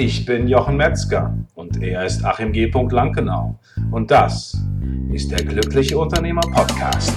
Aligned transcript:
Ich 0.00 0.24
bin 0.24 0.46
Jochen 0.46 0.76
Metzger 0.76 1.36
und 1.56 1.82
er 1.82 2.04
ist 2.04 2.24
Achim 2.24 2.52
G. 2.52 2.70
Lankenau. 2.70 3.58
Und 3.90 4.12
das 4.12 4.56
ist 5.12 5.28
der 5.32 5.44
Glückliche 5.44 5.98
Unternehmer 5.98 6.40
Podcast. 6.40 7.12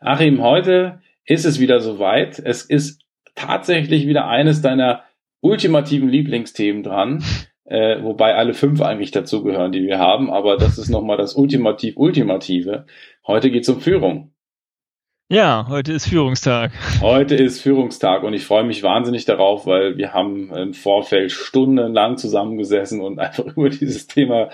Achim, 0.00 0.42
heute 0.42 1.00
ist 1.24 1.44
es 1.44 1.60
wieder 1.60 1.78
soweit. 1.80 2.40
Es 2.40 2.62
ist 2.62 3.00
tatsächlich 3.34 4.08
wieder 4.08 4.26
eines 4.26 4.62
deiner 4.62 5.02
ultimativen 5.40 6.08
Lieblingsthemen 6.08 6.82
dran. 6.82 7.22
Äh, 7.72 8.02
wobei 8.02 8.34
alle 8.34 8.52
fünf 8.52 8.82
eigentlich 8.82 9.12
dazugehören, 9.12 9.72
die 9.72 9.82
wir 9.82 9.98
haben, 9.98 10.30
aber 10.30 10.58
das 10.58 10.76
ist 10.76 10.90
nochmal 10.90 11.16
das 11.16 11.36
Ultimativ 11.36 11.96
Ultimative. 11.96 12.84
Heute 13.26 13.50
geht 13.50 13.62
es 13.62 13.68
um 13.70 13.80
Führung. 13.80 14.30
Ja, 15.30 15.64
heute 15.70 15.94
ist 15.94 16.06
Führungstag. 16.06 16.72
Heute 17.00 17.34
ist 17.34 17.62
Führungstag 17.62 18.24
und 18.24 18.34
ich 18.34 18.44
freue 18.44 18.64
mich 18.64 18.82
wahnsinnig 18.82 19.24
darauf, 19.24 19.66
weil 19.66 19.96
wir 19.96 20.12
haben 20.12 20.54
im 20.54 20.74
Vorfeld 20.74 21.32
stundenlang 21.32 22.18
zusammengesessen 22.18 23.00
und 23.00 23.18
einfach 23.18 23.46
über 23.46 23.70
dieses 23.70 24.06
Thema 24.06 24.50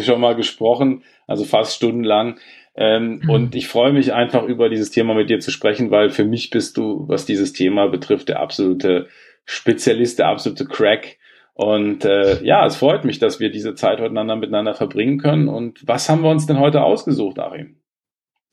schon 0.00 0.22
mal 0.22 0.34
gesprochen, 0.34 1.02
also 1.26 1.44
fast 1.44 1.76
stundenlang. 1.76 2.38
Ähm, 2.74 3.20
mhm. 3.22 3.28
Und 3.28 3.54
ich 3.54 3.68
freue 3.68 3.92
mich 3.92 4.14
einfach 4.14 4.44
über 4.44 4.70
dieses 4.70 4.90
Thema 4.90 5.12
mit 5.12 5.28
dir 5.28 5.40
zu 5.40 5.50
sprechen, 5.50 5.90
weil 5.90 6.08
für 6.08 6.24
mich 6.24 6.48
bist 6.48 6.78
du, 6.78 7.06
was 7.06 7.26
dieses 7.26 7.52
Thema 7.52 7.88
betrifft, 7.88 8.30
der 8.30 8.40
absolute 8.40 9.08
Spezialist, 9.44 10.20
der 10.20 10.28
absolute 10.28 10.64
Crack. 10.64 11.18
Und 11.54 12.04
äh, 12.04 12.42
ja, 12.42 12.64
es 12.64 12.76
freut 12.76 13.04
mich, 13.04 13.18
dass 13.18 13.40
wir 13.40 13.50
diese 13.50 13.74
Zeit 13.74 14.00
heute 14.00 14.14
miteinander 14.14 14.74
verbringen 14.74 15.18
können. 15.18 15.48
Und 15.48 15.86
was 15.86 16.08
haben 16.08 16.22
wir 16.22 16.30
uns 16.30 16.46
denn 16.46 16.58
heute 16.58 16.82
ausgesucht, 16.82 17.38
Arim? 17.38 17.81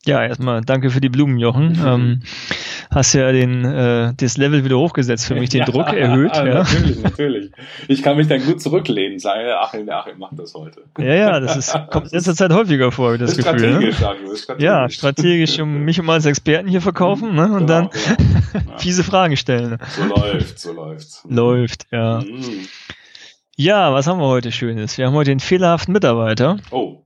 Ja, 0.06 0.24
erstmal 0.24 0.62
danke 0.62 0.90
für 0.90 1.02
die 1.02 1.10
Blumen, 1.10 1.38
Jochen. 1.38 1.72
Mhm. 1.72 1.86
Ähm, 1.86 2.22
hast 2.90 3.12
ja 3.12 3.30
den, 3.32 3.66
äh, 3.66 4.14
das 4.16 4.38
Level 4.38 4.64
wieder 4.64 4.78
hochgesetzt, 4.78 5.26
für 5.26 5.34
mich 5.34 5.50
den 5.50 5.60
ja, 5.60 5.66
Druck 5.66 5.92
erhöht. 5.92 6.34
ja. 6.36 6.44
Natürlich, 6.44 7.02
natürlich. 7.02 7.50
Ich 7.86 8.02
kann 8.02 8.16
mich 8.16 8.26
dann 8.26 8.42
gut 8.42 8.62
zurücklehnen, 8.62 9.18
sagen, 9.18 9.42
ach, 9.54 9.74
ach, 9.74 10.06
ich 10.06 10.16
mach 10.16 10.30
das 10.32 10.54
heute. 10.54 10.84
Ja, 10.98 11.14
ja, 11.14 11.40
das 11.40 11.56
ist, 11.56 11.78
kommt 11.90 12.06
in 12.06 12.12
letzter 12.12 12.34
Zeit 12.34 12.50
häufiger 12.50 12.90
vor, 12.90 13.18
das, 13.18 13.36
das 13.36 13.44
Gefühl. 13.44 13.78
Ne? 13.78 13.92
Strategisch, 13.92 14.00
ne? 14.00 14.36
strategisch. 14.36 14.64
Ja, 14.64 14.88
strategisch, 14.88 15.58
um 15.60 15.84
mich 15.84 16.00
um 16.00 16.08
als 16.08 16.24
Experten 16.24 16.68
hier 16.68 16.80
verkaufen 16.80 17.34
ne? 17.34 17.44
und 17.44 17.66
genau, 17.66 17.66
dann 17.66 17.90
genau. 18.52 18.76
fiese 18.78 19.04
Fragen 19.04 19.36
stellen. 19.36 19.76
So 19.90 20.04
läuft, 20.04 20.58
so 20.58 20.72
läuft. 20.72 21.06
Läuft, 21.28 21.86
ja. 21.92 22.20
Mhm. 22.20 22.66
Ja, 23.56 23.92
was 23.92 24.06
haben 24.06 24.18
wir 24.18 24.28
heute 24.28 24.50
Schönes? 24.50 24.96
Wir 24.96 25.06
haben 25.06 25.14
heute 25.14 25.30
den 25.30 25.40
fehlerhaften 25.40 25.92
Mitarbeiter. 25.92 26.56
Oh. 26.70 27.04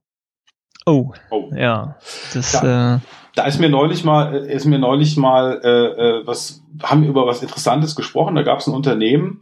Oh, 0.87 1.13
oh. 1.31 1.51
ja. 1.55 1.97
Das, 2.33 2.53
da, 2.53 2.97
äh, 2.97 2.99
da 3.35 3.45
ist 3.45 3.59
mir 3.59 3.69
neulich 3.69 4.05
mal, 4.05 4.35
äh, 4.35 4.55
ist 4.55 4.65
mir 4.65 4.79
neulich 4.79 5.17
mal, 5.17 5.61
äh, 5.63 5.69
äh, 5.69 6.27
was 6.27 6.63
haben 6.83 7.03
wir 7.03 7.09
über 7.09 7.27
was 7.27 7.43
Interessantes 7.43 7.97
gesprochen. 7.97 8.35
Da 8.35 8.43
gab 8.43 8.59
es 8.59 8.67
ein 8.67 8.75
Unternehmen 8.75 9.41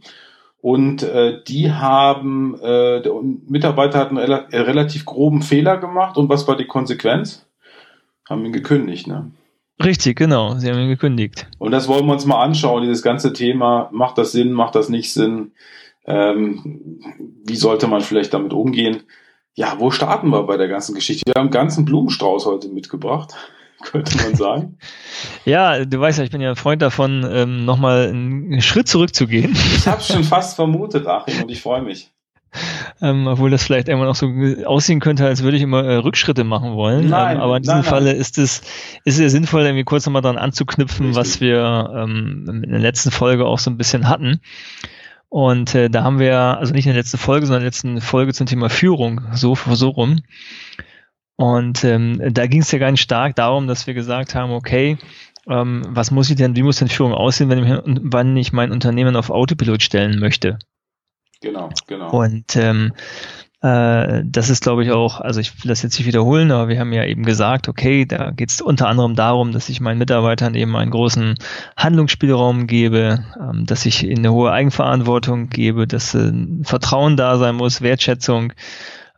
und 0.61 1.03
äh, 1.03 1.43
die 1.43 1.71
haben, 1.71 2.55
äh, 2.61 3.01
der 3.01 3.13
Mitarbeiter 3.47 3.99
hat 3.99 4.09
einen 4.09 4.17
rela 4.17 4.47
äh, 4.51 4.59
relativ 4.59 5.05
groben 5.05 5.41
Fehler 5.41 5.77
gemacht 5.77 6.17
und 6.17 6.29
was 6.29 6.47
war 6.47 6.55
die 6.55 6.67
Konsequenz? 6.67 7.45
Haben 8.29 8.45
ihn 8.45 8.53
gekündigt, 8.53 9.07
ne? 9.07 9.31
Richtig, 9.83 10.15
genau. 10.17 10.55
Sie 10.55 10.69
haben 10.69 10.79
ihn 10.79 10.87
gekündigt. 10.87 11.47
Und 11.57 11.71
das 11.71 11.87
wollen 11.87 12.05
wir 12.05 12.13
uns 12.13 12.25
mal 12.25 12.41
anschauen, 12.41 12.83
dieses 12.83 13.01
ganze 13.01 13.33
Thema. 13.33 13.89
Macht 13.91 14.17
das 14.17 14.31
Sinn, 14.31 14.53
macht 14.53 14.75
das 14.75 14.87
nicht 14.87 15.11
Sinn? 15.11 15.51
Ähm, 16.05 17.01
wie 17.45 17.55
sollte 17.55 17.87
man 17.87 18.01
vielleicht 18.01 18.33
damit 18.33 18.53
umgehen? 18.53 19.03
Ja, 19.55 19.75
wo 19.77 19.91
starten 19.91 20.29
wir 20.29 20.43
bei 20.43 20.57
der 20.57 20.67
ganzen 20.67 20.95
Geschichte? 20.95 21.23
Wir 21.27 21.35
haben 21.35 21.47
einen 21.47 21.51
ganzen 21.51 21.85
Blumenstrauß 21.85 22.47
heute 22.47 22.69
mitgebracht, 22.69 23.35
könnte 23.83 24.17
man 24.17 24.35
sagen. 24.35 24.77
ja, 25.45 25.85
du 25.85 25.99
weißt 25.99 26.17
ja, 26.17 26.23
ich 26.23 26.31
bin 26.31 26.41
ja 26.41 26.49
ein 26.49 26.55
Freund 26.55 26.81
davon, 26.81 27.27
ähm, 27.29 27.63
nochmal 27.63 28.07
einen 28.07 28.61
Schritt 28.61 28.87
zurückzugehen. 28.87 29.55
ich 29.75 29.87
habe 29.87 30.01
schon 30.01 30.23
fast 30.23 30.55
vermutet, 30.55 31.05
Achim, 31.05 31.43
und 31.43 31.51
ich 31.51 31.61
freue 31.61 31.83
mich. 31.83 32.09
Ähm, 33.01 33.25
obwohl 33.27 33.49
das 33.49 33.63
vielleicht 33.63 33.87
irgendwann 33.87 34.09
auch 34.09 34.15
so 34.15 34.27
aussehen 34.65 34.99
könnte, 34.99 35.25
als 35.25 35.41
würde 35.41 35.57
ich 35.57 35.63
immer 35.63 35.83
äh, 35.83 35.95
Rückschritte 35.95 36.43
machen 36.43 36.73
wollen. 36.73 37.09
Nein, 37.09 37.37
ähm, 37.37 37.41
aber 37.41 37.57
in 37.57 37.63
diesem 37.63 37.77
nein, 37.77 37.83
Falle 37.83 38.11
nein. 38.11 38.17
ist 38.17 38.37
es 38.37 38.61
ist 39.05 39.19
es 39.19 39.31
sinnvoll, 39.31 39.63
irgendwie 39.63 39.83
kurz 39.83 40.05
nochmal 40.05 40.21
dran 40.21 40.37
anzuknüpfen, 40.37 41.07
Richtig. 41.07 41.19
was 41.19 41.41
wir 41.41 41.91
ähm, 41.95 42.61
in 42.63 42.69
der 42.69 42.79
letzten 42.79 43.09
Folge 43.09 43.45
auch 43.45 43.57
so 43.57 43.71
ein 43.71 43.77
bisschen 43.77 44.07
hatten. 44.07 44.39
Und 45.33 45.73
äh, 45.73 45.89
da 45.89 46.03
haben 46.03 46.19
wir, 46.19 46.37
also 46.37 46.73
nicht 46.73 46.85
in 46.85 46.93
der 46.93 47.01
letzten 47.01 47.17
Folge, 47.17 47.47
sondern 47.47 47.61
in 47.61 47.63
der 47.63 47.69
letzten 47.69 48.01
Folge 48.01 48.35
zum 48.35 48.45
Thema 48.45 48.69
Führung, 48.69 49.19
so, 49.33 49.55
so 49.55 49.89
rum. 49.89 50.21
Und 51.37 51.83
ähm, 51.83 52.21
da 52.35 52.45
ging 52.45 52.61
es 52.61 52.71
ja 52.71 52.77
ganz 52.77 52.99
stark 52.99 53.35
darum, 53.35 53.65
dass 53.65 53.87
wir 53.87 53.95
gesagt 53.95 54.35
haben, 54.35 54.51
okay, 54.51 54.99
ähm, 55.49 55.81
was 55.87 56.11
muss 56.11 56.29
ich 56.29 56.35
denn, 56.35 56.55
wie 56.55 56.61
muss 56.61 56.77
denn 56.77 56.87
Führung 56.87 57.15
aussehen, 57.15 57.49
wenn 57.49 57.65
ich, 57.65 57.81
wann 58.03 58.37
ich 58.37 58.53
mein 58.53 58.71
Unternehmen 58.71 59.15
auf 59.15 59.31
Autopilot 59.31 59.81
stellen 59.81 60.19
möchte? 60.19 60.59
Genau, 61.41 61.69
genau. 61.87 62.11
Und 62.11 62.55
ähm, 62.55 62.93
äh, 63.63 64.23
das 64.25 64.49
ist, 64.49 64.61
glaube 64.61 64.83
ich, 64.83 64.91
auch, 64.91 65.21
also 65.21 65.39
ich 65.39 65.63
will 65.63 65.69
das 65.69 65.81
jetzt 65.83 65.97
nicht 65.97 66.05
wiederholen, 66.05 66.51
aber 66.51 66.67
wir 66.67 66.79
haben 66.81 66.91
ja 66.91 67.05
eben 67.05 67.23
gesagt, 67.23 67.69
okay, 67.69 68.05
da 68.05 68.31
geht 68.31 68.51
es 68.51 68.59
unter 68.59 68.89
anderem 68.89 69.15
darum, 69.15 69.53
dass 69.53 69.69
ich 69.69 69.79
meinen 69.79 69.99
Mitarbeitern 69.99 70.53
eben 70.53 70.75
einen 70.75 70.91
großen 70.91 71.35
Handlungsspielraum 71.77 72.67
gebe, 72.67 73.23
ähm, 73.39 73.65
dass 73.65 73.85
ich 73.85 74.03
ihnen 74.03 74.19
eine 74.19 74.33
hohe 74.33 74.51
Eigenverantwortung 74.51 75.47
gebe, 75.47 75.87
dass 75.87 76.13
äh, 76.13 76.33
Vertrauen 76.63 77.15
da 77.15 77.37
sein 77.37 77.55
muss, 77.55 77.81
Wertschätzung 77.81 78.51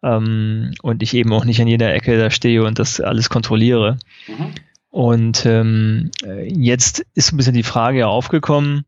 ähm, 0.04 0.76
und 0.84 1.02
ich 1.02 1.16
eben 1.16 1.34
auch 1.34 1.46
nicht 1.46 1.60
an 1.60 1.68
jeder 1.68 1.92
Ecke 1.92 2.16
da 2.16 2.30
stehe 2.30 2.64
und 2.64 2.78
das 2.78 3.02
alles 3.02 3.32
kontrolliere. 3.32 3.98
Mhm. 4.28 4.54
Und 4.92 5.46
ähm, 5.48 6.12
jetzt 6.46 7.04
ist 7.16 7.34
ein 7.34 7.38
bisschen 7.38 7.56
die 7.56 7.64
Frage 7.64 8.00
ja 8.00 8.08
aufgekommen, 8.08 8.86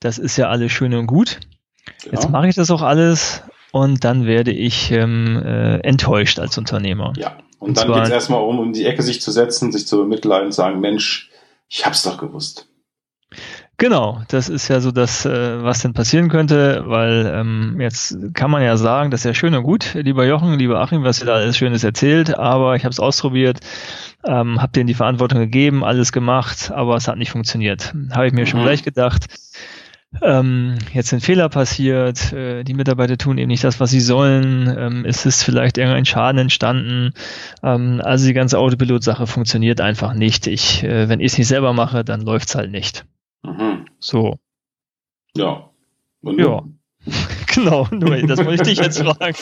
das 0.00 0.18
ist 0.18 0.36
ja 0.36 0.48
alles 0.48 0.72
schön 0.72 0.94
und 0.94 1.06
gut. 1.06 1.38
Genau. 2.02 2.12
Jetzt 2.12 2.28
mache 2.28 2.48
ich 2.48 2.56
das 2.56 2.72
auch 2.72 2.82
alles 2.82 3.44
und 3.76 4.04
dann 4.04 4.24
werde 4.24 4.52
ich 4.52 4.90
ähm, 4.90 5.36
äh, 5.44 5.80
enttäuscht 5.80 6.38
als 6.38 6.56
Unternehmer. 6.56 7.12
Ja, 7.18 7.36
und, 7.58 7.68
und 7.68 7.76
dann 7.76 7.92
geht 7.92 8.04
es 8.04 8.08
erstmal 8.08 8.40
um, 8.40 8.58
um 8.58 8.72
die 8.72 8.86
Ecke 8.86 9.02
sich 9.02 9.20
zu 9.20 9.30
setzen, 9.30 9.70
sich 9.70 9.86
zu 9.86 9.98
bemitleiden 9.98 10.46
und 10.46 10.52
sagen, 10.52 10.80
Mensch, 10.80 11.30
ich 11.68 11.84
hab's 11.84 12.02
doch 12.02 12.16
gewusst. 12.16 12.70
Genau, 13.76 14.22
das 14.28 14.48
ist 14.48 14.68
ja 14.68 14.80
so 14.80 14.92
das, 14.92 15.26
äh, 15.26 15.62
was 15.62 15.82
denn 15.82 15.92
passieren 15.92 16.30
könnte, 16.30 16.84
weil 16.86 17.30
ähm, 17.34 17.76
jetzt 17.78 18.16
kann 18.32 18.50
man 18.50 18.62
ja 18.62 18.78
sagen, 18.78 19.10
das 19.10 19.20
ist 19.20 19.24
ja 19.26 19.34
schön 19.34 19.54
und 19.54 19.64
gut, 19.64 19.92
lieber 19.92 20.24
Jochen, 20.24 20.58
lieber 20.58 20.80
Achim, 20.80 21.04
was 21.04 21.20
ihr 21.20 21.26
da 21.26 21.34
alles 21.34 21.58
Schönes 21.58 21.84
erzählt, 21.84 22.34
aber 22.34 22.76
ich 22.76 22.84
habe 22.84 22.92
es 22.92 23.00
ausprobiert, 23.00 23.60
ähm, 24.24 24.62
habe 24.62 24.72
denen 24.72 24.86
die 24.86 24.94
Verantwortung 24.94 25.40
gegeben, 25.40 25.84
alles 25.84 26.12
gemacht, 26.12 26.70
aber 26.70 26.96
es 26.96 27.08
hat 27.08 27.18
nicht 27.18 27.30
funktioniert. 27.30 27.92
Habe 28.12 28.26
ich 28.26 28.32
mir 28.32 28.42
mhm. 28.42 28.46
schon 28.46 28.62
gleich 28.62 28.82
gedacht 28.82 29.26
ähm, 30.22 30.78
jetzt 30.92 31.08
sind 31.08 31.22
Fehler 31.22 31.48
passiert, 31.48 32.32
äh, 32.32 32.64
die 32.64 32.74
Mitarbeiter 32.74 33.18
tun 33.18 33.38
eben 33.38 33.48
nicht 33.48 33.64
das, 33.64 33.80
was 33.80 33.90
sie 33.90 34.00
sollen, 34.00 34.74
ähm, 34.78 35.04
es 35.04 35.26
ist 35.26 35.42
vielleicht 35.42 35.78
irgendein 35.78 36.04
Schaden 36.04 36.38
entstanden. 36.38 37.12
Ähm, 37.62 38.00
also 38.02 38.26
die 38.26 38.34
ganze 38.34 38.58
Autopilot-Sache 38.58 39.26
funktioniert 39.26 39.80
einfach 39.80 40.14
nicht. 40.14 40.46
Ich, 40.46 40.82
äh, 40.82 41.08
wenn 41.08 41.20
ich 41.20 41.32
es 41.32 41.38
nicht 41.38 41.48
selber 41.48 41.72
mache, 41.72 42.04
dann 42.04 42.20
läuft 42.20 42.48
es 42.48 42.54
halt 42.54 42.70
nicht. 42.70 43.04
Mhm. 43.42 43.86
So. 43.98 44.38
Ja. 45.36 45.70
Und 46.22 46.38
ja. 46.38 46.62
genau, 47.54 47.86
nur 47.90 48.16
das 48.22 48.38
wollte 48.44 48.54
ich 48.54 48.76
dich 48.76 48.78
jetzt 48.78 48.98
fragen. 49.02 49.36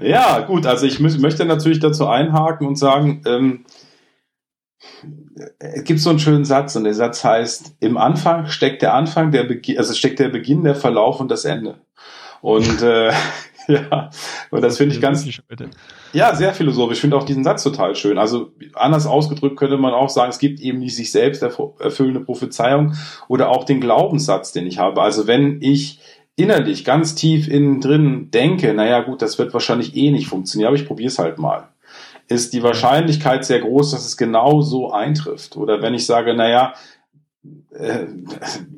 ja, 0.00 0.40
gut, 0.40 0.66
also 0.66 0.86
ich 0.86 0.98
möchte 1.00 1.44
natürlich 1.44 1.80
dazu 1.80 2.06
einhaken 2.08 2.66
und 2.66 2.76
sagen, 2.76 3.22
ähm, 3.26 3.64
es 5.58 5.84
gibt 5.84 6.00
so 6.00 6.10
einen 6.10 6.18
schönen 6.18 6.44
Satz 6.44 6.76
und 6.76 6.84
der 6.84 6.94
Satz 6.94 7.24
heißt, 7.24 7.76
im 7.80 7.96
Anfang 7.96 8.46
steckt 8.46 8.82
der 8.82 8.94
Anfang, 8.94 9.30
der 9.30 9.44
Beginn, 9.44 9.78
also 9.78 9.94
steckt 9.94 10.18
der 10.18 10.28
Beginn, 10.28 10.64
der 10.64 10.74
Verlauf 10.74 11.20
und 11.20 11.30
das 11.30 11.44
Ende. 11.44 11.80
Und 12.40 12.82
äh, 12.82 13.12
ja, 13.68 14.10
und 14.50 14.62
das 14.62 14.76
finde 14.78 14.94
ich 14.94 15.00
ganz, 15.00 15.26
ja, 16.12 16.34
sehr 16.34 16.52
philosophisch. 16.52 16.96
Ich 16.96 17.00
finde 17.00 17.16
auch 17.16 17.24
diesen 17.24 17.44
Satz 17.44 17.62
total 17.62 17.94
schön. 17.94 18.18
Also 18.18 18.52
anders 18.74 19.06
ausgedrückt 19.06 19.56
könnte 19.56 19.76
man 19.76 19.94
auch 19.94 20.08
sagen, 20.08 20.30
es 20.30 20.38
gibt 20.38 20.60
eben 20.60 20.80
die 20.80 20.90
sich 20.90 21.12
selbst 21.12 21.42
erfüllende 21.42 22.20
Prophezeiung 22.20 22.94
oder 23.28 23.50
auch 23.50 23.64
den 23.64 23.80
Glaubenssatz, 23.80 24.52
den 24.52 24.66
ich 24.66 24.78
habe. 24.78 25.02
Also 25.02 25.26
wenn 25.26 25.60
ich 25.62 26.00
innerlich 26.34 26.84
ganz 26.84 27.14
tief 27.14 27.48
innen 27.48 27.80
drin 27.80 28.30
denke, 28.30 28.74
naja 28.74 29.00
gut, 29.00 29.22
das 29.22 29.38
wird 29.38 29.52
wahrscheinlich 29.52 29.96
eh 29.96 30.10
nicht 30.10 30.26
funktionieren, 30.26 30.68
aber 30.68 30.76
ich 30.76 30.86
probiere 30.86 31.08
es 31.08 31.18
halt 31.18 31.38
mal 31.38 31.71
ist 32.28 32.52
die 32.52 32.62
Wahrscheinlichkeit 32.62 33.44
sehr 33.44 33.60
groß, 33.60 33.90
dass 33.92 34.06
es 34.06 34.16
genau 34.16 34.60
so 34.60 34.92
eintrifft. 34.92 35.56
Oder 35.56 35.82
wenn 35.82 35.94
ich 35.94 36.06
sage, 36.06 36.34
naja, 36.34 36.74
äh, 37.74 38.06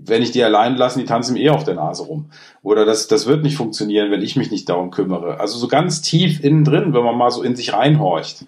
wenn 0.04 0.22
ich 0.22 0.30
die 0.30 0.42
allein 0.42 0.76
lasse, 0.76 0.98
die 0.98 1.04
tanzen 1.04 1.34
mir 1.34 1.42
eh 1.42 1.50
auf 1.50 1.64
der 1.64 1.74
Nase 1.74 2.04
rum. 2.04 2.30
Oder 2.62 2.84
das, 2.84 3.08
das 3.08 3.26
wird 3.26 3.42
nicht 3.42 3.56
funktionieren, 3.56 4.10
wenn 4.10 4.22
ich 4.22 4.36
mich 4.36 4.50
nicht 4.50 4.68
darum 4.68 4.90
kümmere. 4.90 5.40
Also 5.40 5.58
so 5.58 5.68
ganz 5.68 6.00
tief 6.00 6.42
innen 6.42 6.64
drin, 6.64 6.94
wenn 6.94 7.04
man 7.04 7.16
mal 7.16 7.30
so 7.30 7.42
in 7.42 7.56
sich 7.56 7.72
reinhorcht. 7.72 8.46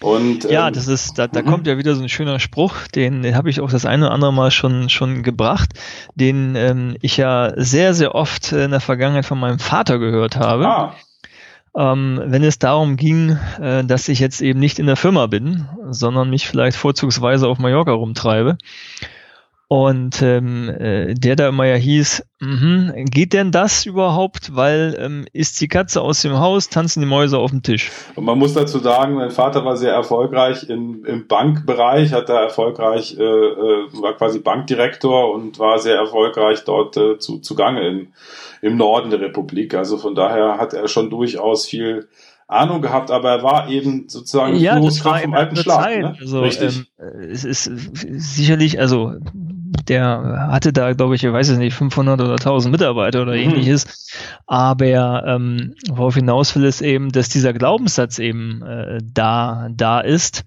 Und, 0.00 0.44
ja, 0.44 0.68
ähm, 0.68 0.74
das 0.74 0.86
ist, 0.86 1.18
da, 1.18 1.26
da 1.26 1.42
mhm. 1.42 1.46
kommt 1.46 1.66
ja 1.66 1.76
wieder 1.76 1.94
so 1.94 2.02
ein 2.02 2.08
schöner 2.08 2.38
Spruch, 2.38 2.86
den, 2.94 3.22
den 3.22 3.34
habe 3.34 3.50
ich 3.50 3.60
auch 3.60 3.70
das 3.70 3.84
eine 3.84 4.06
oder 4.06 4.14
andere 4.14 4.32
Mal 4.32 4.50
schon, 4.50 4.88
schon 4.88 5.22
gebracht, 5.22 5.70
den 6.14 6.54
ähm, 6.54 6.96
ich 7.00 7.16
ja 7.16 7.52
sehr, 7.56 7.94
sehr 7.94 8.14
oft 8.14 8.52
in 8.52 8.70
der 8.70 8.80
Vergangenheit 8.80 9.26
von 9.26 9.40
meinem 9.40 9.58
Vater 9.58 9.98
gehört 9.98 10.36
habe. 10.36 10.66
Ah. 10.66 10.94
Ähm, 11.76 12.20
wenn 12.24 12.42
es 12.42 12.58
darum 12.58 12.96
ging, 12.96 13.38
äh, 13.60 13.84
dass 13.84 14.08
ich 14.08 14.18
jetzt 14.18 14.40
eben 14.40 14.58
nicht 14.58 14.78
in 14.78 14.86
der 14.86 14.96
Firma 14.96 15.26
bin, 15.26 15.68
sondern 15.90 16.30
mich 16.30 16.48
vielleicht 16.48 16.76
vorzugsweise 16.76 17.48
auf 17.48 17.58
Mallorca 17.58 17.92
rumtreibe 17.92 18.58
und 19.70 20.22
ähm, 20.22 20.70
äh, 20.70 21.12
der 21.12 21.36
da 21.36 21.50
immer 21.50 21.66
ja 21.66 21.74
hieß, 21.74 22.24
mh, 22.40 22.92
geht 23.04 23.34
denn 23.34 23.52
das 23.52 23.84
überhaupt? 23.84 24.56
Weil 24.56 24.96
ähm, 24.98 25.26
ist 25.34 25.60
die 25.60 25.68
Katze 25.68 26.00
aus 26.00 26.22
dem 26.22 26.38
Haus, 26.38 26.70
tanzen 26.70 27.00
die 27.00 27.06
Mäuse 27.06 27.36
auf 27.36 27.50
dem 27.50 27.62
Tisch. 27.62 27.90
Und 28.14 28.24
man 28.24 28.38
muss 28.38 28.54
dazu 28.54 28.78
sagen, 28.78 29.14
mein 29.16 29.30
Vater 29.30 29.66
war 29.66 29.76
sehr 29.76 29.92
erfolgreich 29.92 30.70
im, 30.70 31.04
im 31.04 31.26
Bankbereich, 31.28 32.14
hat 32.14 32.30
da 32.30 32.42
erfolgreich, 32.42 33.14
äh, 33.18 33.22
äh, 33.22 33.92
war 34.00 34.16
quasi 34.16 34.38
Bankdirektor 34.38 35.34
und 35.34 35.58
war 35.58 35.78
sehr 35.78 35.96
erfolgreich 35.96 36.64
dort 36.64 36.96
äh, 36.96 37.18
zu, 37.18 37.38
zugange 37.40 37.86
im, 37.86 38.08
im 38.62 38.78
Norden 38.78 39.10
der 39.10 39.20
Republik. 39.20 39.74
Also 39.74 39.98
von 39.98 40.14
daher 40.14 40.56
hat 40.56 40.72
er 40.72 40.88
schon 40.88 41.10
durchaus 41.10 41.66
viel 41.66 42.08
Ahnung 42.46 42.80
gehabt, 42.80 43.10
aber 43.10 43.30
er 43.30 43.42
war 43.42 43.68
eben 43.68 44.08
sozusagen 44.08 44.56
ja, 44.56 44.72
Führungskraft 44.72 45.24
vom 45.24 45.34
alten 45.34 45.56
Schlag. 45.56 45.98
Ne? 45.98 46.16
Also, 46.18 46.40
Richtig. 46.40 46.90
Ähm, 46.98 47.30
es 47.30 47.44
ist 47.44 47.64
sicherlich, 47.64 48.80
also 48.80 49.12
der 49.88 50.48
hatte 50.50 50.72
da, 50.72 50.92
glaube 50.92 51.14
ich, 51.14 51.24
ich 51.24 51.32
weiß 51.32 51.48
es 51.48 51.58
nicht, 51.58 51.74
500 51.74 52.20
oder 52.20 52.32
1000 52.32 52.72
Mitarbeiter 52.72 53.22
oder 53.22 53.32
mhm. 53.32 53.38
ähnliches. 53.38 54.08
Aber 54.46 55.24
ähm, 55.26 55.74
worauf 55.88 56.14
hinaus 56.14 56.54
will, 56.56 56.64
ist 56.64 56.80
eben, 56.80 57.10
dass 57.10 57.28
dieser 57.28 57.52
Glaubenssatz 57.52 58.18
eben 58.18 58.62
äh, 58.62 58.98
da, 59.02 59.68
da 59.70 60.00
ist. 60.00 60.44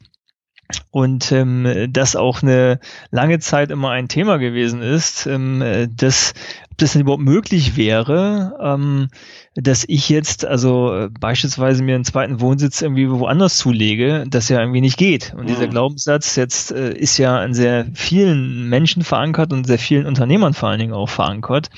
Und 0.89 1.31
ähm, 1.33 1.89
das 1.89 2.15
auch 2.15 2.41
eine 2.43 2.79
lange 3.09 3.39
Zeit 3.39 3.71
immer 3.71 3.91
ein 3.91 4.07
Thema 4.07 4.37
gewesen 4.37 4.81
ist, 4.81 5.25
ähm, 5.27 5.89
dass, 5.97 6.33
ob 6.70 6.70
das 6.81 6.93
denn 6.93 7.01
überhaupt 7.01 7.23
möglich 7.23 7.77
wäre, 7.77 8.57
ähm, 8.61 9.09
dass 9.55 9.83
ich 9.87 10.09
jetzt 10.09 10.45
also 10.45 10.93
äh, 10.93 11.09
beispielsweise 11.09 11.83
mir 11.83 11.95
einen 11.95 12.05
zweiten 12.05 12.39
Wohnsitz 12.39 12.81
irgendwie 12.81 13.09
woanders 13.09 13.57
zulege, 13.57 14.25
das 14.27 14.49
ja 14.49 14.59
irgendwie 14.59 14.81
nicht 14.81 14.97
geht. 14.97 15.33
Und 15.33 15.43
mhm. 15.43 15.47
dieser 15.47 15.67
Glaubenssatz 15.67 16.35
jetzt 16.35 16.71
äh, 16.71 16.93
ist 16.93 17.17
ja 17.17 17.43
in 17.43 17.53
sehr 17.53 17.87
vielen 17.93 18.69
Menschen 18.69 19.03
verankert 19.03 19.53
und 19.53 19.65
sehr 19.65 19.79
vielen 19.79 20.05
Unternehmern 20.05 20.53
vor 20.53 20.69
allen 20.69 20.79
Dingen 20.79 20.93
auch 20.93 21.09
verankert, 21.09 21.69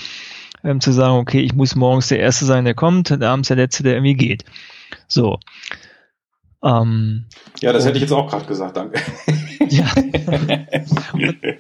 ähm, 0.63 0.81
zu 0.81 0.91
sagen, 0.91 1.17
okay, 1.17 1.41
ich 1.41 1.53
muss 1.53 1.75
morgens 1.75 2.07
der 2.07 2.19
Erste 2.19 2.45
sein, 2.45 2.65
der 2.65 2.75
kommt, 2.75 3.11
und 3.11 3.23
abends 3.23 3.47
der 3.47 3.57
Letzte, 3.57 3.83
der 3.83 3.95
irgendwie 3.95 4.15
geht. 4.15 4.45
So. 5.07 5.39
Ähm, 6.63 7.25
ja, 7.60 7.74
das 7.74 7.86
hätte 7.86 7.98
ich 7.98 8.04
jetzt 8.04 8.13
auch 8.13 8.30
gerade 8.30 8.45
gesagt, 8.45 8.77
danke. 8.77 9.00
ja. 9.69 9.86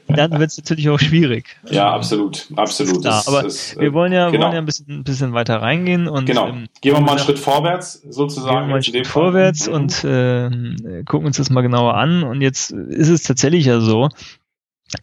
Und 0.07 0.17
dann 0.17 0.31
wird 0.39 0.51
es 0.51 0.57
natürlich 0.57 0.89
auch 0.89 0.99
schwierig. 0.99 1.45
Ja, 1.69 1.93
absolut, 1.93 2.47
absolut. 2.55 3.03
Ja, 3.03 3.21
aber 3.25 3.45
ist, 3.45 3.77
wir 3.77 3.93
wollen 3.93 4.13
ja, 4.13 4.29
genau. 4.29 4.45
wollen 4.45 4.53
ja 4.53 4.59
ein, 4.59 4.65
bisschen, 4.65 4.87
ein 4.87 5.03
bisschen 5.03 5.33
weiter 5.33 5.61
reingehen 5.61 6.07
und 6.07 6.25
genau. 6.25 6.47
Ähm, 6.47 6.67
gehen 6.79 6.93
wir 6.93 7.01
mal 7.01 7.11
einen 7.11 7.19
Schritt 7.19 7.39
vorwärts 7.39 8.01
sozusagen. 8.09 8.47
Gehen 8.47 8.61
wir 8.61 8.67
mal 8.67 8.73
einen 8.75 8.83
Schritt 8.83 9.07
vorwärts 9.07 9.67
mhm. 9.67 9.73
und 9.73 10.03
äh, 10.05 11.03
gucken 11.03 11.27
uns 11.27 11.37
das 11.37 11.49
mal 11.49 11.61
genauer 11.61 11.95
an. 11.95 12.23
Und 12.23 12.41
jetzt 12.41 12.71
ist 12.71 13.09
es 13.09 13.23
tatsächlich 13.23 13.65
ja 13.65 13.81
so, 13.81 14.09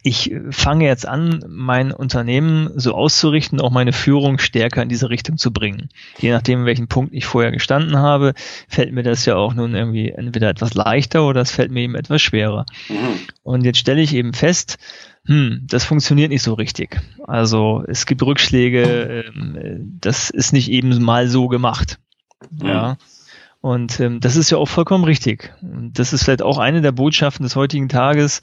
ich 0.03 0.33
fange 0.51 0.85
jetzt 0.85 1.07
an, 1.07 1.43
mein 1.47 1.91
Unternehmen 1.91 2.71
so 2.75 2.93
auszurichten, 2.93 3.59
auch 3.59 3.71
meine 3.71 3.93
Führung 3.93 4.39
stärker 4.39 4.81
in 4.81 4.89
diese 4.89 5.09
Richtung 5.09 5.37
zu 5.37 5.51
bringen. 5.51 5.89
Je 6.19 6.31
nachdem, 6.31 6.65
welchen 6.65 6.87
Punkt 6.87 7.13
ich 7.13 7.25
vorher 7.25 7.51
gestanden 7.51 7.97
habe, 7.97 8.33
fällt 8.67 8.93
mir 8.93 9.03
das 9.03 9.25
ja 9.25 9.35
auch 9.35 9.53
nun 9.53 9.75
irgendwie 9.75 10.09
entweder 10.09 10.49
etwas 10.49 10.73
leichter 10.73 11.25
oder 11.25 11.41
es 11.41 11.51
fällt 11.51 11.71
mir 11.71 11.81
eben 11.81 11.95
etwas 11.95 12.21
schwerer. 12.21 12.65
Mhm. 12.89 13.19
Und 13.43 13.65
jetzt 13.65 13.79
stelle 13.79 14.01
ich 14.01 14.13
eben 14.13 14.33
fest, 14.33 14.77
hm, 15.25 15.67
das 15.69 15.83
funktioniert 15.83 16.31
nicht 16.31 16.43
so 16.43 16.53
richtig. 16.53 16.99
Also 17.23 17.83
es 17.87 18.05
gibt 18.05 18.23
Rückschläge, 18.23 19.25
ähm, 19.35 19.97
das 19.99 20.29
ist 20.29 20.53
nicht 20.53 20.69
eben 20.71 21.01
mal 21.01 21.27
so 21.27 21.47
gemacht. 21.47 21.99
Mhm. 22.49 22.67
Ja. 22.67 22.97
Und 23.61 23.99
ähm, 23.99 24.19
das 24.19 24.35
ist 24.35 24.49
ja 24.49 24.57
auch 24.57 24.67
vollkommen 24.67 25.03
richtig. 25.03 25.53
Und 25.61 25.99
das 25.99 26.13
ist 26.13 26.23
vielleicht 26.23 26.41
auch 26.41 26.57
eine 26.57 26.81
der 26.81 26.91
Botschaften 26.91 27.43
des 27.43 27.55
heutigen 27.55 27.89
Tages. 27.89 28.41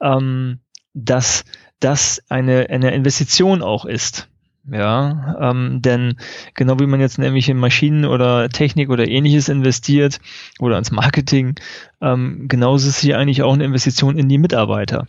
Ähm, 0.00 0.58
dass 0.96 1.44
das 1.78 2.22
eine, 2.28 2.70
eine 2.70 2.92
Investition 2.92 3.62
auch 3.62 3.84
ist. 3.84 4.28
Ja, 4.68 5.36
ähm, 5.40 5.80
denn 5.80 6.16
genau 6.54 6.80
wie 6.80 6.86
man 6.86 6.98
jetzt 6.98 7.20
nämlich 7.20 7.48
in 7.48 7.56
Maschinen 7.56 8.04
oder 8.04 8.48
Technik 8.48 8.90
oder 8.90 9.06
ähnliches 9.06 9.48
investiert 9.48 10.18
oder 10.58 10.76
ins 10.76 10.90
Marketing, 10.90 11.54
ähm, 12.00 12.46
genauso 12.48 12.88
ist 12.88 12.98
hier 12.98 13.16
eigentlich 13.16 13.42
auch 13.42 13.54
eine 13.54 13.64
Investition 13.64 14.18
in 14.18 14.28
die 14.28 14.38
Mitarbeiter. 14.38 15.06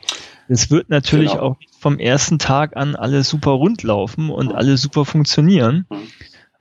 Es 0.47 0.69
wird 0.69 0.89
natürlich 0.89 1.31
genau. 1.31 1.43
auch 1.43 1.55
vom 1.79 1.97
ersten 1.97 2.37
Tag 2.37 2.77
an 2.77 2.95
alles 2.95 3.29
super 3.29 3.51
rund 3.51 3.81
laufen 3.81 4.29
und 4.29 4.53
alles 4.53 4.81
super 4.81 5.05
funktionieren. 5.05 5.87
Mhm 5.89 6.07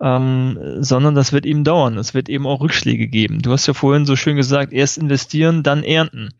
ähm, 0.01 0.59
sondern 0.81 1.15
das 1.15 1.33
wird 1.33 1.47
eben 1.47 1.65
dauern. 1.65 1.97
Es 1.97 2.15
wird 2.15 2.29
eben 2.29 2.47
auch 2.47 2.61
Rückschläge 2.61 3.09
geben. 3.09 3.41
Du 3.43 3.51
hast 3.53 3.67
ja 3.67 3.75
vorhin 3.75 4.05
so 4.05 4.17
schön 4.17 4.37
gesagt, 4.37 4.73
erst 4.73 4.99
investieren, 4.99 5.63
dann 5.63 5.83
ernten. 5.83 6.35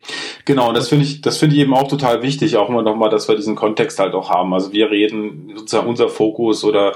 Genau, 0.45 0.73
das 0.73 0.89
finde 0.89 1.05
ich, 1.05 1.21
das 1.21 1.37
finde 1.37 1.55
ich 1.55 1.61
eben 1.61 1.73
auch 1.73 1.87
total 1.87 2.21
wichtig, 2.21 2.57
auch 2.57 2.69
immer 2.69 2.83
nochmal, 2.83 3.09
dass 3.09 3.27
wir 3.27 3.35
diesen 3.35 3.55
Kontext 3.55 3.99
halt 3.99 4.13
auch 4.13 4.29
haben. 4.29 4.53
Also 4.53 4.71
wir 4.73 4.91
reden, 4.91 5.53
sozusagen 5.55 5.87
unser 5.87 6.09
Fokus 6.09 6.63
oder 6.63 6.93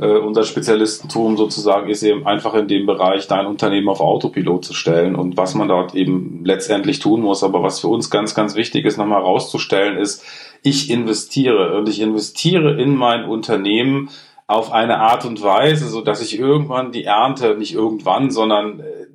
äh, 0.00 0.18
unser 0.18 0.44
Spezialistentum 0.44 1.36
sozusagen 1.36 1.88
ist 1.90 2.02
eben 2.02 2.26
einfach 2.26 2.54
in 2.54 2.66
dem 2.66 2.86
Bereich, 2.86 3.28
dein 3.28 3.46
Unternehmen 3.46 3.88
auf 3.88 4.00
Autopilot 4.00 4.64
zu 4.64 4.74
stellen 4.74 5.14
und 5.14 5.36
was 5.36 5.54
man 5.54 5.68
dort 5.68 5.94
eben 5.94 6.40
letztendlich 6.44 6.98
tun 6.98 7.20
muss. 7.20 7.44
Aber 7.44 7.62
was 7.62 7.80
für 7.80 7.88
uns 7.88 8.10
ganz, 8.10 8.34
ganz 8.34 8.56
wichtig 8.56 8.84
ist, 8.84 8.96
nochmal 8.96 9.20
herauszustellen, 9.20 9.98
ist, 9.98 10.24
ich 10.62 10.90
investiere 10.90 11.78
und 11.78 11.88
ich 11.88 12.00
investiere 12.00 12.80
in 12.80 12.94
mein 12.94 13.24
Unternehmen, 13.24 14.10
auf 14.50 14.72
eine 14.72 14.98
Art 14.98 15.24
und 15.24 15.42
Weise, 15.42 15.88
so 15.88 16.00
dass 16.00 16.20
ich 16.20 16.38
irgendwann 16.38 16.92
die 16.92 17.04
Ernte, 17.04 17.56
nicht 17.56 17.72
irgendwann, 17.72 18.30
sondern 18.30 18.80
äh, 18.80 19.06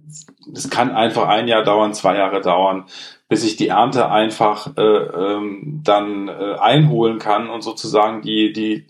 es 0.54 0.70
kann 0.70 0.92
einfach 0.92 1.28
ein 1.28 1.48
Jahr 1.48 1.64
dauern, 1.64 1.94
zwei 1.94 2.16
Jahre 2.16 2.42
dauern, 2.42 2.86
bis 3.28 3.44
ich 3.44 3.58
die 3.58 3.68
Ernte 3.68 4.10
einfach 4.10 4.78
äh, 4.78 4.82
ähm, 4.82 5.82
dann 5.84 6.30
äh, 6.30 6.56
einholen 6.60 7.20
kann 7.20 7.50
und 7.50 7.62
sozusagen 7.62 8.22
die 8.22 8.54
die 8.54 8.88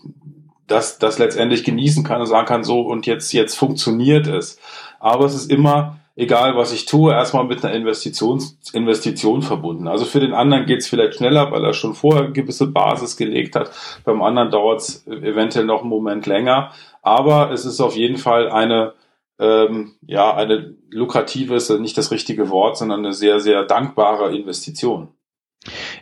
das 0.66 0.98
das 0.98 1.18
letztendlich 1.18 1.64
genießen 1.64 2.04
kann 2.04 2.20
und 2.20 2.26
sagen 2.26 2.46
kann 2.46 2.64
so 2.64 2.82
und 2.82 3.06
jetzt 3.06 3.32
jetzt 3.32 3.56
funktioniert 3.56 4.26
es. 4.28 4.60
Aber 5.00 5.24
es 5.24 5.34
ist 5.34 5.50
immer 5.50 5.98
egal 6.16 6.56
was 6.56 6.72
ich 6.72 6.86
tue, 6.86 7.12
erstmal 7.12 7.44
mit 7.44 7.64
einer 7.64 7.74
Investition, 7.74 8.42
Investition 8.72 9.42
verbunden. 9.42 9.86
Also 9.86 10.06
für 10.06 10.18
den 10.18 10.32
anderen 10.32 10.66
geht 10.66 10.80
es 10.80 10.88
vielleicht 10.88 11.14
schneller, 11.14 11.52
weil 11.52 11.64
er 11.64 11.74
schon 11.74 11.94
vorher 11.94 12.24
eine 12.24 12.32
gewisse 12.32 12.66
Basis 12.66 13.16
gelegt 13.16 13.54
hat. 13.54 13.70
Beim 14.04 14.22
anderen 14.22 14.50
dauert 14.50 14.80
es 14.80 15.06
eventuell 15.06 15.66
noch 15.66 15.82
einen 15.82 15.90
Moment 15.90 16.26
länger. 16.26 16.72
Aber 17.02 17.52
es 17.52 17.64
ist 17.64 17.80
auf 17.80 17.94
jeden 17.94 18.16
Fall 18.16 18.50
eine, 18.50 18.94
ähm, 19.38 19.92
ja, 20.06 20.34
eine 20.34 20.74
lukrative, 20.90 21.54
ist 21.54 21.70
nicht 21.70 21.98
das 21.98 22.10
richtige 22.10 22.48
Wort, 22.50 22.78
sondern 22.78 23.00
eine 23.00 23.12
sehr, 23.12 23.38
sehr 23.38 23.64
dankbare 23.64 24.34
Investition. 24.34 25.08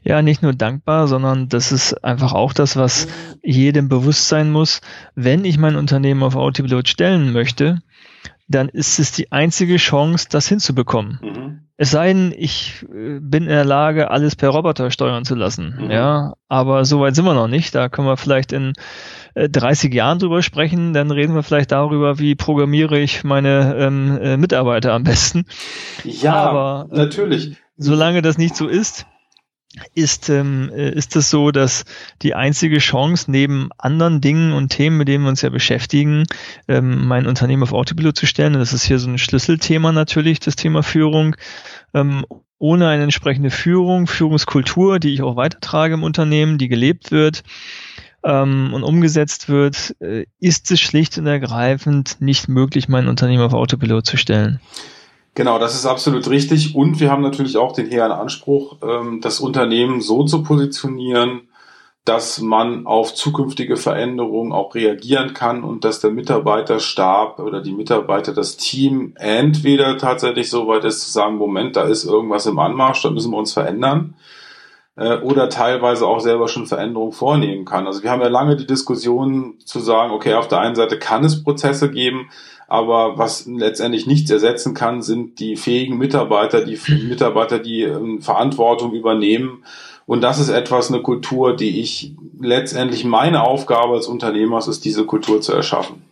Ja, 0.02 0.23
nicht 0.23 0.42
nur 0.42 0.52
dankbar, 0.52 1.09
sondern 1.09 1.49
das 1.49 1.73
ist 1.73 2.04
einfach 2.04 2.35
auch 2.35 2.52
das, 2.52 2.76
was 2.76 3.09
jedem 3.42 3.88
bewusst 3.88 4.28
sein 4.28 4.52
muss. 4.52 4.80
Wenn 5.14 5.44
ich 5.44 5.59
mein 5.59 5.76
Unternehmen 5.76 6.23
auf 6.23 6.37
Autopilot 6.37 6.88
stellen 6.88 7.33
möchte, 7.33 7.80
dann 8.47 8.69
ist 8.69 8.99
es 8.99 9.13
die 9.13 9.33
einzige 9.33 9.77
Chance, 9.77 10.27
das 10.31 10.49
hinzubekommen. 10.49 11.19
Mhm. 11.23 11.61
Es 11.77 11.91
sei 11.91 12.09
denn, 12.09 12.33
ich 12.37 12.85
äh, 12.93 13.19
bin 13.21 13.45
in 13.45 13.49
der 13.49 13.65
Lage, 13.65 14.11
alles 14.11 14.37
per 14.37 14.51
Roboter 14.51 14.91
steuern 14.91 15.25
zu 15.25 15.35
lassen. 15.35 15.77
Mhm. 15.79 15.91
Ja, 15.91 16.35
aber 16.49 16.85
so 16.85 17.01
weit 17.01 17.15
sind 17.15 17.25
wir 17.25 17.35
noch 17.35 17.49
nicht. 17.49 17.75
Da 17.75 17.89
können 17.89 18.07
wir 18.07 18.17
vielleicht 18.17 18.53
in 18.53 18.75
30 19.35 19.93
äh, 19.93 19.97
Jahren 19.97 20.19
drüber 20.19 20.43
sprechen. 20.43 20.93
Dann 20.93 21.11
reden 21.11 21.35
wir 21.35 21.43
vielleicht 21.43 21.73
darüber, 21.73 22.19
wie 22.19 22.35
programmiere 22.35 22.99
ich 22.99 23.25
meine 23.25 23.77
ähm, 23.79 24.19
äh, 24.21 24.37
Mitarbeiter 24.37 24.93
am 24.93 25.05
besten. 25.05 25.47
Ja, 26.05 26.35
aber, 26.35 26.87
natürlich. 26.91 27.57
Solange 27.77 28.23
das 28.23 28.39
nicht 28.39 28.55
so 28.55 28.69
ist, 28.69 29.07
ist, 29.95 30.28
ähm, 30.28 30.71
äh, 30.75 30.90
ist 30.90 31.16
es 31.16 31.31
so, 31.31 31.50
dass 31.50 31.85
die 32.23 32.35
einzige 32.35 32.78
Chance 32.78 33.31
neben 33.31 33.71
anderen 33.78 34.21
Dingen 34.21 34.52
und 34.52 34.71
Themen, 34.71 34.97
mit 34.97 35.09
denen 35.09 35.25
wir 35.25 35.31
uns 35.31 35.43
ja 35.43 35.50
beschäftigen, 35.50 36.25
ähm, 36.69 37.07
mein 37.07 37.26
Unternehmen 37.26 37.62
auf 37.62 37.73
Autopilot 37.73 38.16
zu 38.16 38.26
stellen, 38.26 38.52
das 38.54 38.73
ist 38.73 38.85
hier 38.85 38.99
so 38.99 39.09
ein 39.09 39.19
Schlüsselthema 39.19 39.93
natürlich, 39.93 40.40
das 40.40 40.57
Thema 40.57 40.83
Führung, 40.83 41.37
ähm, 41.93 42.25
ohne 42.59 42.88
eine 42.88 43.02
entsprechende 43.02 43.50
Führung, 43.50 44.07
Führungskultur, 44.07 44.99
die 44.99 45.12
ich 45.12 45.23
auch 45.23 45.37
weitertrage 45.37 45.95
im 45.95 46.02
Unternehmen, 46.02 46.57
die 46.57 46.69
gelebt 46.69 47.11
wird 47.11 47.43
ähm, 48.23 48.73
und 48.73 48.83
umgesetzt 48.85 49.49
wird, 49.49 49.97
äh, 50.00 50.26
ist 50.40 50.71
es 50.71 50.81
schlicht 50.81 51.19
und 51.19 51.26
ergreifend 51.26 52.21
nicht 52.21 52.49
möglich, 52.49 52.88
mein 52.88 53.09
Unternehmen 53.09 53.43
auf 53.43 53.52
Autopilot 53.52 54.07
zu 54.07 54.16
stellen. 54.16 54.61
Genau, 55.35 55.59
das 55.59 55.75
ist 55.75 55.87
absolut 55.87 56.29
richtig. 56.31 56.75
Und 56.76 57.00
wir 57.00 57.11
haben 57.11 57.23
natürlich 57.23 57.57
auch 57.57 57.73
den 57.73 57.87
hehren 57.87 58.12
Anspruch, 58.12 58.76
ähm, 58.83 59.21
das 59.21 59.41
Unternehmen 59.41 60.00
so 60.00 60.25
zu 60.25 60.43
positionieren, 60.45 61.49
dass 62.05 62.41
man 62.41 62.87
auf 62.87 63.14
zukünftige 63.14 63.76
Veränderungen 63.76 64.53
auch 64.53 64.75
reagieren 64.75 65.33
kann 65.33 65.64
und 65.64 65.85
dass 65.85 66.00
der 66.00 66.11
Mitarbeiterstab 66.11 67.41
oder 67.41 67.62
die 67.62 67.73
Mitarbeiter, 67.73 68.35
das 68.35 68.59
Team 68.59 69.14
entweder 69.17 69.97
tatsächlich 69.97 70.50
so 70.50 70.69
weit 70.69 70.85
ist 70.85 71.00
zu 71.00 71.11
sagen, 71.11 71.37
Moment, 71.37 71.76
da 71.76 71.85
ist 71.85 72.05
irgendwas 72.05 72.47
im 72.47 72.59
Anmarsch, 72.59 73.03
da 73.03 73.11
müssen 73.11 73.33
wir 73.33 73.38
uns 73.38 73.55
verändern 73.55 74.14
äh, 74.97 75.17
oder 75.17 75.49
teilweise 75.49 76.07
auch 76.07 76.21
selber 76.21 76.49
schon 76.49 76.67
Veränderungen 76.67 77.12
vornehmen 77.12 77.64
kann. 77.64 77.87
Also 77.87 78.03
wir 78.03 78.11
haben 78.11 78.21
ja 78.21 78.29
lange 78.29 78.57
die 78.57 78.67
Diskussion 78.67 79.55
zu 79.64 79.81
sagen, 79.81 80.12
okay, 80.12 80.35
auf 80.35 80.49
der 80.49 80.61
einen 80.61 80.76
Seite 80.76 80.99
kann 80.99 81.25
es 81.25 81.43
Prozesse 81.43 81.91
geben, 81.91 82.29
aber 82.68 83.18
was 83.18 83.47
letztendlich 83.47 84.06
nichts 84.06 84.30
ersetzen 84.30 84.75
kann, 84.75 85.02
sind 85.02 85.40
die 85.40 85.56
fähigen 85.56 85.99
Mitarbeiter, 85.99 86.64
die 86.64 86.78
Mitarbeiter, 87.09 87.59
die 87.59 87.83
ähm, 87.83 88.21
Verantwortung 88.21 88.92
übernehmen 88.92 89.64
und 90.06 90.21
das 90.21 90.38
ist 90.38 90.50
etwas, 90.50 90.90
eine 90.90 91.02
Kultur, 91.02 91.56
die 91.56 91.80
ich 91.80 92.14
letztendlich 92.38 93.04
meine 93.04 93.42
Aufgabe 93.42 93.94
als 93.94 94.06
Unternehmer 94.06 94.59
ist, 94.59 94.85
diese 94.85 95.06
Kultur 95.06 95.40
zu 95.40 95.52
erschaffen. 95.52 96.02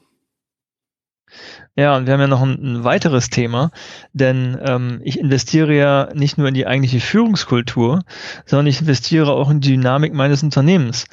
Ja, 1.74 1.96
und 1.96 2.06
wir 2.06 2.12
haben 2.12 2.20
ja 2.20 2.26
noch 2.26 2.42
ein, 2.42 2.58
ein 2.60 2.84
weiteres 2.84 3.30
Thema, 3.30 3.70
denn 4.12 4.58
ähm, 4.62 5.00
ich 5.04 5.18
investiere 5.18 5.74
ja 5.74 6.08
nicht 6.12 6.36
nur 6.36 6.48
in 6.48 6.54
die 6.54 6.66
eigentliche 6.66 7.00
Führungskultur, 7.00 8.02
sondern 8.44 8.66
ich 8.66 8.82
investiere 8.82 9.32
auch 9.32 9.50
in 9.50 9.60
die 9.60 9.70
Dynamik 9.70 10.12
meines 10.12 10.42
Unternehmens. 10.42 11.06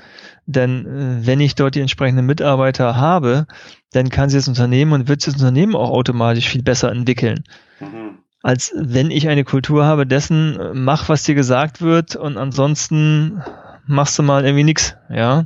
Denn 0.51 0.85
äh, 0.85 1.27
wenn 1.27 1.39
ich 1.39 1.55
dort 1.55 1.75
die 1.75 1.81
entsprechenden 1.81 2.25
Mitarbeiter 2.25 2.95
habe, 2.95 3.45
dann 3.91 4.09
kann 4.09 4.29
sich 4.29 4.39
das 4.39 4.47
Unternehmen 4.47 4.93
und 4.93 5.07
wird 5.07 5.21
sich 5.21 5.33
das 5.33 5.41
Unternehmen 5.41 5.75
auch 5.75 5.91
automatisch 5.91 6.49
viel 6.49 6.63
besser 6.63 6.91
entwickeln. 6.91 7.43
Mhm 7.79 8.19
als 8.41 8.71
wenn 8.75 9.11
ich 9.11 9.27
eine 9.27 9.43
Kultur 9.43 9.85
habe 9.85 10.07
dessen, 10.07 10.57
mach, 10.73 11.09
was 11.09 11.23
dir 11.23 11.35
gesagt 11.35 11.81
wird 11.81 12.15
und 12.15 12.37
ansonsten 12.37 13.43
machst 13.85 14.17
du 14.17 14.23
mal 14.23 14.45
irgendwie 14.45 14.63
nix, 14.63 14.95
ja 15.09 15.43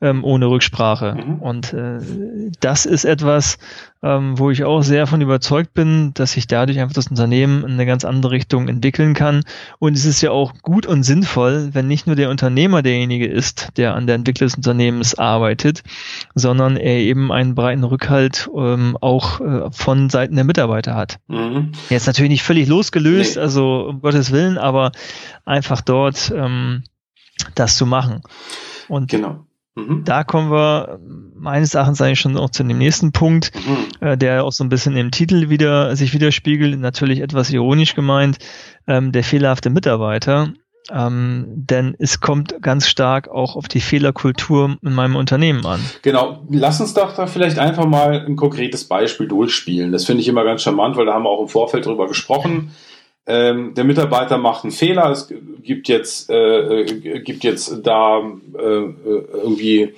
ähm, 0.00 0.24
ohne 0.24 0.46
Rücksprache. 0.46 1.14
Mhm. 1.14 1.34
Und 1.36 1.72
äh, 1.72 1.98
das 2.60 2.86
ist 2.86 3.04
etwas, 3.04 3.58
ähm, 4.02 4.38
wo 4.38 4.50
ich 4.50 4.64
auch 4.64 4.82
sehr 4.82 5.06
von 5.06 5.20
überzeugt 5.20 5.72
bin, 5.72 6.12
dass 6.14 6.32
sich 6.32 6.46
dadurch 6.46 6.78
einfach 6.78 6.94
das 6.94 7.08
Unternehmen 7.08 7.64
in 7.64 7.72
eine 7.72 7.86
ganz 7.86 8.04
andere 8.04 8.32
Richtung 8.32 8.68
entwickeln 8.68 9.14
kann. 9.14 9.42
Und 9.78 9.94
es 9.94 10.04
ist 10.04 10.20
ja 10.20 10.30
auch 10.30 10.52
gut 10.62 10.86
und 10.86 11.02
sinnvoll, 11.02 11.70
wenn 11.72 11.88
nicht 11.88 12.06
nur 12.06 12.14
der 12.14 12.30
Unternehmer 12.30 12.82
derjenige 12.82 13.26
ist, 13.26 13.70
der 13.76 13.94
an 13.94 14.06
der 14.06 14.16
Entwicklung 14.16 14.48
des 14.48 14.56
Unternehmens 14.56 15.14
arbeitet, 15.14 15.82
sondern 16.34 16.76
er 16.76 16.98
eben 16.98 17.32
einen 17.32 17.54
breiten 17.54 17.84
Rückhalt 17.84 18.50
ähm, 18.54 18.98
auch 19.00 19.40
äh, 19.40 19.70
von 19.70 20.10
Seiten 20.10 20.36
der 20.36 20.44
Mitarbeiter 20.44 20.94
hat. 20.94 21.18
Mhm. 21.28 21.72
Jetzt 21.88 22.06
natürlich 22.06 22.30
nicht 22.30 22.42
völlig 22.42 22.68
losgelöst, 22.68 23.36
nee. 23.36 23.42
also 23.42 23.86
um 23.88 24.02
Gottes 24.02 24.30
Willen, 24.30 24.58
aber 24.58 24.92
einfach 25.46 25.80
dort 25.80 26.32
ähm, 26.36 26.84
das 27.54 27.76
zu 27.76 27.86
machen. 27.86 28.20
Und 28.88 29.10
genau. 29.10 29.46
Mhm. 29.76 30.04
Da 30.04 30.24
kommen 30.24 30.50
wir 30.50 30.98
meines 31.34 31.74
Erachtens 31.74 32.00
eigentlich 32.00 32.20
schon 32.20 32.36
auch 32.36 32.50
zu 32.50 32.64
dem 32.64 32.78
nächsten 32.78 33.12
Punkt, 33.12 33.52
mhm. 33.54 34.06
äh, 34.06 34.16
der 34.16 34.44
auch 34.44 34.52
so 34.52 34.64
ein 34.64 34.70
bisschen 34.70 34.96
im 34.96 35.10
Titel 35.10 35.50
wieder 35.50 35.94
sich 35.94 36.12
widerspiegelt, 36.14 36.80
natürlich 36.80 37.20
etwas 37.20 37.50
ironisch 37.50 37.94
gemeint, 37.94 38.38
ähm, 38.86 39.12
der 39.12 39.22
fehlerhafte 39.22 39.70
Mitarbeiter. 39.70 40.52
Ähm, 40.90 41.46
denn 41.48 41.96
es 41.98 42.20
kommt 42.20 42.62
ganz 42.62 42.86
stark 42.86 43.28
auch 43.28 43.56
auf 43.56 43.66
die 43.66 43.80
Fehlerkultur 43.80 44.76
in 44.82 44.94
meinem 44.94 45.16
Unternehmen 45.16 45.66
an. 45.66 45.80
Genau, 46.02 46.44
lass 46.48 46.80
uns 46.80 46.94
doch 46.94 47.14
da 47.14 47.26
vielleicht 47.26 47.58
einfach 47.58 47.86
mal 47.86 48.24
ein 48.24 48.36
konkretes 48.36 48.84
Beispiel 48.84 49.26
durchspielen. 49.26 49.90
Das 49.90 50.04
finde 50.04 50.22
ich 50.22 50.28
immer 50.28 50.44
ganz 50.44 50.62
charmant, 50.62 50.96
weil 50.96 51.06
da 51.06 51.14
haben 51.14 51.24
wir 51.24 51.30
auch 51.30 51.42
im 51.42 51.48
Vorfeld 51.48 51.86
drüber 51.86 52.06
gesprochen 52.06 52.70
ähm, 53.26 53.74
der 53.74 53.84
Mitarbeiter 53.84 54.38
macht 54.38 54.64
einen 54.64 54.72
Fehler, 54.72 55.10
es 55.10 55.32
gibt 55.62 55.88
jetzt, 55.88 56.30
äh, 56.30 56.82
äh, 56.82 57.20
gibt 57.20 57.42
jetzt 57.42 57.80
da 57.84 58.20
äh, 58.20 58.58
irgendwie 58.58 59.94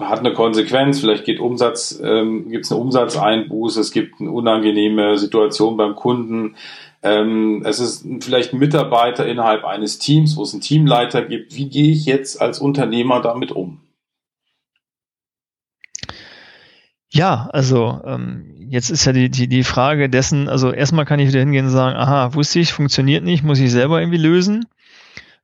hat 0.00 0.20
eine 0.20 0.32
Konsequenz, 0.32 1.00
vielleicht 1.00 1.26
geht 1.26 1.38
Umsatz, 1.38 2.00
ähm, 2.02 2.48
gibt 2.50 2.64
es 2.64 2.72
eine 2.72 2.80
Umsatzeinbuße, 2.80 3.80
es 3.80 3.92
gibt 3.92 4.18
eine 4.20 4.30
unangenehme 4.30 5.18
Situation 5.18 5.76
beim 5.76 5.94
Kunden. 5.94 6.56
Ähm, 7.02 7.62
es 7.66 7.78
ist 7.78 8.06
vielleicht 8.20 8.54
ein 8.54 8.60
Mitarbeiter 8.60 9.26
innerhalb 9.26 9.64
eines 9.64 9.98
Teams, 9.98 10.36
wo 10.36 10.42
es 10.44 10.54
einen 10.54 10.62
Teamleiter 10.62 11.22
gibt. 11.22 11.54
Wie 11.54 11.68
gehe 11.68 11.92
ich 11.92 12.06
jetzt 12.06 12.40
als 12.40 12.60
Unternehmer 12.60 13.20
damit 13.20 13.52
um? 13.52 13.80
Ja, 17.10 17.50
also 17.52 18.00
ähm, 18.06 18.61
jetzt 18.72 18.88
ist 18.88 19.04
ja 19.04 19.12
die, 19.12 19.28
die, 19.28 19.48
die 19.48 19.64
Frage 19.64 20.08
dessen, 20.08 20.48
also 20.48 20.72
erstmal 20.72 21.04
kann 21.04 21.20
ich 21.20 21.28
wieder 21.28 21.40
hingehen 21.40 21.66
und 21.66 21.72
sagen, 21.72 21.94
aha, 21.94 22.32
wusste 22.32 22.58
ich, 22.58 22.72
funktioniert 22.72 23.22
nicht, 23.22 23.44
muss 23.44 23.60
ich 23.60 23.70
selber 23.70 24.00
irgendwie 24.00 24.18
lösen. 24.18 24.64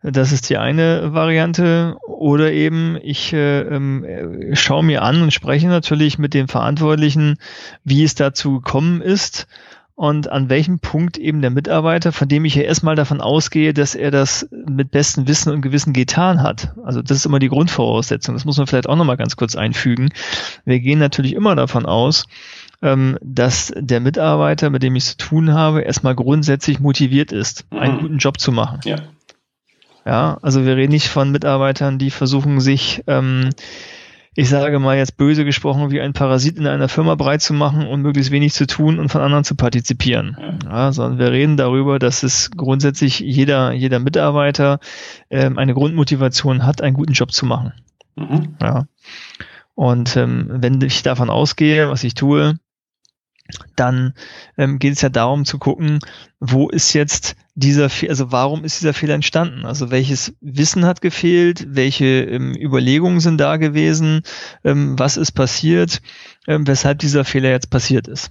Das 0.02 0.32
ist 0.32 0.48
die 0.48 0.56
eine 0.56 1.12
Variante. 1.12 1.96
Oder 2.06 2.52
eben, 2.52 2.96
ich 3.02 3.34
äh, 3.34 3.60
äh, 3.60 4.56
schaue 4.56 4.82
mir 4.82 5.02
an 5.02 5.20
und 5.20 5.34
spreche 5.34 5.68
natürlich 5.68 6.18
mit 6.18 6.32
den 6.32 6.48
Verantwortlichen, 6.48 7.36
wie 7.84 8.02
es 8.02 8.14
dazu 8.14 8.60
gekommen 8.60 9.02
ist 9.02 9.46
und 9.94 10.30
an 10.30 10.48
welchem 10.48 10.78
Punkt 10.78 11.18
eben 11.18 11.42
der 11.42 11.50
Mitarbeiter, 11.50 12.12
von 12.12 12.28
dem 12.28 12.46
ich 12.46 12.54
ja 12.54 12.62
erstmal 12.62 12.94
davon 12.94 13.20
ausgehe, 13.20 13.74
dass 13.74 13.94
er 13.94 14.10
das 14.10 14.48
mit 14.50 14.90
bestem 14.90 15.28
Wissen 15.28 15.52
und 15.52 15.60
Gewissen 15.60 15.92
getan 15.92 16.42
hat. 16.42 16.72
Also 16.82 17.02
das 17.02 17.18
ist 17.18 17.26
immer 17.26 17.40
die 17.40 17.48
Grundvoraussetzung. 17.48 18.36
Das 18.36 18.46
muss 18.46 18.56
man 18.56 18.66
vielleicht 18.66 18.88
auch 18.88 18.96
nochmal 18.96 19.18
ganz 19.18 19.36
kurz 19.36 19.54
einfügen. 19.54 20.10
Wir 20.64 20.80
gehen 20.80 21.00
natürlich 21.00 21.34
immer 21.34 21.56
davon 21.56 21.84
aus, 21.84 22.24
ähm, 22.82 23.18
dass 23.20 23.72
der 23.76 24.00
Mitarbeiter, 24.00 24.70
mit 24.70 24.82
dem 24.82 24.96
ich 24.96 25.04
zu 25.04 25.16
tun 25.16 25.52
habe, 25.52 25.82
erstmal 25.82 26.14
grundsätzlich 26.14 26.80
motiviert 26.80 27.32
ist, 27.32 27.66
einen 27.70 27.96
mhm. 27.96 28.00
guten 28.00 28.18
Job 28.18 28.38
zu 28.38 28.52
machen. 28.52 28.80
Ja. 28.84 28.96
Ja, 30.06 30.38
also 30.40 30.64
wir 30.64 30.76
reden 30.76 30.92
nicht 30.92 31.08
von 31.08 31.32
Mitarbeitern, 31.32 31.98
die 31.98 32.10
versuchen 32.10 32.60
sich 32.60 33.02
ähm, 33.06 33.50
ich 34.38 34.50
sage 34.50 34.78
mal 34.78 34.96
jetzt 34.96 35.16
böse 35.16 35.44
gesprochen, 35.44 35.90
wie 35.90 36.00
ein 36.00 36.12
Parasit 36.12 36.58
in 36.58 36.68
einer 36.68 36.88
Firma 36.88 37.16
breit 37.16 37.42
zu 37.42 37.52
machen 37.54 37.88
und 37.88 38.02
möglichst 38.02 38.30
wenig 38.30 38.52
zu 38.52 38.68
tun 38.68 39.00
und 39.00 39.08
von 39.08 39.20
anderen 39.20 39.42
zu 39.42 39.56
partizipieren. 39.56 40.60
Ja, 40.64 40.92
sondern 40.92 41.18
wir 41.18 41.32
reden 41.32 41.56
darüber, 41.56 41.98
dass 41.98 42.22
es 42.22 42.52
grundsätzlich 42.52 43.18
jeder, 43.18 43.72
jeder 43.72 43.98
Mitarbeiter 43.98 44.78
ähm, 45.28 45.58
eine 45.58 45.74
Grundmotivation 45.74 46.64
hat, 46.64 46.82
einen 46.82 46.94
guten 46.94 47.14
Job 47.14 47.32
zu 47.32 47.46
machen. 47.46 47.72
Mhm. 48.14 48.54
Ja. 48.62 48.86
Und 49.74 50.16
ähm, 50.16 50.46
wenn 50.48 50.80
ich 50.82 51.02
davon 51.02 51.30
ausgehe, 51.30 51.90
was 51.90 52.04
ich 52.04 52.14
tue, 52.14 52.60
dann 53.76 54.14
ähm, 54.56 54.78
geht 54.78 54.94
es 54.94 55.00
ja 55.00 55.08
darum 55.08 55.44
zu 55.44 55.58
gucken, 55.58 56.00
wo 56.40 56.68
ist 56.68 56.92
jetzt 56.92 57.36
dieser, 57.54 57.90
also 58.08 58.30
warum 58.30 58.64
ist 58.64 58.80
dieser 58.80 58.94
Fehler 58.94 59.14
entstanden? 59.14 59.64
Also 59.64 59.90
welches 59.90 60.34
Wissen 60.40 60.84
hat 60.84 61.00
gefehlt? 61.00 61.66
Welche 61.68 62.22
ähm, 62.22 62.54
Überlegungen 62.54 63.20
sind 63.20 63.38
da 63.38 63.56
gewesen? 63.56 64.22
Ähm, 64.64 64.98
was 64.98 65.16
ist 65.16 65.32
passiert? 65.32 66.00
Ähm, 66.46 66.66
weshalb 66.66 66.98
dieser 66.98 67.24
Fehler 67.24 67.50
jetzt 67.50 67.70
passiert 67.70 68.06
ist? 68.06 68.30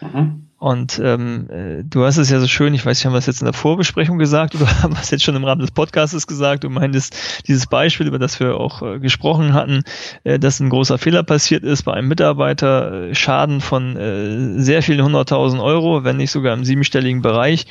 Mhm. 0.00 0.43
Und 0.64 0.98
ähm, 1.04 1.50
äh, 1.50 1.84
du 1.84 2.06
hast 2.06 2.16
es 2.16 2.30
ja 2.30 2.40
so 2.40 2.46
schön, 2.46 2.72
ich 2.72 2.86
weiß 2.86 2.96
nicht, 2.96 3.04
haben 3.04 3.12
wir 3.12 3.18
es 3.18 3.26
jetzt 3.26 3.42
in 3.42 3.44
der 3.44 3.52
Vorbesprechung 3.52 4.16
gesagt 4.16 4.54
oder 4.54 4.66
haben 4.82 4.94
wir 4.94 5.02
es 5.02 5.10
jetzt 5.10 5.22
schon 5.22 5.36
im 5.36 5.44
Rahmen 5.44 5.60
des 5.60 5.72
Podcasts 5.72 6.26
gesagt? 6.26 6.64
Du 6.64 6.70
meintest 6.70 7.44
dieses 7.46 7.66
Beispiel, 7.66 8.06
über 8.06 8.18
das 8.18 8.40
wir 8.40 8.56
auch 8.56 8.80
äh, 8.80 8.98
gesprochen 8.98 9.52
hatten, 9.52 9.82
äh, 10.22 10.38
dass 10.38 10.60
ein 10.60 10.70
großer 10.70 10.96
Fehler 10.96 11.22
passiert 11.22 11.64
ist 11.64 11.82
bei 11.82 11.92
einem 11.92 12.08
Mitarbeiter, 12.08 13.10
äh, 13.10 13.14
Schaden 13.14 13.60
von 13.60 13.94
äh, 13.98 14.58
sehr 14.58 14.82
vielen 14.82 15.04
hunderttausend 15.04 15.60
Euro, 15.60 16.02
wenn 16.02 16.16
nicht 16.16 16.30
sogar 16.30 16.54
im 16.54 16.64
siebenstelligen 16.64 17.20
Bereich. 17.20 17.66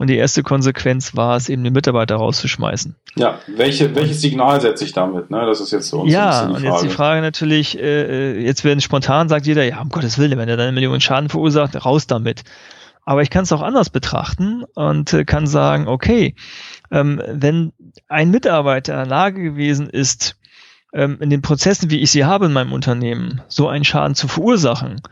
Und 0.00 0.06
die 0.06 0.16
erste 0.16 0.42
Konsequenz 0.42 1.14
war 1.14 1.36
es 1.36 1.50
eben, 1.50 1.62
den 1.62 1.74
Mitarbeiter 1.74 2.16
rauszuschmeißen. 2.16 2.96
Ja, 3.16 3.38
welche, 3.48 3.94
welches 3.94 4.22
Signal 4.22 4.58
setze 4.58 4.86
ich 4.86 4.94
damit? 4.94 5.28
Ne? 5.28 5.44
Das 5.44 5.60
ist 5.60 5.72
jetzt 5.72 5.90
so 5.90 6.06
ja, 6.06 6.46
und 6.46 6.64
jetzt 6.64 6.82
die 6.82 6.88
Frage 6.88 7.20
natürlich, 7.20 7.78
äh, 7.78 8.38
äh, 8.38 8.40
jetzt 8.42 8.64
werden 8.64 8.80
spontan 8.80 9.28
sagt 9.28 9.46
jeder, 9.46 9.62
ja, 9.62 9.78
um 9.82 9.90
Gottes 9.90 10.16
Willen, 10.16 10.38
wenn 10.38 10.48
er 10.48 10.56
dann 10.56 10.68
eine 10.68 10.72
Million 10.72 11.02
Schaden 11.02 11.28
verursacht, 11.28 11.84
raus 11.84 12.06
damit. 12.06 12.44
Aber 13.04 13.20
ich 13.20 13.28
kann 13.28 13.42
es 13.42 13.52
auch 13.52 13.60
anders 13.60 13.90
betrachten 13.90 14.64
und 14.74 15.12
äh, 15.12 15.26
kann 15.26 15.46
sagen, 15.46 15.86
okay, 15.86 16.34
ähm, 16.90 17.20
wenn 17.28 17.74
ein 18.08 18.30
Mitarbeiter 18.30 18.94
in 18.94 19.00
der 19.00 19.06
Lage 19.06 19.42
gewesen 19.42 19.90
ist, 19.90 20.36
ähm, 20.94 21.18
in 21.20 21.28
den 21.28 21.42
Prozessen, 21.42 21.90
wie 21.90 22.00
ich 22.00 22.10
sie 22.10 22.24
habe 22.24 22.46
in 22.46 22.54
meinem 22.54 22.72
Unternehmen, 22.72 23.42
so 23.48 23.68
einen 23.68 23.84
Schaden 23.84 24.14
zu 24.14 24.28
verursachen, 24.28 25.02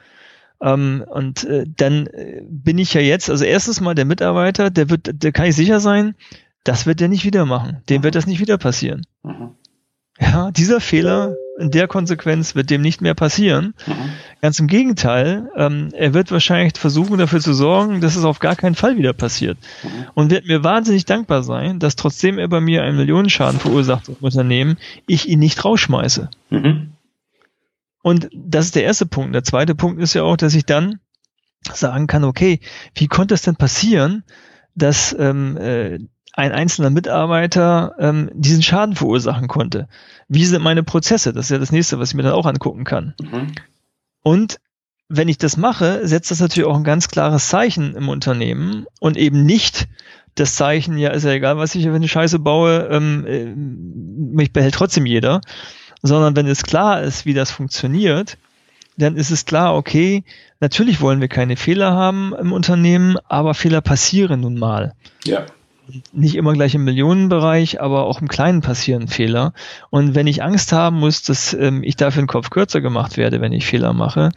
ähm, 0.61 1.05
und 1.07 1.45
äh, 1.45 1.65
dann 1.67 2.07
äh, 2.09 2.43
bin 2.49 2.79
ich 2.79 2.95
ja 2.95 3.01
jetzt, 3.01 3.31
also 3.31 3.45
erstens 3.45 3.81
mal 3.81 3.95
der 3.95 4.05
Mitarbeiter, 4.05 4.71
der 4.71 4.91
wird, 4.91 5.23
der 5.23 5.33
kann 5.33 5.47
ich 5.47 5.57
sicher 5.57 5.81
sein, 5.81 6.15
das 6.65 6.87
wird 6.87 7.01
der 7.01 7.09
nicht 7.09 7.25
wieder 7.25 7.47
machen. 7.47 7.83
Dem 7.89 8.01
mhm. 8.01 8.05
wird 8.05 8.15
das 8.15 8.27
nicht 8.27 8.41
wieder 8.41 8.59
passieren. 8.59 9.07
Mhm. 9.23 9.51
Ja, 10.21 10.51
dieser 10.51 10.81
Fehler 10.81 11.37
in 11.59 11.71
der 11.71 11.87
Konsequenz 11.87 12.57
wird 12.57 12.71
dem 12.71 12.83
nicht 12.83 13.01
mehr 13.01 13.15
passieren. 13.15 13.75
Mhm. 13.87 13.93
Ganz 14.43 14.59
im 14.59 14.67
Gegenteil, 14.67 15.49
ähm, 15.57 15.91
er 15.93 16.13
wird 16.13 16.33
wahrscheinlich 16.33 16.77
versuchen, 16.77 17.19
dafür 17.19 17.41
zu 17.41 17.53
sorgen, 17.53 18.01
dass 18.01 18.17
es 18.17 18.25
auf 18.25 18.41
gar 18.41 18.57
keinen 18.57 18.75
Fall 18.75 18.97
wieder 18.97 19.13
passiert. 19.13 19.59
Mhm. 19.83 19.89
Und 20.15 20.31
wird 20.31 20.47
mir 20.47 20.65
wahnsinnig 20.65 21.05
dankbar 21.05 21.45
sein, 21.45 21.79
dass 21.79 21.95
trotzdem 21.95 22.39
er 22.39 22.49
bei 22.49 22.61
mir 22.61 22.83
einen 22.83 22.97
Millionenschaden 22.97 23.61
verursacht 23.61 24.09
im 24.09 24.17
Unternehmen, 24.21 24.77
ich 25.07 25.29
ihn 25.29 25.39
nicht 25.39 25.65
rausschmeiße. 25.65 26.31
Mhm. 26.51 26.93
Und 28.09 28.31
das 28.33 28.65
ist 28.65 28.75
der 28.75 28.85
erste 28.85 29.05
Punkt. 29.05 29.35
Der 29.35 29.45
zweite 29.45 29.75
Punkt 29.75 30.01
ist 30.01 30.15
ja 30.15 30.23
auch, 30.23 30.39
dass 30.39 30.55
ich 30.55 30.65
dann 30.65 30.99
sagen 31.71 32.07
kann, 32.07 32.25
okay, 32.25 32.59
wie 32.95 33.07
konnte 33.07 33.35
es 33.35 33.43
denn 33.43 33.57
passieren, 33.57 34.25
dass 34.75 35.15
ähm, 35.19 35.59
äh, 35.59 35.99
ein 36.33 36.53
einzelner 36.53 36.89
Mitarbeiter 36.89 37.97
ähm, 37.99 38.31
diesen 38.33 38.63
Schaden 38.63 38.97
verursachen 38.97 39.47
konnte? 39.47 39.89
Wie 40.27 40.47
sind 40.47 40.63
meine 40.63 40.83
Prozesse? 40.83 41.35
Das 41.35 41.45
ist 41.47 41.51
ja 41.51 41.59
das 41.59 41.71
nächste, 41.71 41.99
was 41.99 42.09
ich 42.09 42.15
mir 42.15 42.23
dann 42.23 42.33
auch 42.33 42.47
angucken 42.47 42.85
kann. 42.85 43.15
Mhm. 43.21 43.53
Und 44.23 44.59
wenn 45.11 45.29
ich 45.29 45.37
das 45.37 45.59
mache, 45.59 46.09
setzt 46.09 46.31
das 46.31 46.41
natürlich 46.41 46.67
auch 46.67 46.77
ein 46.79 46.85
ganz 46.85 47.09
klares 47.09 47.51
Zeichen 47.51 47.95
im 47.95 48.09
Unternehmen 48.09 48.87
und 49.01 49.19
eben 49.19 49.45
nicht 49.45 49.87
das 50.35 50.55
Zeichen, 50.55 50.97
ja, 50.97 51.11
ist 51.11 51.25
ja 51.25 51.33
egal, 51.33 51.59
was 51.59 51.75
ich 51.75 51.85
für 51.85 51.95
eine 51.95 52.09
Scheiße 52.09 52.39
baue, 52.39 52.89
ähm, 52.91 53.27
äh, 53.27 53.55
mich 54.35 54.55
behält 54.55 54.77
trotzdem 54.77 55.05
jeder, 55.05 55.43
sondern 56.03 56.37
wenn 56.37 56.47
es 56.47 56.63
klar 56.63 57.03
ist, 57.03 57.27
wie 57.27 57.35
das 57.35 57.51
funktioniert, 57.51 58.39
dann 58.97 59.17
ist 59.17 59.31
es 59.31 59.45
klar, 59.45 59.77
okay, 59.77 60.25
natürlich 60.61 61.01
wollen 61.01 61.21
wir 61.21 61.29
keine 61.29 61.57
Fehler 61.57 61.93
haben 61.93 62.35
im 62.39 62.53
Unternehmen, 62.53 63.17
aber 63.29 63.55
Fehler 63.55 63.81
passieren 63.81 64.41
nun 64.41 64.59
mal. 64.59 64.95
Ja 65.25 65.47
nicht 66.13 66.35
immer 66.35 66.53
gleich 66.53 66.75
im 66.75 66.85
Millionenbereich, 66.85 67.81
aber 67.81 68.05
auch 68.05 68.21
im 68.21 68.29
Kleinen 68.29 68.61
passieren 68.61 69.09
Fehler. 69.09 69.53
Und 69.91 70.15
wenn 70.15 70.27
ich 70.27 70.43
Angst 70.43 70.73
haben 70.73 70.99
muss, 70.99 71.23
dass 71.23 71.55
ähm, 71.55 71.83
ich 71.83 71.97
dafür 71.97 72.23
den 72.23 72.29
Kopf 72.29 72.51
kürzer 72.51 72.81
gemacht 72.81 73.17
werde, 73.17 73.41
wenn 73.41 73.53
ich 73.53 73.67
Fehler 73.67 73.93
mache, 73.93 74.31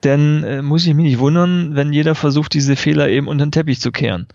dann 0.00 0.44
äh, 0.44 0.62
muss 0.62 0.86
ich 0.86 0.94
mich 0.94 1.04
nicht 1.04 1.18
wundern, 1.18 1.74
wenn 1.74 1.92
jeder 1.92 2.14
versucht, 2.14 2.54
diese 2.54 2.76
Fehler 2.76 3.08
eben 3.08 3.28
unter 3.28 3.46
den 3.46 3.52
Teppich 3.52 3.80
zu 3.80 3.90
kehren. 3.90 4.26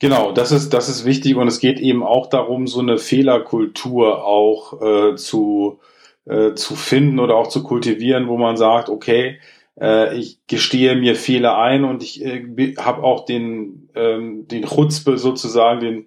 Genau, 0.00 0.32
das 0.32 0.50
ist, 0.50 0.72
das 0.72 0.88
ist 0.88 1.04
wichtig 1.04 1.36
und 1.36 1.46
es 1.46 1.60
geht 1.60 1.78
eben 1.78 2.02
auch 2.02 2.26
darum, 2.28 2.66
so 2.66 2.80
eine 2.80 2.96
Fehlerkultur 2.96 4.24
auch 4.24 4.80
äh, 4.80 5.14
zu, 5.16 5.78
äh, 6.24 6.54
zu 6.54 6.74
finden 6.74 7.20
oder 7.20 7.36
auch 7.36 7.48
zu 7.48 7.62
kultivieren, 7.62 8.26
wo 8.26 8.38
man 8.38 8.56
sagt, 8.56 8.88
okay, 8.88 9.38
äh, 9.78 10.16
ich 10.16 10.38
gestehe 10.46 10.96
mir 10.96 11.16
Fehler 11.16 11.58
ein 11.58 11.84
und 11.84 12.02
ich 12.02 12.24
äh, 12.24 12.74
habe 12.78 13.02
auch 13.02 13.26
den, 13.26 13.90
ähm, 13.94 14.48
den 14.48 14.64
Chutzpe 14.64 15.18
sozusagen, 15.18 15.80
den, 15.80 16.06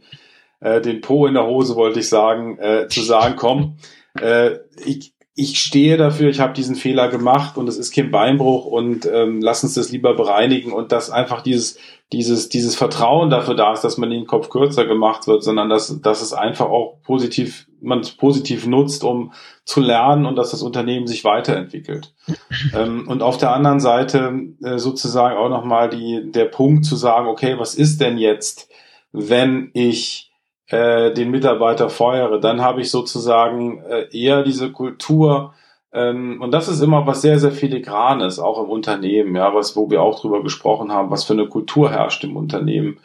äh, 0.59 0.81
den 0.81 1.01
Po 1.01 1.27
in 1.27 1.35
der 1.35 1.45
Hose, 1.45 1.75
wollte 1.75 1.99
ich 1.99 2.09
sagen, 2.09 2.57
äh, 2.57 2.87
zu 2.87 3.01
sagen, 3.01 3.35
komm, 3.37 3.77
äh, 4.19 4.57
ich, 4.83 5.12
ich 5.35 5.59
stehe 5.59 5.97
dafür, 5.97 6.29
ich 6.29 6.39
habe 6.39 6.53
diesen 6.53 6.75
Fehler 6.75 7.07
gemacht 7.07 7.57
und 7.57 7.67
es 7.67 7.77
ist 7.77 7.93
kein 7.93 8.11
Beinbruch 8.11 8.65
und 8.65 9.07
ähm, 9.11 9.41
lass 9.41 9.63
uns 9.63 9.73
das 9.73 9.91
lieber 9.91 10.13
bereinigen 10.13 10.71
und 10.71 10.91
dass 10.91 11.09
einfach 11.09 11.41
dieses, 11.41 11.79
dieses, 12.11 12.49
dieses 12.49 12.75
Vertrauen 12.75 13.31
dafür 13.31 13.55
da 13.55 13.73
ist, 13.73 13.83
dass 13.83 13.97
man 13.97 14.11
den 14.11 14.27
Kopf 14.27 14.49
kürzer 14.49 14.85
gemacht 14.85 15.25
wird, 15.25 15.43
sondern 15.43 15.69
dass, 15.69 15.99
dass 16.01 16.21
es 16.21 16.33
einfach 16.33 16.67
auch 16.67 17.01
positiv, 17.01 17.67
man 17.81 18.01
es 18.01 18.11
positiv 18.11 18.67
nutzt, 18.67 19.03
um 19.03 19.33
zu 19.65 19.81
lernen 19.81 20.27
und 20.27 20.35
dass 20.35 20.51
das 20.51 20.61
Unternehmen 20.61 21.07
sich 21.07 21.23
weiterentwickelt. 21.23 22.13
ähm, 22.75 23.07
und 23.07 23.23
auf 23.23 23.37
der 23.37 23.53
anderen 23.53 23.79
Seite 23.79 24.33
äh, 24.63 24.77
sozusagen 24.77 25.35
auch 25.35 25.49
nochmal 25.49 25.89
die, 25.89 26.31
der 26.31 26.45
Punkt 26.45 26.85
zu 26.85 26.95
sagen, 26.95 27.27
okay, 27.27 27.55
was 27.57 27.73
ist 27.73 27.99
denn 27.99 28.19
jetzt, 28.19 28.69
wenn 29.11 29.71
ich 29.73 30.32
äh, 30.67 31.11
den 31.13 31.31
Mitarbeiter 31.31 31.89
feuere, 31.89 32.39
dann 32.39 32.61
habe 32.61 32.81
ich 32.81 32.91
sozusagen 32.91 33.83
äh, 33.83 34.07
eher 34.11 34.43
diese 34.43 34.71
Kultur, 34.71 35.53
ähm, 35.93 36.41
und 36.41 36.51
das 36.51 36.67
ist 36.67 36.81
immer 36.81 37.05
was 37.05 37.21
sehr, 37.21 37.39
sehr 37.39 37.51
filigranes, 37.51 38.39
auch 38.39 38.63
im 38.63 38.69
Unternehmen, 38.69 39.35
ja, 39.35 39.53
was, 39.53 39.75
wo 39.75 39.89
wir 39.91 40.01
auch 40.01 40.19
drüber 40.19 40.41
gesprochen 40.41 40.91
haben, 40.91 41.11
was 41.11 41.23
für 41.23 41.33
eine 41.33 41.47
Kultur 41.47 41.91
herrscht 41.91 42.23
im 42.23 42.35
Unternehmen. 42.35 42.99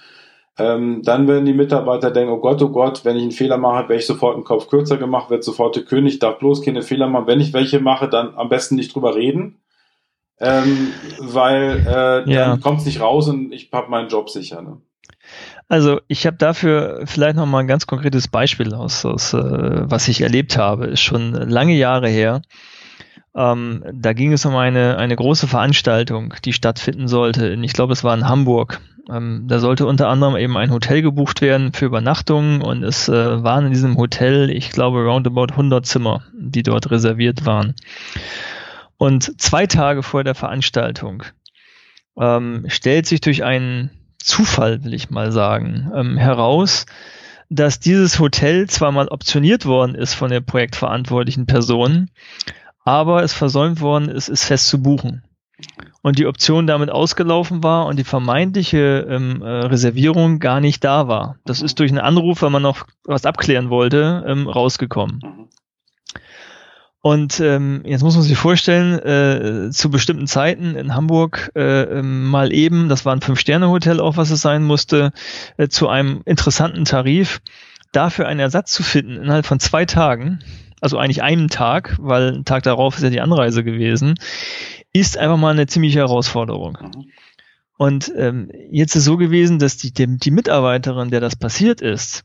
Ähm, 0.58 1.02
dann 1.04 1.28
werden 1.28 1.44
die 1.44 1.52
Mitarbeiter 1.52 2.10
denken, 2.10 2.32
oh 2.32 2.40
Gott, 2.40 2.60
oh 2.62 2.70
Gott, 2.70 3.04
wenn 3.04 3.16
ich 3.16 3.22
einen 3.22 3.30
Fehler 3.30 3.58
mache, 3.58 3.88
werde 3.88 4.00
ich 4.00 4.06
sofort 4.06 4.34
einen 4.34 4.44
Kopf 4.44 4.68
kürzer 4.68 4.96
gemacht, 4.96 5.30
wird 5.30 5.44
sofort 5.44 5.76
der 5.76 5.84
König, 5.84 6.18
darf 6.18 6.38
bloß 6.38 6.62
keine 6.62 6.82
Fehler 6.82 7.08
machen. 7.08 7.26
Wenn 7.28 7.40
ich 7.40 7.52
welche 7.52 7.78
mache, 7.78 8.08
dann 8.08 8.34
am 8.34 8.48
besten 8.48 8.74
nicht 8.74 8.92
drüber 8.94 9.14
reden, 9.14 9.60
ähm, 10.40 10.92
weil 11.20 11.84
äh, 11.86 12.32
ja. 12.32 12.48
dann 12.48 12.60
kommt 12.60 12.80
es 12.80 12.86
nicht 12.86 13.00
raus 13.00 13.28
und 13.28 13.52
ich 13.52 13.70
habe 13.70 13.90
meinen 13.90 14.08
Job 14.08 14.30
sicher. 14.30 14.62
Ne? 14.62 14.80
Also 15.68 16.00
ich 16.08 16.26
habe 16.26 16.38
dafür 16.38 17.02
vielleicht 17.04 17.36
noch 17.36 17.46
mal 17.46 17.60
ein 17.60 17.66
ganz 17.66 17.86
konkretes 17.86 18.26
Beispiel 18.28 18.74
aus, 18.74 19.04
aus 19.04 19.34
äh, 19.34 19.38
was 19.38 20.08
ich 20.08 20.22
erlebt 20.22 20.56
habe. 20.56 20.86
Ist 20.86 21.02
schon 21.02 21.32
lange 21.32 21.74
Jahre 21.74 22.08
her. 22.08 22.40
Ähm, 23.36 23.84
da 23.92 24.14
ging 24.14 24.32
es 24.32 24.46
um 24.46 24.56
eine, 24.56 24.96
eine 24.96 25.14
große 25.14 25.46
Veranstaltung, 25.46 26.34
die 26.44 26.54
stattfinden 26.54 27.06
sollte. 27.06 27.52
Ich 27.62 27.74
glaube, 27.74 27.92
es 27.92 28.02
war 28.02 28.14
in 28.16 28.26
Hamburg. 28.26 28.80
Ähm, 29.10 29.44
da 29.46 29.58
sollte 29.58 29.86
unter 29.86 30.08
anderem 30.08 30.36
eben 30.36 30.56
ein 30.56 30.70
Hotel 30.70 31.02
gebucht 31.02 31.42
werden 31.42 31.72
für 31.72 31.86
Übernachtungen 31.86 32.62
und 32.62 32.82
es 32.82 33.08
äh, 33.08 33.42
waren 33.42 33.66
in 33.66 33.72
diesem 33.72 33.96
Hotel, 33.96 34.50
ich 34.50 34.70
glaube, 34.70 35.04
roundabout 35.04 35.52
100 35.52 35.86
Zimmer, 35.86 36.24
die 36.34 36.62
dort 36.62 36.90
reserviert 36.90 37.46
waren. 37.46 37.74
Und 38.96 39.40
zwei 39.40 39.66
Tage 39.66 40.02
vor 40.02 40.24
der 40.24 40.34
Veranstaltung 40.34 41.22
ähm, 42.18 42.64
stellt 42.68 43.06
sich 43.06 43.20
durch 43.20 43.44
einen 43.44 43.90
Zufall, 44.28 44.84
will 44.84 44.94
ich 44.94 45.10
mal 45.10 45.32
sagen, 45.32 45.90
ähm, 45.94 46.16
heraus, 46.16 46.86
dass 47.50 47.80
dieses 47.80 48.18
Hotel 48.18 48.68
zwar 48.68 48.92
mal 48.92 49.08
optioniert 49.08 49.64
worden 49.64 49.94
ist 49.94 50.14
von 50.14 50.30
der 50.30 50.40
projektverantwortlichen 50.40 51.46
Person, 51.46 52.10
aber 52.84 53.22
es 53.22 53.32
versäumt 53.32 53.80
worden 53.80 54.08
ist, 54.08 54.28
es 54.28 54.44
fest 54.44 54.68
zu 54.68 54.82
buchen. 54.82 55.24
Und 56.02 56.18
die 56.18 56.26
Option 56.26 56.66
damit 56.66 56.90
ausgelaufen 56.90 57.64
war 57.64 57.86
und 57.86 57.98
die 57.98 58.04
vermeintliche 58.04 59.06
ähm, 59.08 59.42
äh, 59.42 59.48
Reservierung 59.48 60.38
gar 60.38 60.60
nicht 60.60 60.84
da 60.84 61.08
war. 61.08 61.36
Das 61.44 61.62
ist 61.62 61.80
durch 61.80 61.90
einen 61.90 61.98
Anruf, 61.98 62.42
weil 62.42 62.50
man 62.50 62.62
noch 62.62 62.86
was 63.04 63.26
abklären 63.26 63.68
wollte, 63.68 64.24
ähm, 64.26 64.46
rausgekommen. 64.46 65.20
Und 67.00 67.38
ähm, 67.38 67.82
jetzt 67.84 68.02
muss 68.02 68.16
man 68.16 68.24
sich 68.24 68.36
vorstellen, 68.36 68.98
äh, 68.98 69.70
zu 69.70 69.88
bestimmten 69.90 70.26
Zeiten 70.26 70.74
in 70.74 70.94
Hamburg 70.94 71.50
äh, 71.54 71.82
ähm, 71.82 72.24
mal 72.26 72.52
eben, 72.52 72.88
das 72.88 73.04
war 73.04 73.14
ein 73.14 73.20
Fünf-Sterne-Hotel 73.20 74.00
auch, 74.00 74.16
was 74.16 74.30
es 74.30 74.40
sein 74.40 74.64
musste, 74.64 75.12
äh, 75.56 75.68
zu 75.68 75.88
einem 75.88 76.22
interessanten 76.24 76.84
Tarif, 76.84 77.40
dafür 77.92 78.26
einen 78.26 78.40
Ersatz 78.40 78.72
zu 78.72 78.82
finden 78.82 79.16
innerhalb 79.16 79.46
von 79.46 79.60
zwei 79.60 79.84
Tagen, 79.84 80.40
also 80.80 80.98
eigentlich 80.98 81.22
einem 81.22 81.48
Tag, 81.48 81.96
weil 82.00 82.34
ein 82.34 82.44
Tag 82.44 82.64
darauf 82.64 82.96
ist 82.96 83.02
ja 83.02 83.10
die 83.10 83.20
Anreise 83.20 83.62
gewesen, 83.62 84.14
ist 84.92 85.18
einfach 85.18 85.36
mal 85.36 85.50
eine 85.50 85.66
ziemliche 85.66 86.00
Herausforderung. 86.00 86.78
Mhm. 86.80 87.04
Und 87.76 88.12
ähm, 88.16 88.50
jetzt 88.72 88.96
ist 88.96 89.02
es 89.02 89.04
so 89.04 89.16
gewesen, 89.16 89.60
dass 89.60 89.76
die, 89.76 89.92
die, 89.92 90.18
die 90.18 90.30
Mitarbeiterin, 90.32 91.10
der 91.10 91.20
das 91.20 91.36
passiert 91.36 91.80
ist, 91.80 92.24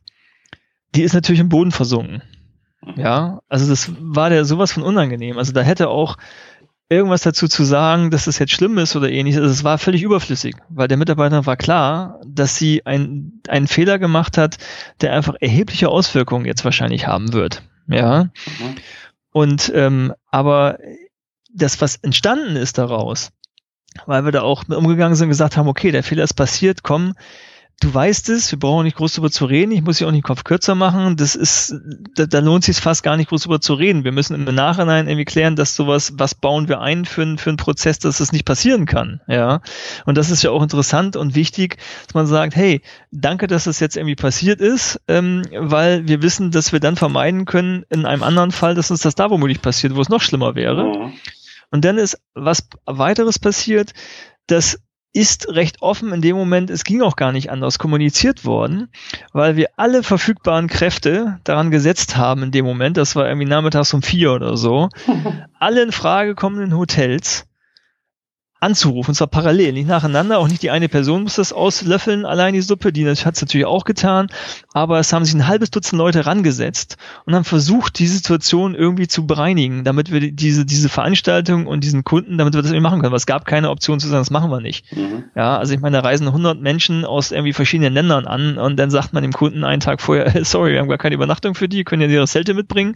die 0.96 1.04
ist 1.04 1.14
natürlich 1.14 1.42
im 1.42 1.50
Boden 1.50 1.72
versunken. 1.72 2.24
Ja, 2.96 3.42
also 3.50 3.70
das 3.70 3.92
war 4.00 4.30
der 4.30 4.46
sowas 4.46 4.72
von 4.72 4.84
unangenehm. 4.84 5.38
Also 5.38 5.54
da 5.54 5.62
hätte 5.62 5.90
auch 5.90 6.18
irgendwas 6.90 7.24
dazu 7.24 7.48
zu 7.48 7.64
sagen, 7.64 8.12
dass 8.12 8.26
das 8.26 8.40
jetzt 8.40 8.52
schlimm 8.52 8.78
ist 8.78 8.96
oder 8.96 9.10
ähnliches. 9.10 9.42
Also 9.42 9.52
es 9.52 9.64
war 9.64 9.78
völlig 9.78 10.04
überflüssig, 10.04 10.56
weil 10.70 10.88
der 10.88 10.98
Mitarbeiter 10.98 11.46
war 11.46 11.58
klar, 11.58 12.20
dass 12.26 12.56
sie 12.58 12.86
ein, 12.86 13.42
einen 13.48 13.68
Fehler 13.68 14.00
gemacht 14.00 14.38
hat, 14.38 14.58
der 15.02 15.14
einfach 15.14 15.36
erhebliche 15.40 15.90
Auswirkungen 15.90 16.46
jetzt 16.46 16.66
wahrscheinlich 16.66 17.08
haben 17.08 17.34
wird. 17.34 17.64
Ja. 17.88 18.26
Mhm. 18.26 18.76
Und 19.32 19.72
ähm, 19.74 20.14
aber 20.30 20.78
das, 21.54 21.82
was 21.82 21.96
entstanden 21.98 22.56
ist 22.56 22.78
daraus, 22.78 23.32
weil 24.06 24.26
wir 24.26 24.32
da 24.32 24.42
auch 24.42 24.68
mit 24.68 24.78
umgegangen 24.78 25.16
sind 25.16 25.26
und 25.26 25.32
gesagt 25.32 25.58
haben, 25.58 25.68
okay, 25.68 25.92
der 25.92 26.04
Fehler 26.04 26.24
ist 26.24 26.34
passiert, 26.34 26.84
komm, 26.84 27.14
du 27.84 27.94
weißt 27.94 28.30
es, 28.30 28.52
wir 28.52 28.60
brauchen 28.60 28.86
nicht 28.86 28.96
groß 28.98 29.14
darüber 29.14 29.30
zu 29.30 29.46
reden, 29.46 29.72
ich 29.72 29.84
muss 29.84 30.00
ja 30.00 30.08
auch 30.08 30.12
nicht 30.12 30.24
den 30.24 30.28
Kopf 30.28 30.44
kürzer 30.44 30.76
machen, 30.76 31.18
das 31.18 31.36
ist, 31.36 31.76
da, 32.16 32.26
da 32.26 32.40
lohnt 32.40 32.64
sich 32.64 32.78
fast 32.78 33.04
gar 33.04 33.18
nicht 33.18 33.30
groß 33.30 33.44
darüber 33.44 33.60
zu 33.60 33.74
reden. 33.74 34.04
Wir 34.04 34.12
müssen 34.12 34.36
im 34.36 34.56
Nachhinein 34.56 35.08
irgendwie 35.08 35.26
klären, 35.26 35.56
dass 35.56 35.76
sowas, 35.76 36.14
was 36.16 36.36
bauen 36.36 36.70
wir 36.70 36.80
ein 36.80 37.06
für, 37.06 37.38
für 37.38 37.50
einen 37.50 37.58
Prozess, 37.58 38.00
dass 38.00 38.20
das 38.20 38.32
nicht 38.32 38.46
passieren 38.46 38.86
kann, 38.86 39.22
ja. 39.28 39.62
Und 40.06 40.18
das 40.18 40.30
ist 40.30 40.44
ja 40.44 40.52
auch 40.52 40.64
interessant 40.64 41.16
und 41.16 41.36
wichtig, 41.36 41.78
dass 42.06 42.14
man 42.14 42.26
sagt, 42.26 42.56
hey, 42.56 42.82
danke, 43.12 43.48
dass 43.48 43.66
das 43.66 43.80
jetzt 43.80 43.98
irgendwie 43.98 44.16
passiert 44.16 44.62
ist, 44.62 45.02
ähm, 45.08 45.44
weil 45.54 46.08
wir 46.08 46.22
wissen, 46.22 46.52
dass 46.52 46.72
wir 46.72 46.80
dann 46.80 46.96
vermeiden 46.96 47.46
können, 47.46 47.84
in 47.90 48.06
einem 48.06 48.24
anderen 48.24 48.52
Fall, 48.52 48.76
dass 48.76 48.92
uns 48.92 49.02
das 49.02 49.16
da 49.16 49.30
womöglich 49.30 49.62
passiert, 49.62 49.96
wo 49.96 50.02
es 50.02 50.10
noch 50.10 50.22
schlimmer 50.22 50.56
wäre. 50.56 50.86
Mhm. 50.86 51.14
Und 51.72 51.84
dann 51.84 51.98
ist 51.98 52.20
was 52.34 52.68
weiteres 52.86 53.40
passiert, 53.40 53.94
dass 54.48 54.80
ist 55.14 55.48
recht 55.50 55.82
offen 55.82 56.12
in 56.12 56.22
dem 56.22 56.36
Moment, 56.36 56.72
es 56.72 56.84
ging 56.84 57.02
auch 57.04 57.16
gar 57.16 57.32
nicht 57.32 57.52
anders 57.52 57.78
kommuniziert 57.78 58.46
worden, 58.46 58.90
weil 59.32 59.56
wir 59.56 59.70
alle 59.78 60.02
verfügbaren 60.02 60.68
Kräfte 60.68 61.40
daran 61.44 61.70
gesetzt 61.70 62.18
haben 62.18 62.44
in 62.44 62.52
dem 62.52 62.66
Moment, 62.66 62.98
das 62.98 63.16
war 63.16 63.28
irgendwie 63.28 63.48
nachmittags 63.48 63.94
um 63.94 64.02
vier 64.02 64.34
oder 64.34 64.58
so, 64.58 64.90
alle 65.60 65.84
in 65.84 65.92
Frage 65.92 66.34
kommenden 66.34 66.76
Hotels 66.76 67.46
anzurufen, 68.64 69.12
und 69.12 69.16
zwar 69.16 69.28
parallel, 69.28 69.74
nicht 69.74 69.88
nacheinander, 69.88 70.40
auch 70.40 70.48
nicht 70.48 70.64
die 70.64 70.72
eine 70.72 70.90
Person 70.90 71.24
muss 71.24 71.36
das 71.36 71.54
auslöffeln, 71.54 72.26
allein 72.26 72.54
die 72.54 72.62
Suppe, 72.62 72.92
die 72.94 73.08
hat 73.08 73.36
es 73.36 73.42
natürlich 73.42 73.66
auch 73.66 73.86
getan, 73.86 74.28
aber 74.74 75.00
es 75.00 75.12
haben 75.14 75.26
sich 75.26 75.34
ein 75.34 75.48
halbes 75.48 75.70
Dutzend 75.70 76.00
Leute 76.00 76.26
rangesetzt 76.26 76.98
und 77.26 77.36
haben 77.36 77.44
versucht, 77.44 78.00
die 78.00 78.08
Situation 78.08 78.74
irgendwie 78.74 79.08
zu 79.08 79.28
bereinigen, 79.28 79.84
damit 79.84 80.12
wir 80.12 80.32
diese, 80.32 80.66
diese 80.66 80.90
Veranstaltung 80.90 81.68
und 81.68 81.84
diesen 81.84 82.04
Kunden, 82.04 82.38
damit 82.38 82.54
wir 82.54 82.62
das 82.62 82.72
irgendwie 82.72 82.84
machen 82.84 83.02
können, 83.02 83.12
weil 83.12 83.18
es 83.18 83.26
gab 83.26 83.46
keine 83.46 83.70
Option 83.70 84.00
zu 84.00 84.08
sagen, 84.08 84.22
das 84.22 84.32
machen 84.32 84.50
wir 84.50 84.62
nicht. 84.62 84.96
Mhm. 84.96 85.26
Ja, 85.36 85.58
also 85.58 85.74
ich 85.74 85.82
meine, 85.82 85.98
da 85.98 86.04
reisen 86.04 86.28
100 86.28 86.60
Menschen 86.62 87.06
aus 87.06 87.32
irgendwie 87.32 87.54
verschiedenen 87.54 87.94
Ländern 87.94 88.26
an 88.26 88.58
und 88.58 88.78
dann 88.78 88.90
sagt 88.90 89.14
man 89.14 89.24
dem 89.24 89.34
Kunden 89.34 89.64
einen 89.64 89.82
Tag 89.82 90.02
vorher, 90.02 90.32
sorry, 90.46 90.72
wir 90.72 90.80
haben 90.80 90.90
gar 90.90 90.98
keine 90.98 91.16
Übernachtung 91.16 91.54
für 91.54 91.68
die, 91.68 91.84
können 91.84 92.02
ja 92.02 92.08
ihre 92.08 92.28
Zelte 92.28 92.54
mitbringen. 92.54 92.96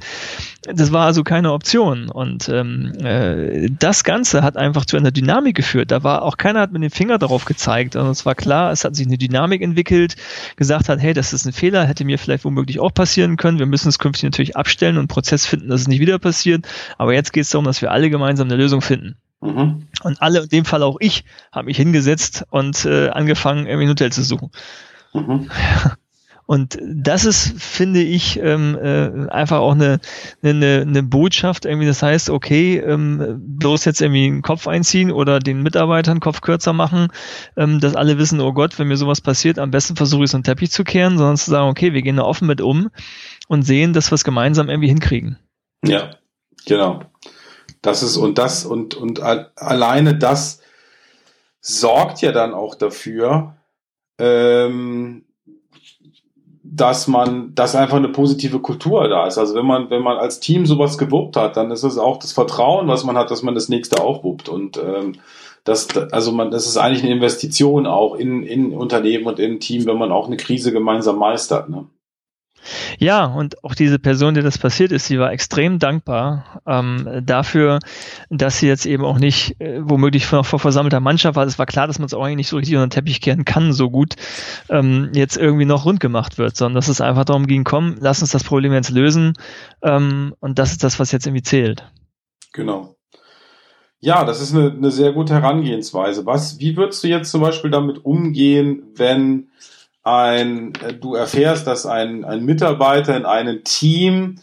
Das 0.63 0.91
war 0.91 1.05
also 1.05 1.23
keine 1.23 1.51
Option 1.51 2.09
und 2.09 2.47
ähm, 2.49 2.93
äh, 3.03 3.69
das 3.77 4.03
Ganze 4.03 4.43
hat 4.43 4.55
einfach 4.55 4.85
zu 4.85 4.97
einer 4.97 5.11
Dynamik 5.11 5.56
geführt. 5.57 5.91
Da 5.91 6.03
war 6.03 6.21
auch 6.21 6.37
keiner 6.37 6.61
hat 6.61 6.71
mit 6.71 6.81
dem 6.81 6.91
Finger 6.91 7.17
darauf 7.17 7.43
gezeigt. 7.43 7.97
Und 7.97 8.07
es 8.07 8.25
war 8.25 8.35
klar, 8.35 8.71
es 8.71 8.85
hat 8.85 8.95
sich 8.95 9.05
eine 9.05 9.17
Dynamik 9.17 9.61
entwickelt, 9.61 10.15
gesagt 10.55 10.87
hat, 10.87 11.01
hey, 11.01 11.13
das 11.13 11.33
ist 11.33 11.45
ein 11.45 11.51
Fehler, 11.51 11.85
hätte 11.85 12.05
mir 12.05 12.17
vielleicht 12.17 12.45
womöglich 12.45 12.79
auch 12.79 12.93
passieren 12.93 13.35
können. 13.35 13.59
Wir 13.59 13.65
müssen 13.65 13.89
es 13.89 13.99
künftig 13.99 14.23
natürlich 14.23 14.55
abstellen 14.55 14.95
und 14.95 15.01
einen 15.01 15.07
Prozess 15.09 15.45
finden, 15.45 15.67
dass 15.67 15.81
es 15.81 15.87
nicht 15.89 15.99
wieder 15.99 16.19
passiert. 16.19 16.65
Aber 16.97 17.13
jetzt 17.13 17.33
geht 17.33 17.43
es 17.43 17.49
darum, 17.49 17.65
dass 17.65 17.81
wir 17.81 17.91
alle 17.91 18.09
gemeinsam 18.09 18.47
eine 18.47 18.55
Lösung 18.55 18.81
finden. 18.81 19.17
Mhm. 19.41 19.87
Und 20.03 20.21
alle, 20.21 20.43
in 20.43 20.49
dem 20.49 20.65
Fall 20.65 20.83
auch 20.83 20.97
ich, 21.01 21.25
habe 21.51 21.65
mich 21.65 21.77
hingesetzt 21.77 22.45
und 22.49 22.85
äh, 22.85 23.09
angefangen, 23.09 23.67
irgendwie 23.67 23.87
ein 23.87 23.89
Hotel 23.89 24.11
zu 24.11 24.23
suchen. 24.23 24.51
Mhm. 25.13 25.51
Und 26.47 26.79
das 26.81 27.25
ist, 27.25 27.61
finde 27.61 28.01
ich, 28.01 28.39
ähm, 28.39 28.77
äh, 28.81 29.29
einfach 29.29 29.59
auch 29.59 29.73
eine, 29.73 29.99
eine, 30.41 30.85
eine 30.87 31.03
Botschaft. 31.03 31.65
Irgendwie, 31.65 31.85
das 31.85 32.01
heißt, 32.01 32.29
okay, 32.29 32.77
ähm, 32.77 33.35
bloß 33.59 33.83
jetzt 33.83 34.01
irgendwie 34.01 34.27
einen 34.27 34.41
Kopf 34.41 34.65
einziehen 34.65 35.11
oder 35.11 35.39
den 35.39 35.61
Mitarbeitern 35.61 36.21
Kopf 36.21 36.39
kürzer 36.39 36.71
machen, 36.71 37.09
ähm, 37.57 37.81
dass 37.81 37.97
alle 37.97 38.17
wissen, 38.17 38.39
oh 38.39 38.53
Gott, 38.53 38.79
wenn 38.79 38.87
mir 38.87 38.95
sowas 38.95 39.19
passiert, 39.19 39.59
am 39.59 39.71
besten 39.71 39.97
versuche 39.97 40.23
ich 40.23 40.31
so 40.31 40.37
einen 40.37 40.45
Teppich 40.45 40.71
zu 40.71 40.85
kehren, 40.85 41.17
sondern 41.17 41.35
zu 41.35 41.51
sagen, 41.51 41.69
okay, 41.69 41.93
wir 41.93 42.01
gehen 42.01 42.15
da 42.15 42.23
offen 42.23 42.47
mit 42.47 42.61
um 42.61 42.89
und 43.49 43.63
sehen, 43.63 43.91
dass 43.91 44.09
wir 44.09 44.15
es 44.15 44.23
gemeinsam 44.23 44.69
irgendwie 44.69 44.87
hinkriegen. 44.87 45.37
Ja, 45.83 46.11
genau. 46.65 47.01
Das 47.81 48.03
ist 48.03 48.15
und 48.15 48.37
das 48.37 48.63
und, 48.63 48.95
und 48.95 49.21
alleine 49.21 50.17
das 50.17 50.61
sorgt 51.59 52.21
ja 52.21 52.31
dann 52.31 52.53
auch 52.53 52.75
dafür, 52.75 53.57
ähm, 54.17 55.26
dass 56.77 57.07
man, 57.07 57.53
dass 57.55 57.75
einfach 57.75 57.97
eine 57.97 58.09
positive 58.09 58.59
Kultur 58.59 59.07
da 59.07 59.27
ist. 59.27 59.37
Also 59.37 59.55
wenn 59.55 59.65
man, 59.65 59.89
wenn 59.89 60.01
man 60.01 60.17
als 60.17 60.39
Team 60.39 60.65
sowas 60.65 60.97
gewuppt 60.97 61.35
hat, 61.35 61.57
dann 61.57 61.71
ist 61.71 61.83
es 61.83 61.97
auch 61.97 62.17
das 62.17 62.31
Vertrauen, 62.31 62.87
was 62.87 63.03
man 63.03 63.17
hat, 63.17 63.31
dass 63.31 63.43
man 63.43 63.55
das 63.55 63.67
nächste 63.67 64.01
aufwuppt. 64.01 64.47
Und 64.47 64.77
ähm, 64.77 65.13
das, 65.63 65.87
also 66.11 66.31
man, 66.31 66.51
das 66.51 66.65
ist 66.67 66.77
eigentlich 66.77 67.03
eine 67.03 67.13
Investition 67.13 67.87
auch 67.87 68.15
in, 68.15 68.43
in 68.43 68.73
Unternehmen 68.73 69.25
und 69.25 69.39
in 69.39 69.59
Team, 69.59 69.85
wenn 69.85 69.97
man 69.97 70.11
auch 70.11 70.27
eine 70.27 70.37
Krise 70.37 70.71
gemeinsam 70.71 71.17
meistert. 71.17 71.67
Ne? 71.69 71.85
Ja, 72.97 73.25
und 73.25 73.63
auch 73.63 73.75
diese 73.75 73.99
Person, 73.99 74.33
der 74.33 74.43
das 74.43 74.57
passiert 74.57 74.91
ist, 74.91 75.07
sie 75.07 75.19
war 75.19 75.31
extrem 75.31 75.79
dankbar 75.79 76.61
ähm, 76.65 77.21
dafür, 77.23 77.79
dass 78.29 78.59
sie 78.59 78.67
jetzt 78.67 78.85
eben 78.85 79.05
auch 79.05 79.19
nicht 79.19 79.59
äh, 79.59 79.79
womöglich 79.81 80.25
vor, 80.25 80.43
vor 80.43 80.59
versammelter 80.59 80.99
Mannschaft 80.99 81.35
war. 81.35 81.45
Es 81.45 81.59
war 81.59 81.65
klar, 81.65 81.87
dass 81.87 81.99
man 81.99 82.07
es 82.07 82.13
auch 82.13 82.23
eigentlich 82.23 82.37
nicht 82.37 82.49
so 82.49 82.57
richtig 82.57 82.75
unter 82.75 82.87
den 82.87 82.91
Teppich 82.91 83.21
kehren 83.21 83.45
kann, 83.45 83.73
so 83.73 83.89
gut 83.89 84.15
ähm, 84.69 85.11
jetzt 85.13 85.37
irgendwie 85.37 85.65
noch 85.65 85.85
rund 85.85 85.99
gemacht 85.99 86.37
wird, 86.37 86.55
sondern 86.55 86.75
dass 86.75 86.87
es 86.87 87.01
einfach 87.01 87.25
darum 87.25 87.47
ging, 87.47 87.63
komm, 87.63 87.95
lass 87.99 88.21
uns 88.21 88.31
das 88.31 88.43
Problem 88.43 88.73
jetzt 88.73 88.89
lösen 88.89 89.33
ähm, 89.81 90.33
und 90.39 90.59
das 90.59 90.71
ist 90.71 90.83
das, 90.83 90.99
was 90.99 91.11
jetzt 91.11 91.25
irgendwie 91.27 91.43
zählt. 91.43 91.83
Genau. 92.53 92.95
Ja, 93.99 94.25
das 94.25 94.41
ist 94.41 94.53
eine, 94.53 94.71
eine 94.71 94.91
sehr 94.91 95.11
gute 95.11 95.33
Herangehensweise. 95.33 96.25
Was, 96.25 96.59
wie 96.59 96.77
würdest 96.77 97.03
du 97.03 97.07
jetzt 97.07 97.31
zum 97.31 97.41
Beispiel 97.41 97.71
damit 97.71 98.05
umgehen, 98.05 98.83
wenn 98.95 99.49
ein, 100.07 100.73
äh, 100.83 100.93
du 100.93 101.15
erfährst, 101.15 101.67
dass 101.67 101.85
ein, 101.85 102.23
ein 102.23 102.45
Mitarbeiter 102.45 103.15
in 103.15 103.25
einem 103.25 103.63
Team 103.63 104.35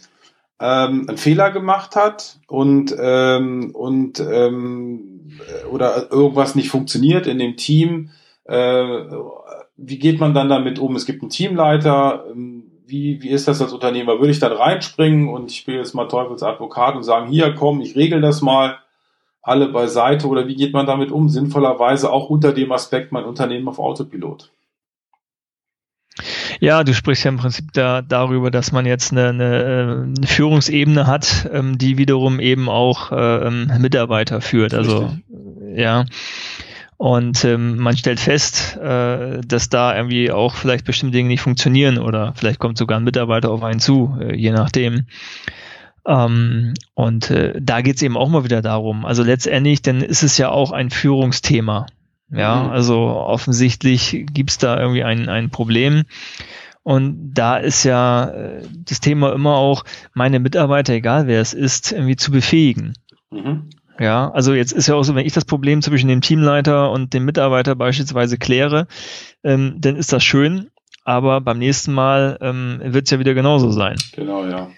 ähm, 0.60 1.06
einen 1.08 1.16
Fehler 1.16 1.50
gemacht 1.50 1.96
hat 1.96 2.38
und, 2.46 2.94
ähm, 2.98 3.70
und 3.74 4.20
ähm, 4.20 5.30
oder 5.70 6.12
irgendwas 6.12 6.54
nicht 6.54 6.68
funktioniert 6.68 7.26
in 7.26 7.38
dem 7.38 7.56
Team. 7.56 8.10
Äh, 8.44 9.06
wie 9.76 9.98
geht 9.98 10.20
man 10.20 10.34
dann 10.34 10.48
damit 10.48 10.78
um? 10.78 10.94
Es 10.96 11.06
gibt 11.06 11.22
einen 11.22 11.30
Teamleiter. 11.30 12.26
Ähm, 12.30 12.70
wie, 12.86 13.22
wie 13.22 13.30
ist 13.30 13.48
das 13.48 13.62
als 13.62 13.72
Unternehmer? 13.72 14.18
Würde 14.20 14.30
ich 14.30 14.38
dann 14.38 14.52
reinspringen 14.52 15.30
und 15.30 15.50
ich 15.50 15.56
spiele 15.56 15.78
jetzt 15.78 15.94
mal 15.94 16.06
Teufelsadvokat 16.06 16.94
und 16.94 17.02
sagen, 17.02 17.30
hier 17.30 17.54
komm, 17.54 17.80
ich 17.80 17.96
regel 17.96 18.20
das 18.20 18.42
mal 18.42 18.76
alle 19.40 19.68
beiseite 19.68 20.28
oder 20.28 20.46
wie 20.46 20.54
geht 20.54 20.74
man 20.74 20.86
damit 20.86 21.10
um? 21.10 21.30
Sinnvollerweise 21.30 22.12
auch 22.12 22.28
unter 22.28 22.52
dem 22.52 22.72
Aspekt 22.72 23.10
mein 23.12 23.24
Unternehmen 23.24 23.68
auf 23.68 23.78
Autopilot. 23.78 24.50
Ja, 26.64 26.84
du 26.84 26.94
sprichst 26.94 27.24
ja 27.24 27.30
im 27.30 27.36
Prinzip 27.36 27.72
da, 27.72 28.02
darüber, 28.02 28.50
dass 28.50 28.72
man 28.72 28.86
jetzt 28.86 29.12
eine, 29.12 29.28
eine, 29.28 29.62
äh, 29.62 30.18
eine 30.18 30.26
Führungsebene 30.26 31.06
hat, 31.06 31.48
ähm, 31.52 31.78
die 31.78 31.98
wiederum 31.98 32.40
eben 32.40 32.68
auch 32.68 33.12
äh, 33.12 33.46
ähm, 33.46 33.70
Mitarbeiter 33.78 34.40
führt. 34.40 34.74
Also 34.74 35.06
Richtig. 35.06 35.78
ja. 35.78 36.04
Und 36.96 37.44
ähm, 37.44 37.76
man 37.78 37.96
stellt 37.96 38.20
fest, 38.20 38.76
äh, 38.76 39.40
dass 39.46 39.68
da 39.68 39.96
irgendwie 39.96 40.30
auch 40.30 40.54
vielleicht 40.54 40.84
bestimmte 40.84 41.16
Dinge 41.16 41.28
nicht 41.28 41.42
funktionieren 41.42 41.98
oder 41.98 42.32
vielleicht 42.36 42.60
kommt 42.60 42.78
sogar 42.78 42.98
ein 42.98 43.04
Mitarbeiter 43.04 43.50
auf 43.50 43.62
einen 43.62 43.80
zu, 43.80 44.16
äh, 44.20 44.34
je 44.34 44.52
nachdem. 44.52 45.06
Ähm, 46.06 46.74
und 46.94 47.30
äh, 47.30 47.54
da 47.60 47.80
geht's 47.80 48.02
eben 48.02 48.16
auch 48.16 48.28
mal 48.28 48.44
wieder 48.44 48.62
darum. 48.62 49.04
Also 49.04 49.22
letztendlich, 49.22 49.82
dann 49.82 50.02
ist 50.02 50.22
es 50.22 50.38
ja 50.38 50.50
auch 50.50 50.70
ein 50.72 50.90
Führungsthema. 50.90 51.86
Ja, 52.34 52.64
mhm. 52.64 52.70
also 52.70 52.98
offensichtlich 52.98 54.26
gibt's 54.32 54.58
da 54.58 54.78
irgendwie 54.78 55.04
ein, 55.04 55.28
ein 55.28 55.50
Problem. 55.50 56.04
Und 56.82 57.32
da 57.32 57.56
ist 57.56 57.84
ja 57.84 58.28
äh, 58.28 58.62
das 58.84 59.00
Thema 59.00 59.32
immer 59.32 59.56
auch, 59.56 59.84
meine 60.12 60.38
Mitarbeiter, 60.38 60.92
egal 60.92 61.26
wer 61.26 61.40
es 61.40 61.54
ist, 61.54 61.92
irgendwie 61.92 62.16
zu 62.16 62.30
befähigen. 62.30 62.94
Mhm. 63.30 63.70
Ja, 63.98 64.30
also 64.32 64.54
jetzt 64.54 64.72
ist 64.72 64.88
ja 64.88 64.94
auch 64.94 65.02
so, 65.02 65.14
wenn 65.14 65.26
ich 65.26 65.32
das 65.32 65.44
Problem 65.44 65.80
zwischen 65.80 66.08
dem 66.08 66.20
Teamleiter 66.20 66.90
und 66.90 67.14
dem 67.14 67.24
Mitarbeiter 67.24 67.74
beispielsweise 67.76 68.38
kläre, 68.38 68.86
ähm, 69.44 69.76
dann 69.78 69.96
ist 69.96 70.12
das 70.12 70.24
schön, 70.24 70.70
aber 71.04 71.40
beim 71.40 71.58
nächsten 71.58 71.92
Mal 71.92 72.38
ähm, 72.40 72.80
wird 72.82 73.06
es 73.06 73.10
ja 73.12 73.18
wieder 73.18 73.34
genauso 73.34 73.70
sein. 73.70 73.96
Genau, 74.12 74.44
ja. 74.46 74.68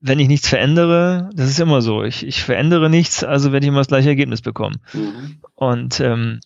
Wenn 0.00 0.18
ich 0.18 0.28
nichts 0.28 0.48
verändere, 0.48 1.30
das 1.34 1.48
ist 1.48 1.58
immer 1.58 1.80
so, 1.80 2.04
ich, 2.04 2.26
ich 2.26 2.44
verändere 2.44 2.90
nichts, 2.90 3.24
also 3.24 3.50
werde 3.50 3.64
ich 3.64 3.68
immer 3.68 3.80
das 3.80 3.88
gleiche 3.88 4.10
Ergebnis 4.10 4.42
bekommen. 4.42 4.76
Mhm. 4.92 5.40
Und 5.54 6.00
ähm, 6.00 6.40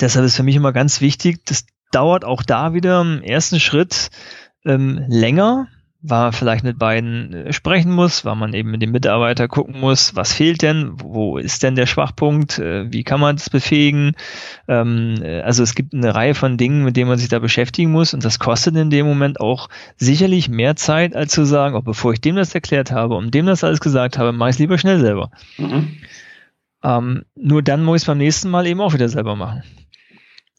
Deshalb 0.00 0.26
ist 0.26 0.36
für 0.36 0.42
mich 0.42 0.56
immer 0.56 0.72
ganz 0.72 1.00
wichtig, 1.00 1.44
das 1.46 1.64
dauert 1.92 2.24
auch 2.24 2.42
da 2.42 2.74
wieder 2.74 3.00
im 3.00 3.22
ersten 3.22 3.60
Schritt 3.60 4.10
ähm, 4.64 5.04
länger, 5.08 5.68
weil 6.02 6.20
man 6.20 6.32
vielleicht 6.32 6.64
mit 6.64 6.78
beiden 6.78 7.32
äh, 7.34 7.52
sprechen 7.52 7.92
muss, 7.92 8.24
weil 8.24 8.36
man 8.36 8.54
eben 8.54 8.70
mit 8.70 8.80
dem 8.80 8.92
Mitarbeiter 8.92 9.48
gucken 9.48 9.80
muss, 9.80 10.16
was 10.16 10.32
fehlt 10.32 10.62
denn, 10.62 10.92
wo 10.96 11.36
ist 11.36 11.62
denn 11.62 11.74
der 11.74 11.86
Schwachpunkt, 11.86 12.58
äh, 12.58 12.90
wie 12.90 13.04
kann 13.04 13.20
man 13.20 13.36
das 13.36 13.50
befähigen. 13.50 14.12
Ähm, 14.68 15.16
äh, 15.22 15.40
also 15.40 15.62
es 15.62 15.74
gibt 15.74 15.92
eine 15.92 16.14
Reihe 16.14 16.34
von 16.34 16.56
Dingen, 16.56 16.84
mit 16.84 16.96
denen 16.96 17.08
man 17.08 17.18
sich 17.18 17.28
da 17.28 17.38
beschäftigen 17.38 17.90
muss 17.90 18.14
und 18.14 18.24
das 18.24 18.38
kostet 18.38 18.76
in 18.76 18.90
dem 18.90 19.06
Moment 19.06 19.40
auch 19.40 19.68
sicherlich 19.96 20.48
mehr 20.48 20.76
Zeit, 20.76 21.14
als 21.14 21.32
zu 21.32 21.44
sagen, 21.44 21.74
oh, 21.74 21.82
bevor 21.82 22.12
ich 22.12 22.20
dem 22.20 22.36
das 22.36 22.54
erklärt 22.54 22.92
habe 22.92 23.16
und 23.16 23.34
dem 23.34 23.46
das 23.46 23.64
alles 23.64 23.80
gesagt 23.80 24.16
habe, 24.18 24.32
mache 24.32 24.50
ich 24.50 24.56
es 24.56 24.60
lieber 24.60 24.78
schnell 24.78 25.00
selber. 25.00 25.30
Mhm. 25.58 25.96
Ähm, 26.82 27.24
nur 27.34 27.62
dann 27.62 27.84
muss 27.84 27.96
ich 27.96 28.02
es 28.02 28.06
beim 28.06 28.18
nächsten 28.18 28.50
Mal 28.50 28.66
eben 28.66 28.80
auch 28.80 28.94
wieder 28.94 29.08
selber 29.08 29.36
machen. 29.36 29.62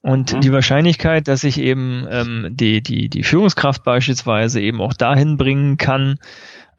Und 0.01 0.33
mhm. 0.33 0.41
die 0.41 0.51
Wahrscheinlichkeit, 0.51 1.27
dass 1.27 1.43
ich 1.43 1.59
eben 1.59 2.07
ähm, 2.09 2.47
die, 2.51 2.81
die, 2.81 3.09
die 3.09 3.23
Führungskraft 3.23 3.83
beispielsweise 3.83 4.59
eben 4.59 4.81
auch 4.81 4.93
dahin 4.93 5.37
bringen 5.37 5.77
kann, 5.77 6.17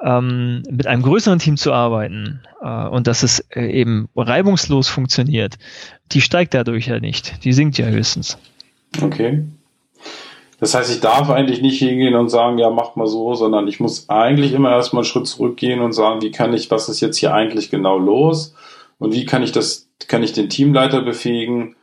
ähm, 0.03 0.63
mit 0.69 0.87
einem 0.87 1.03
größeren 1.03 1.39
Team 1.39 1.57
zu 1.57 1.73
arbeiten 1.73 2.41
äh, 2.61 2.89
und 2.89 3.07
dass 3.07 3.23
es 3.23 3.41
äh, 3.51 3.67
eben 3.67 4.09
reibungslos 4.17 4.89
funktioniert, 4.89 5.59
die 6.11 6.21
steigt 6.21 6.55
dadurch 6.55 6.89
ja 6.89 6.99
nicht. 6.99 7.45
Die 7.45 7.53
sinkt 7.53 7.79
ja 7.79 7.87
höchstens. 7.87 8.39
Okay. 9.01 9.45
Das 10.59 10.75
heißt, 10.75 10.93
ich 10.93 11.01
darf 11.01 11.31
eigentlich 11.31 11.61
nicht 11.61 11.79
hingehen 11.79 12.15
und 12.15 12.29
sagen, 12.29 12.59
ja, 12.59 12.71
macht 12.71 12.97
mal 12.97 13.07
so, 13.07 13.35
sondern 13.35 13.67
ich 13.67 13.81
muss 13.81 14.09
eigentlich 14.09 14.53
immer 14.53 14.71
erstmal 14.71 15.03
einen 15.03 15.11
Schritt 15.11 15.27
zurückgehen 15.27 15.81
und 15.81 15.93
sagen, 15.93 16.23
wie 16.23 16.31
kann 16.31 16.53
ich, 16.53 16.71
was 16.71 16.89
ist 16.89 17.01
jetzt 17.01 17.17
hier 17.17 17.35
eigentlich 17.35 17.71
genau 17.71 17.99
los? 17.99 18.55
Und 18.99 19.15
wie 19.15 19.25
kann 19.25 19.43
ich 19.43 19.53
das, 19.53 19.89
kann 20.09 20.23
ich 20.23 20.33
den 20.33 20.49
Teamleiter 20.49 21.03
befähigen, 21.03 21.77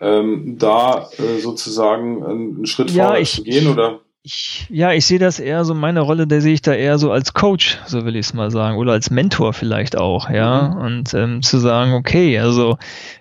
ähm, 0.00 0.56
da 0.58 1.08
äh, 1.18 1.38
sozusagen 1.40 2.24
einen 2.24 2.66
Schritt 2.66 2.90
ja, 2.90 3.08
vorwärts 3.08 3.32
zu 3.32 3.42
gehen, 3.42 3.68
oder? 3.68 4.00
Ich, 4.22 4.66
ja, 4.68 4.92
ich 4.92 5.06
sehe 5.06 5.18
das 5.18 5.40
eher 5.40 5.64
so, 5.64 5.72
meine 5.72 6.00
Rolle, 6.00 6.26
der 6.26 6.42
sehe 6.42 6.52
ich 6.52 6.60
da 6.60 6.74
eher 6.74 6.98
so 6.98 7.10
als 7.10 7.32
Coach, 7.32 7.78
so 7.86 8.04
will 8.04 8.16
ich 8.16 8.26
es 8.26 8.34
mal 8.34 8.50
sagen, 8.50 8.76
oder 8.76 8.92
als 8.92 9.10
Mentor 9.10 9.54
vielleicht 9.54 9.96
auch, 9.96 10.28
ja. 10.28 10.74
Mhm. 10.74 10.80
Und 10.80 11.14
ähm, 11.14 11.42
zu 11.42 11.58
sagen, 11.58 11.94
okay, 11.94 12.38
also 12.38 12.76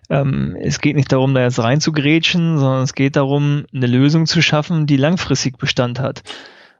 ähm, 0.09 0.57
es 0.59 0.81
geht 0.81 0.97
nicht 0.97 1.11
darum, 1.11 1.33
da 1.33 1.43
jetzt 1.43 1.59
rein 1.59 1.79
zu 1.79 1.93
grätschen, 1.93 2.57
sondern 2.57 2.83
es 2.83 2.93
geht 2.93 3.15
darum, 3.15 3.65
eine 3.73 3.87
Lösung 3.87 4.25
zu 4.25 4.41
schaffen, 4.41 4.87
die 4.87 4.97
langfristig 4.97 5.57
Bestand 5.57 5.99
hat. 6.01 6.23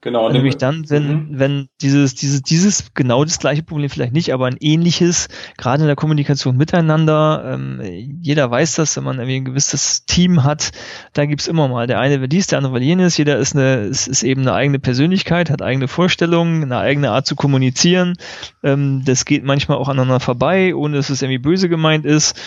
Genau. 0.02 0.30
Nämlich 0.32 0.56
dann, 0.56 0.90
wenn, 0.90 1.08
mhm. 1.08 1.28
wenn 1.32 1.70
dieses, 1.82 2.16
dieses, 2.16 2.42
dieses, 2.42 2.94
genau 2.94 3.26
das 3.26 3.38
gleiche 3.38 3.64
Problem 3.64 3.90
vielleicht 3.90 4.14
nicht, 4.14 4.34
aber 4.34 4.46
ein 4.46 4.56
ähnliches, 4.62 5.28
gerade 5.58 5.82
in 5.82 5.88
der 5.88 5.98
Kommunikation 5.98 6.56
miteinander, 6.56 7.44
ähm, 7.54 7.82
jeder 8.22 8.50
weiß 8.50 8.76
das, 8.76 8.96
wenn 8.96 9.04
man 9.04 9.18
irgendwie 9.18 9.36
ein 9.38 9.46
gewisses 9.46 10.06
Team 10.06 10.46
hat, 10.46 10.72
da 11.12 11.26
gibt's 11.26 11.48
immer 11.48 11.68
mal, 11.68 11.86
der 11.86 12.00
eine 12.00 12.22
will 12.22 12.30
dies, 12.30 12.48
der 12.48 12.60
andere 12.60 12.76
will 12.76 12.84
jenes, 12.84 13.18
jeder 13.18 13.38
ist 13.38 13.56
eine, 13.56 13.82
ist, 13.82 14.08
ist 14.08 14.24
eben 14.24 14.42
eine 14.42 14.54
eigene 14.54 14.80
Persönlichkeit, 14.80 15.50
hat 15.50 15.62
eigene 15.62 15.90
Vorstellungen, 15.90 16.64
eine 16.64 16.78
eigene 16.78 17.12
Art 17.12 17.26
zu 17.26 17.36
kommunizieren, 17.36 18.16
ähm, 18.64 19.04
das 19.04 19.26
geht 19.26 19.44
manchmal 19.44 19.78
auch 19.80 19.90
aneinander 19.90 20.22
vorbei, 20.22 20.76
ohne 20.76 20.96
dass 20.96 21.10
es 21.10 21.22
irgendwie 21.22 21.40
böse 21.40 21.68
gemeint 21.68 22.06
ist. 22.06 22.40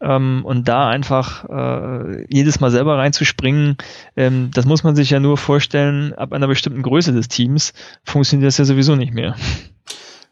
Ähm, 0.00 0.42
und 0.44 0.68
da 0.68 0.88
einfach 0.88 1.44
äh, 1.48 2.24
jedes 2.32 2.60
Mal 2.60 2.70
selber 2.70 2.98
reinzuspringen, 2.98 3.76
ähm, 4.16 4.50
das 4.54 4.64
muss 4.64 4.84
man 4.84 4.94
sich 4.94 5.10
ja 5.10 5.18
nur 5.18 5.36
vorstellen, 5.36 6.14
ab 6.14 6.32
einer 6.32 6.46
bestimmten 6.46 6.82
Größe 6.82 7.12
des 7.12 7.28
Teams 7.28 7.72
funktioniert 8.04 8.46
das 8.48 8.58
ja 8.58 8.64
sowieso 8.64 8.94
nicht 8.94 9.12
mehr. 9.12 9.34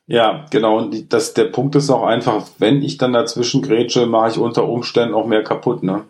Ja, 0.07 0.47
genau. 0.51 0.79
Und 0.79 1.13
das, 1.13 1.35
der 1.35 1.47
Punkt 1.47 1.75
ist 1.75 1.91
auch 1.91 2.05
einfach, 2.05 2.47
wenn 2.59 2.83
ich 2.83 2.97
dann 2.97 3.13
dazwischen 3.13 3.63
grätsche, 3.63 4.07
mache 4.07 4.31
ich 4.31 4.39
unter 4.39 4.69
Umständen 4.69 5.15
auch 5.15 5.27
mehr 5.27 5.43
kaputt, 5.43 5.83
ne? 5.83 6.05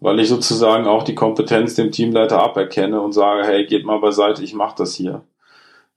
Weil 0.00 0.18
ich 0.18 0.28
sozusagen 0.28 0.86
auch 0.86 1.04
die 1.04 1.14
Kompetenz 1.14 1.74
dem 1.74 1.92
Teamleiter 1.92 2.42
aberkenne 2.42 3.00
und 3.00 3.12
sage, 3.12 3.46
hey, 3.46 3.66
geht 3.66 3.84
mal 3.84 4.00
beiseite, 4.00 4.42
ich 4.42 4.54
mache 4.54 4.76
das 4.78 4.94
hier. 4.94 5.22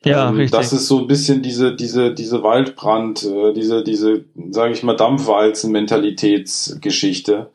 Ja, 0.05 0.29
ähm, 0.29 0.35
richtig. 0.35 0.59
Das 0.59 0.73
ist 0.73 0.87
so 0.87 0.99
ein 0.99 1.07
bisschen 1.07 1.41
diese, 1.41 1.75
diese, 1.75 2.13
diese 2.13 2.43
Waldbrand, 2.43 3.23
äh, 3.23 3.53
diese, 3.53 3.83
diese, 3.83 4.25
sage 4.49 4.73
ich 4.73 4.83
mal, 4.83 4.95
Dampfwalzen-Mentalitätsgeschichte, 4.95 7.49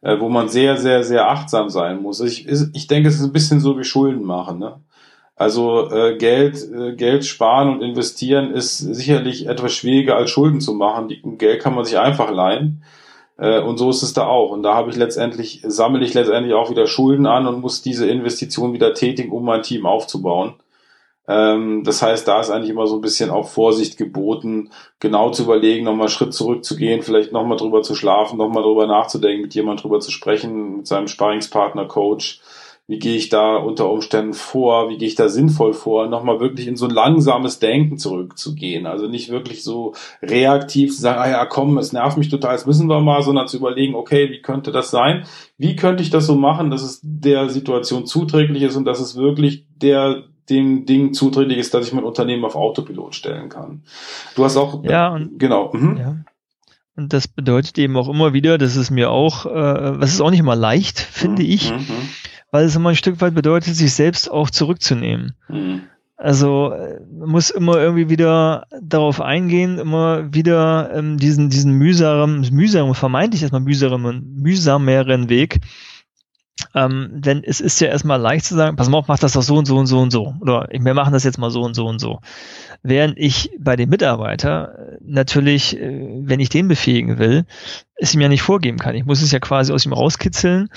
äh, 0.00 0.18
wo 0.18 0.28
man 0.28 0.48
sehr, 0.48 0.76
sehr, 0.76 1.04
sehr 1.04 1.28
achtsam 1.28 1.68
sein 1.68 2.02
muss. 2.02 2.20
Ich, 2.20 2.48
ich 2.48 2.86
denke, 2.86 3.08
es 3.08 3.16
ist 3.16 3.24
ein 3.24 3.32
bisschen 3.32 3.60
so 3.60 3.78
wie 3.78 3.84
Schulden 3.84 4.24
machen, 4.24 4.58
ne? 4.58 4.80
Also 5.34 5.90
äh, 5.90 6.16
Geld, 6.18 6.58
äh, 6.72 6.94
Geld 6.94 7.24
sparen 7.24 7.70
und 7.70 7.82
investieren 7.82 8.52
ist 8.52 8.78
sicherlich 8.78 9.46
etwas 9.46 9.72
schwieriger 9.72 10.16
als 10.16 10.30
Schulden 10.30 10.60
zu 10.60 10.74
machen. 10.74 11.08
Die, 11.08 11.20
Geld 11.38 11.60
kann 11.60 11.74
man 11.74 11.84
sich 11.84 11.98
einfach 11.98 12.30
leihen. 12.30 12.84
Äh, 13.38 13.60
und 13.60 13.78
so 13.78 13.90
ist 13.90 14.02
es 14.02 14.12
da 14.12 14.26
auch. 14.26 14.50
Und 14.50 14.62
da 14.62 14.74
habe 14.74 14.90
ich 14.90 14.96
letztendlich, 14.96 15.62
sammle 15.66 16.04
ich 16.04 16.14
letztendlich 16.14 16.54
auch 16.54 16.70
wieder 16.70 16.86
Schulden 16.86 17.26
an 17.26 17.46
und 17.46 17.60
muss 17.60 17.82
diese 17.82 18.06
Investition 18.06 18.72
wieder 18.72 18.94
tätigen, 18.94 19.32
um 19.32 19.44
mein 19.44 19.62
Team 19.62 19.86
aufzubauen. 19.86 20.54
Ähm, 21.28 21.82
das 21.84 22.02
heißt, 22.02 22.26
da 22.26 22.40
ist 22.40 22.50
eigentlich 22.50 22.70
immer 22.70 22.86
so 22.86 22.96
ein 22.96 23.00
bisschen 23.00 23.30
auch 23.30 23.48
Vorsicht 23.48 23.96
geboten, 23.96 24.70
genau 25.00 25.30
zu 25.30 25.44
überlegen, 25.44 25.84
nochmal 25.84 26.06
einen 26.06 26.14
Schritt 26.14 26.34
zurückzugehen, 26.34 27.02
vielleicht 27.02 27.32
nochmal 27.32 27.58
drüber 27.58 27.82
zu 27.82 27.94
schlafen, 27.94 28.38
nochmal 28.38 28.62
drüber 28.62 28.86
nachzudenken, 28.86 29.42
mit 29.42 29.54
jemand 29.54 29.82
drüber 29.82 30.00
zu 30.00 30.10
sprechen, 30.10 30.78
mit 30.78 30.86
seinem 30.86 31.08
Sparringspartner, 31.08 31.86
Coach 31.86 32.40
wie 32.88 32.98
gehe 32.98 33.16
ich 33.16 33.28
da 33.28 33.56
unter 33.56 33.90
Umständen 33.90 34.34
vor, 34.34 34.90
wie 34.90 34.98
gehe 34.98 35.06
ich 35.06 35.14
da 35.14 35.28
sinnvoll 35.28 35.72
vor, 35.72 36.08
nochmal 36.08 36.40
wirklich 36.40 36.66
in 36.66 36.76
so 36.76 36.86
ein 36.86 36.90
langsames 36.90 37.60
Denken 37.60 37.96
zurückzugehen. 37.96 38.86
Also 38.86 39.06
nicht 39.06 39.30
wirklich 39.30 39.62
so 39.62 39.94
reaktiv 40.20 40.94
zu 40.94 41.00
sagen, 41.00 41.20
ah 41.20 41.30
ja, 41.30 41.46
komm, 41.46 41.78
es 41.78 41.92
nervt 41.92 42.18
mich 42.18 42.28
total, 42.28 42.52
das 42.52 42.66
müssen 42.66 42.88
wir 42.88 43.00
mal, 43.00 43.22
sondern 43.22 43.46
zu 43.46 43.56
überlegen, 43.56 43.94
okay, 43.94 44.30
wie 44.30 44.42
könnte 44.42 44.72
das 44.72 44.90
sein? 44.90 45.24
Wie 45.56 45.76
könnte 45.76 46.02
ich 46.02 46.10
das 46.10 46.26
so 46.26 46.34
machen, 46.34 46.70
dass 46.70 46.82
es 46.82 47.00
der 47.02 47.48
Situation 47.48 48.04
zuträglich 48.04 48.62
ist 48.62 48.76
und 48.76 48.84
dass 48.84 49.00
es 49.00 49.16
wirklich 49.16 49.64
der 49.76 50.24
dem 50.52 50.86
Ding 50.86 51.12
zuträglich 51.12 51.58
ist, 51.58 51.74
dass 51.74 51.86
ich 51.86 51.92
mein 51.92 52.04
Unternehmen 52.04 52.44
auf 52.44 52.54
Autopilot 52.54 53.14
stellen 53.14 53.48
kann. 53.48 53.82
Du 54.36 54.44
hast 54.44 54.56
auch 54.56 54.84
ja 54.84 55.08
und 55.08 55.38
genau. 55.38 55.72
Mhm. 55.72 55.96
Ja. 55.96 56.16
Und 56.94 57.12
das 57.12 57.26
bedeutet 57.26 57.78
eben 57.78 57.96
auch 57.96 58.08
immer 58.08 58.34
wieder, 58.34 58.58
dass 58.58 58.76
es 58.76 58.90
mir 58.90 59.10
auch, 59.10 59.46
äh, 59.46 60.00
was 60.00 60.12
ist 60.12 60.20
auch 60.20 60.30
nicht 60.30 60.42
mal 60.42 60.58
leicht, 60.58 61.00
finde 61.00 61.42
mhm. 61.42 61.48
ich, 61.48 61.72
mhm 61.72 62.08
weil 62.52 62.66
es 62.66 62.76
immer 62.76 62.90
ein 62.90 62.96
Stück 62.96 63.20
weit 63.20 63.34
bedeutet, 63.34 63.74
sich 63.74 63.92
selbst 63.92 64.30
auch 64.30 64.50
zurückzunehmen. 64.50 65.34
Mhm. 65.48 65.82
Also 66.16 66.72
man 67.18 67.30
muss 67.30 67.50
immer 67.50 67.78
irgendwie 67.78 68.08
wieder 68.08 68.66
darauf 68.80 69.20
eingehen, 69.20 69.78
immer 69.78 70.32
wieder 70.32 70.94
ähm, 70.94 71.16
diesen, 71.16 71.50
diesen 71.50 71.72
mühsamen, 71.72 72.46
mühsamen, 72.52 72.94
vermeintlich 72.94 73.42
erstmal 73.42 73.62
mühsamen, 73.62 74.36
mühsameren 74.40 75.28
Weg. 75.28 75.60
Ähm, 76.74 77.10
denn 77.14 77.42
es 77.44 77.60
ist 77.60 77.80
ja 77.80 77.88
erstmal 77.88 78.20
leicht 78.20 78.44
zu 78.44 78.54
sagen, 78.54 78.76
pass 78.76 78.88
mal 78.88 78.98
auf, 78.98 79.08
mach 79.08 79.18
das 79.18 79.32
doch 79.32 79.42
so 79.42 79.56
und 79.56 79.66
so 79.66 79.76
und 79.76 79.86
so 79.86 79.98
und 80.00 80.10
so. 80.10 80.34
Oder 80.40 80.68
wir 80.70 80.94
machen 80.94 81.12
das 81.12 81.24
jetzt 81.24 81.38
mal 81.38 81.50
so 81.50 81.62
und 81.62 81.74
so 81.74 81.86
und 81.86 81.98
so. 81.98 82.20
Während 82.82 83.18
ich 83.18 83.50
bei 83.58 83.76
dem 83.76 83.90
Mitarbeiter 83.90 84.92
äh, 84.92 84.98
natürlich, 85.02 85.76
äh, 85.78 86.20
wenn 86.22 86.40
ich 86.40 86.48
den 86.48 86.68
befähigen 86.68 87.18
will, 87.18 87.44
es 88.02 88.14
ihm 88.14 88.20
ja 88.20 88.28
nicht 88.28 88.42
vorgeben 88.42 88.78
kann. 88.78 88.96
Ich 88.96 89.04
muss 89.04 89.22
es 89.22 89.30
ja 89.30 89.38
quasi 89.38 89.72
aus 89.72 89.86
ihm 89.86 89.92
rauskitzeln. 89.92 90.70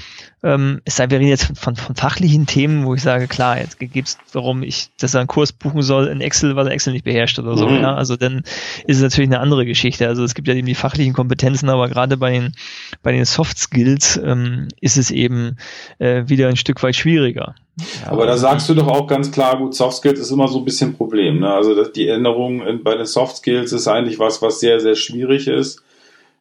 Ähm, 0.44 0.82
es 0.86 0.96
sei, 0.96 1.10
wir 1.10 1.18
reden 1.18 1.30
jetzt 1.30 1.58
von, 1.58 1.76
von, 1.76 1.96
fachlichen 1.96 2.46
Themen, 2.46 2.86
wo 2.86 2.94
ich 2.94 3.02
sage, 3.02 3.28
klar, 3.28 3.60
jetzt 3.60 3.80
geht 3.80 4.06
es 4.06 4.20
darum, 4.32 4.62
ich, 4.62 4.90
dass 5.00 5.16
er 5.16 5.22
einen 5.22 5.28
Kurs 5.28 5.52
buchen 5.52 5.82
soll 5.82 6.06
in 6.06 6.22
Excel, 6.22 6.56
weil 6.56 6.68
er 6.68 6.74
Excel 6.74 6.94
nicht 6.94 7.04
beherrscht 7.04 7.40
oder 7.40 7.58
so. 7.58 7.68
Mhm. 7.68 7.82
Ja? 7.82 7.96
Also 7.96 8.16
dann 8.16 8.44
ist 8.86 8.98
es 8.98 9.02
natürlich 9.02 9.30
eine 9.30 9.40
andere 9.40 9.66
Geschichte. 9.66 10.08
Also 10.08 10.24
es 10.24 10.36
gibt 10.36 10.48
ja 10.48 10.54
eben 10.54 10.68
die 10.68 10.76
fachlichen 10.76 11.14
Kompetenzen, 11.14 11.68
aber 11.68 11.90
gerade 11.90 12.16
bei 12.16 12.30
den, 12.30 12.54
bei 13.02 13.12
den 13.12 13.26
Soft 13.26 13.58
Skills 13.58 14.22
ähm, 14.24 14.68
ist 14.80 14.98
es 14.98 15.10
eben 15.10 15.58
äh, 15.98 16.26
wieder 16.28 16.48
ein 16.48 16.58
Stück 16.58 16.84
weit 16.84 16.96
schwieriger. 16.96 17.56
Ja, 18.04 18.12
aber 18.12 18.28
da 18.28 18.38
sagst 18.38 18.70
du 18.70 18.76
doch 18.76 18.88
auch 18.88 19.08
ganz 19.08 19.32
klar, 19.32 19.58
gut, 19.58 19.74
Soft 19.74 19.98
Skills 19.98 20.20
ist 20.20 20.30
immer 20.30 20.48
so 20.48 20.60
ein 20.60 20.66
bisschen 20.66 20.92
ein 20.92 20.96
Problem. 20.96 21.40
Ne? 21.40 21.52
Also 21.52 21.84
die 21.86 22.08
Änderung 22.08 22.62
bei 22.84 22.96
den 22.96 23.08
Soft 23.08 23.38
Skills 23.38 23.74
ist 23.74 23.88
eigentlich 23.88 24.20
was, 24.20 24.44
was 24.44 24.60
sehr, 24.60 24.80
sehr 24.80 24.96
schwierig 24.96 25.48
ist 25.48 25.82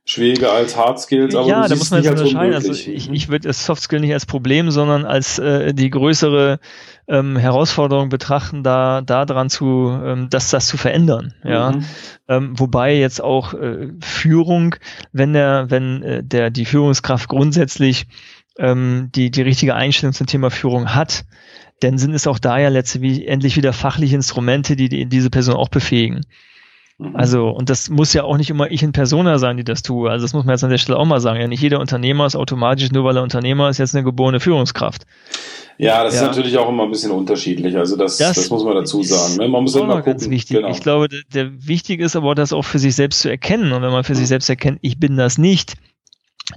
schwieriger 0.05 0.53
als 0.53 0.77
Hard 0.77 1.01
Skills, 1.01 1.35
aber 1.35 1.49
ja, 1.49 1.67
da 1.67 1.77
muss 1.77 1.91
man 1.91 2.03
jetzt 2.03 2.11
unterscheiden. 2.11 2.55
Also 2.55 2.73
ich, 2.73 3.11
ich 3.11 3.29
würde 3.29 3.49
das 3.49 3.65
Soft 3.65 3.83
Skill 3.83 4.01
nicht 4.01 4.13
als 4.13 4.27
Problem, 4.27 4.71
sondern 4.71 5.07
als 5.07 5.39
äh, 5.39 5.73
die 5.73 5.89
größere 5.89 6.61
ähm, 7.09 7.37
Herausforderung 7.37 8.11
betrachten, 8.11 8.63
da 8.63 9.01
da 9.01 9.25
dran 9.25 9.49
zu, 9.49 9.89
ähm, 9.91 10.29
das 10.31 10.51
das 10.51 10.67
zu 10.67 10.77
verändern. 10.77 11.35
Ja, 11.43 11.73
mhm. 11.73 11.85
ähm, 12.29 12.59
wobei 12.59 12.95
jetzt 12.97 13.23
auch 13.23 13.55
äh, 13.55 13.89
Führung, 14.01 14.77
wenn 15.13 15.33
der 15.33 15.71
wenn 15.71 16.03
äh, 16.03 16.23
der 16.23 16.51
die 16.51 16.67
Führungskraft 16.67 17.29
grundsätzlich 17.29 18.07
ähm, 18.59 19.11
die 19.15 19.31
die 19.31 19.43
richtige 19.43 19.75
Einstellung 19.75 20.13
zum 20.13 20.27
Thema 20.27 20.51
Führung 20.51 20.95
hat, 20.95 21.25
dann 21.81 21.97
sind 21.97 22.15
es 22.15 22.27
auch 22.27 22.39
da 22.39 22.59
ja 22.59 22.69
letztendlich 22.69 23.57
wieder 23.57 23.73
fachliche 23.73 24.17
Instrumente, 24.17 24.77
die, 24.77 24.91
die 24.91 25.07
diese 25.07 25.31
Person 25.31 25.57
auch 25.57 25.71
befähigen. 25.71 26.27
Mhm. 27.05 27.17
Also, 27.17 27.49
und 27.49 27.71
das 27.71 27.91
muss 27.91 28.13
ja 28.13 28.25
auch 28.25 28.37
nicht 28.37 28.51
immer 28.51 28.71
ich 28.71 28.83
in 28.83 28.93
Persona 28.93 29.39
sein, 29.39 29.57
die 29.57 29.65
das 29.65 29.83
tue. 29.83 30.11
Also, 30.11 30.25
das 30.25 30.33
muss 30.33 30.45
man 30.45 30.55
jetzt 30.55 30.65
an 30.65 30.71
der 30.71 30.79
Stelle 30.79 30.99
auch 30.99 31.05
mal 31.05 31.21
sagen. 31.21 31.41
Ja, 31.41 31.47
nicht 31.47 31.63
jeder 31.63 31.81
Unternehmer 31.81 32.27
ist 32.27 32.37
automatisch, 32.37 32.91
nur 32.91 33.05
weil 33.05 33.17
er 33.17 33.23
Unternehmer 33.23 33.69
ist, 33.69 33.79
jetzt 33.79 33.95
eine 33.95 34.05
geborene 34.05 34.41
Führungskraft. 34.41 35.07
Ja, 35.77 36.05
das 36.05 36.15
ja. 36.15 36.21
ist 36.21 36.27
natürlich 36.29 36.57
auch 36.57 36.69
immer 36.69 36.85
ein 36.85 36.91
bisschen 36.91 37.11
unterschiedlich. 37.11 37.77
Also, 37.77 37.97
das, 37.97 38.19
das, 38.19 38.37
das 38.37 38.51
muss 38.51 38.65
man 38.65 38.75
dazu 38.75 39.03
sagen. 39.03 39.37
Ne? 39.37 39.49
Man 39.49 39.63
muss 39.63 39.75
immer 39.75 39.97
gucken. 39.97 40.13
Ganz 40.13 40.31
wichtig. 40.31 40.57
Genau. 40.57 40.71
Ich 40.71 40.81
glaube, 40.81 41.09
der, 41.09 41.23
der 41.33 41.67
wichtig 41.67 42.01
ist 42.01 42.17
aber, 42.17 42.35
das 42.35 42.53
auch 42.53 42.65
für 42.65 42.79
sich 42.79 42.95
selbst 42.95 43.21
zu 43.21 43.29
erkennen. 43.29 43.73
Und 43.73 43.83
wenn 43.83 43.93
man 43.93 44.05
für 44.05 44.15
sich 44.15 44.29
selbst 44.29 44.49
erkennt, 44.49 44.79
ich 44.83 44.99
bin 44.99 45.17
das 45.17 45.39
nicht, 45.39 45.75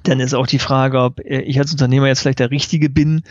dann 0.04 0.20
ist 0.20 0.34
auch 0.34 0.48
die 0.48 0.60
Frage, 0.60 1.00
ob 1.00 1.20
äh, 1.20 1.42
ich 1.42 1.60
als 1.60 1.72
Unternehmer 1.72 2.08
jetzt 2.08 2.22
vielleicht 2.22 2.40
der 2.40 2.52
Richtige 2.52 2.90
bin, 2.90 3.24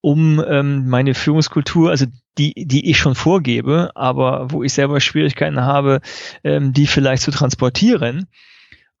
um 0.00 0.42
ähm, 0.46 0.88
meine 0.88 1.14
Führungskultur, 1.14 1.90
also 1.90 2.06
die, 2.38 2.54
die 2.54 2.90
ich 2.90 2.98
schon 2.98 3.14
vorgebe, 3.14 3.90
aber 3.94 4.50
wo 4.50 4.62
ich 4.62 4.72
selber 4.72 5.00
Schwierigkeiten 5.00 5.60
habe, 5.60 6.00
ähm, 6.44 6.72
die 6.72 6.86
vielleicht 6.86 7.22
zu 7.22 7.30
transportieren. 7.30 8.26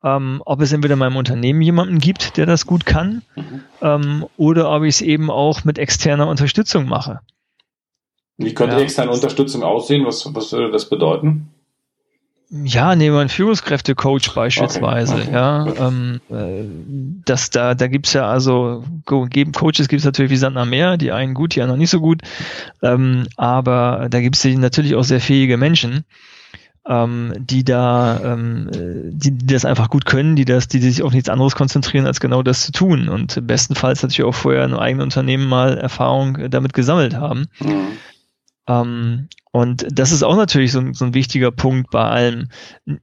Ähm, 0.04 0.42
ob 0.46 0.60
es 0.60 0.70
entweder 0.72 0.92
in 0.92 1.00
meinem 1.00 1.16
Unternehmen 1.16 1.60
jemanden 1.60 1.98
gibt, 1.98 2.36
der 2.36 2.46
das 2.46 2.66
gut 2.66 2.86
kann, 2.86 3.22
mhm. 3.34 3.62
ähm, 3.82 4.26
oder 4.36 4.70
ob 4.70 4.84
ich 4.84 4.96
es 4.96 5.00
eben 5.00 5.28
auch 5.28 5.64
mit 5.64 5.76
externer 5.76 6.28
Unterstützung 6.28 6.86
mache. 6.86 7.18
Wie 8.36 8.54
könnte 8.54 8.76
ja. 8.76 8.82
externe 8.82 9.10
Unterstützung 9.10 9.64
aussehen? 9.64 10.06
Was, 10.06 10.32
was 10.32 10.52
würde 10.52 10.70
das 10.70 10.88
bedeuten? 10.88 11.48
Ja, 12.50 12.96
nehmen 12.96 13.14
wir 13.14 13.20
einen 13.20 13.28
Führungskräftecoach 13.28 14.34
beispielsweise, 14.34 15.22
ja. 15.30 15.66
Ähm, 15.66 16.20
äh, 16.30 16.64
das, 17.26 17.50
da, 17.50 17.74
da 17.74 17.88
gibt's 17.88 18.14
ja 18.14 18.26
also 18.26 18.84
geben 19.28 19.52
Coaches 19.52 19.88
gibt's 19.88 20.06
natürlich 20.06 20.30
wie 20.30 20.38
Sand 20.38 20.56
am 20.56 20.70
Meer, 20.70 20.96
die 20.96 21.12
einen 21.12 21.34
gut, 21.34 21.54
die 21.54 21.60
anderen 21.62 21.78
nicht 21.78 21.90
so 21.90 22.00
gut. 22.00 22.22
Ähm, 22.82 23.26
aber 23.36 24.06
da 24.08 24.20
gibt's 24.20 24.44
natürlich 24.44 24.94
auch 24.94 25.04
sehr 25.04 25.20
fähige 25.20 25.58
Menschen, 25.58 26.04
ähm, 26.86 27.34
die 27.38 27.64
da, 27.64 28.18
ähm, 28.24 28.70
die, 28.72 29.32
die 29.32 29.46
das 29.46 29.66
einfach 29.66 29.90
gut 29.90 30.06
können, 30.06 30.34
die 30.34 30.46
das, 30.46 30.68
die, 30.68 30.80
die 30.80 30.88
sich 30.88 31.02
auf 31.02 31.12
nichts 31.12 31.28
anderes 31.28 31.54
konzentrieren, 31.54 32.06
als 32.06 32.18
genau 32.18 32.42
das 32.42 32.62
zu 32.64 32.72
tun. 32.72 33.10
Und 33.10 33.46
bestenfalls 33.46 34.02
natürlich 34.02 34.26
auch 34.26 34.34
vorher 34.34 34.64
ein 34.64 34.72
eigenes 34.72 35.04
Unternehmen 35.04 35.48
mal 35.48 35.76
Erfahrung 35.76 36.50
damit 36.50 36.72
gesammelt 36.72 37.14
haben. 37.14 37.48
Ähm, 38.66 39.28
und 39.58 39.88
das 39.90 40.12
ist 40.12 40.22
auch 40.22 40.36
natürlich 40.36 40.70
so, 40.70 40.92
so, 40.92 41.04
ein 41.04 41.14
wichtiger 41.14 41.50
Punkt 41.50 41.90
bei 41.90 42.04
allem. 42.04 42.48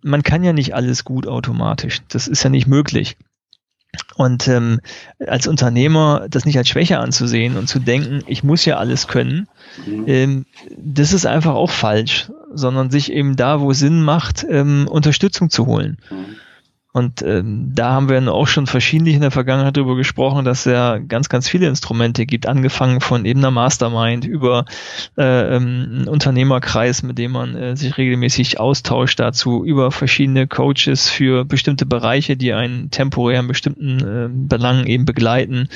Man 0.01 0.23
kann 0.23 0.41
ja 0.41 0.53
nicht 0.53 0.73
alles 0.73 1.03
gut 1.03 1.27
automatisch. 1.27 1.99
Das 2.07 2.29
ist 2.29 2.43
ja 2.43 2.49
nicht 2.49 2.65
möglich. 2.65 3.17
Und 4.15 4.47
ähm, 4.47 4.79
als 5.27 5.47
Unternehmer 5.47 6.27
das 6.29 6.45
nicht 6.45 6.57
als 6.57 6.69
Schwäche 6.69 6.99
anzusehen 6.99 7.57
und 7.57 7.67
zu 7.67 7.79
denken, 7.79 8.23
ich 8.25 8.45
muss 8.45 8.63
ja 8.63 8.77
alles 8.77 9.09
können, 9.09 9.49
mhm. 9.85 10.03
ähm, 10.07 10.45
das 10.77 11.11
ist 11.11 11.25
einfach 11.25 11.55
auch 11.55 11.71
falsch, 11.71 12.31
sondern 12.53 12.89
sich 12.89 13.11
eben 13.11 13.35
da, 13.35 13.59
wo 13.59 13.73
Sinn 13.73 14.01
macht, 14.01 14.45
ähm, 14.49 14.87
Unterstützung 14.89 15.49
zu 15.49 15.65
holen. 15.65 15.97
Mhm. 16.09 16.37
Und 16.95 17.21
ähm, 17.23 17.73
da 17.75 17.91
haben 17.91 18.07
wir 18.07 18.33
auch 18.33 18.47
schon 18.47 18.67
verschiedentlich 18.67 19.15
in 19.15 19.21
der 19.21 19.29
Vergangenheit 19.29 19.75
darüber 19.75 19.97
gesprochen, 19.97 20.45
dass 20.45 20.59
es 20.59 20.71
ja 20.71 20.97
ganz, 20.97 21.27
ganz 21.27 21.49
viele 21.49 21.67
Instrumente 21.67 22.25
gibt, 22.25 22.47
angefangen 22.47 23.01
von 23.01 23.25
eben 23.25 23.41
einer 23.41 23.51
Mastermind 23.51 24.23
über 24.23 24.63
äh, 25.17 25.57
ähm, 25.57 25.87
einen 25.91 26.07
Unternehmerkreis, 26.07 27.03
mit 27.03 27.17
dem 27.17 27.33
man 27.33 27.53
äh, 27.53 27.75
sich 27.75 27.97
regelmäßig 27.97 28.61
austauscht 28.61 29.19
dazu, 29.19 29.65
über 29.65 29.91
verschiedene 29.91 30.47
Coaches 30.47 31.09
für 31.09 31.43
bestimmte 31.43 31.85
Bereiche, 31.85 32.37
die 32.37 32.53
einen 32.53 32.91
temporär 32.91 33.41
in 33.41 33.47
bestimmten 33.47 33.99
äh, 33.99 34.29
Belangen 34.31 34.87
eben 34.87 35.03
begleiten. 35.03 35.67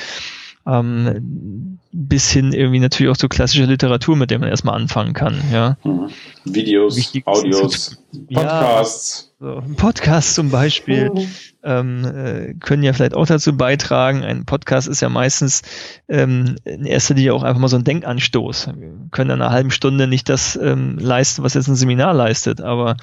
Ähm, 0.69 1.79
bis 1.91 2.29
hin 2.31 2.53
irgendwie 2.53 2.79
natürlich 2.79 3.11
auch 3.11 3.17
zu 3.17 3.27
klassischer 3.27 3.65
Literatur, 3.65 4.15
mit 4.15 4.29
der 4.29 4.39
man 4.39 4.49
erstmal 4.49 4.75
anfangen 4.75 5.13
kann. 5.13 5.41
Ja. 5.51 5.77
Mhm. 5.83 6.09
Videos, 6.45 6.95
Wichtig 6.95 7.25
Audios, 7.25 7.97
Podcasts. 8.31 9.31
Ja, 9.39 9.61
so, 9.63 9.63
Podcasts 9.75 10.35
zum 10.35 10.51
Beispiel 10.51 11.09
mhm. 11.09 11.27
ähm, 11.63 12.05
äh, 12.05 12.53
können 12.59 12.83
ja 12.83 12.93
vielleicht 12.93 13.15
auch 13.15 13.25
dazu 13.25 13.57
beitragen. 13.57 14.23
Ein 14.23 14.45
Podcast 14.45 14.87
ist 14.87 15.01
ja 15.01 15.09
meistens 15.09 15.63
ähm, 16.07 16.57
in 16.63 16.85
erster 16.85 17.15
Linie 17.15 17.33
auch 17.33 17.43
einfach 17.43 17.59
mal 17.59 17.67
so 17.69 17.77
ein 17.77 17.83
Denkanstoß. 17.83 18.67
Wir 18.77 18.91
können 19.11 19.31
in 19.31 19.41
einer 19.41 19.51
halben 19.51 19.71
Stunde 19.71 20.05
nicht 20.05 20.29
das 20.29 20.59
ähm, 20.61 20.97
leisten, 20.99 21.41
was 21.43 21.55
jetzt 21.55 21.67
ein 21.67 21.75
Seminar 21.75 22.13
leistet, 22.13 22.61
aber 22.61 22.97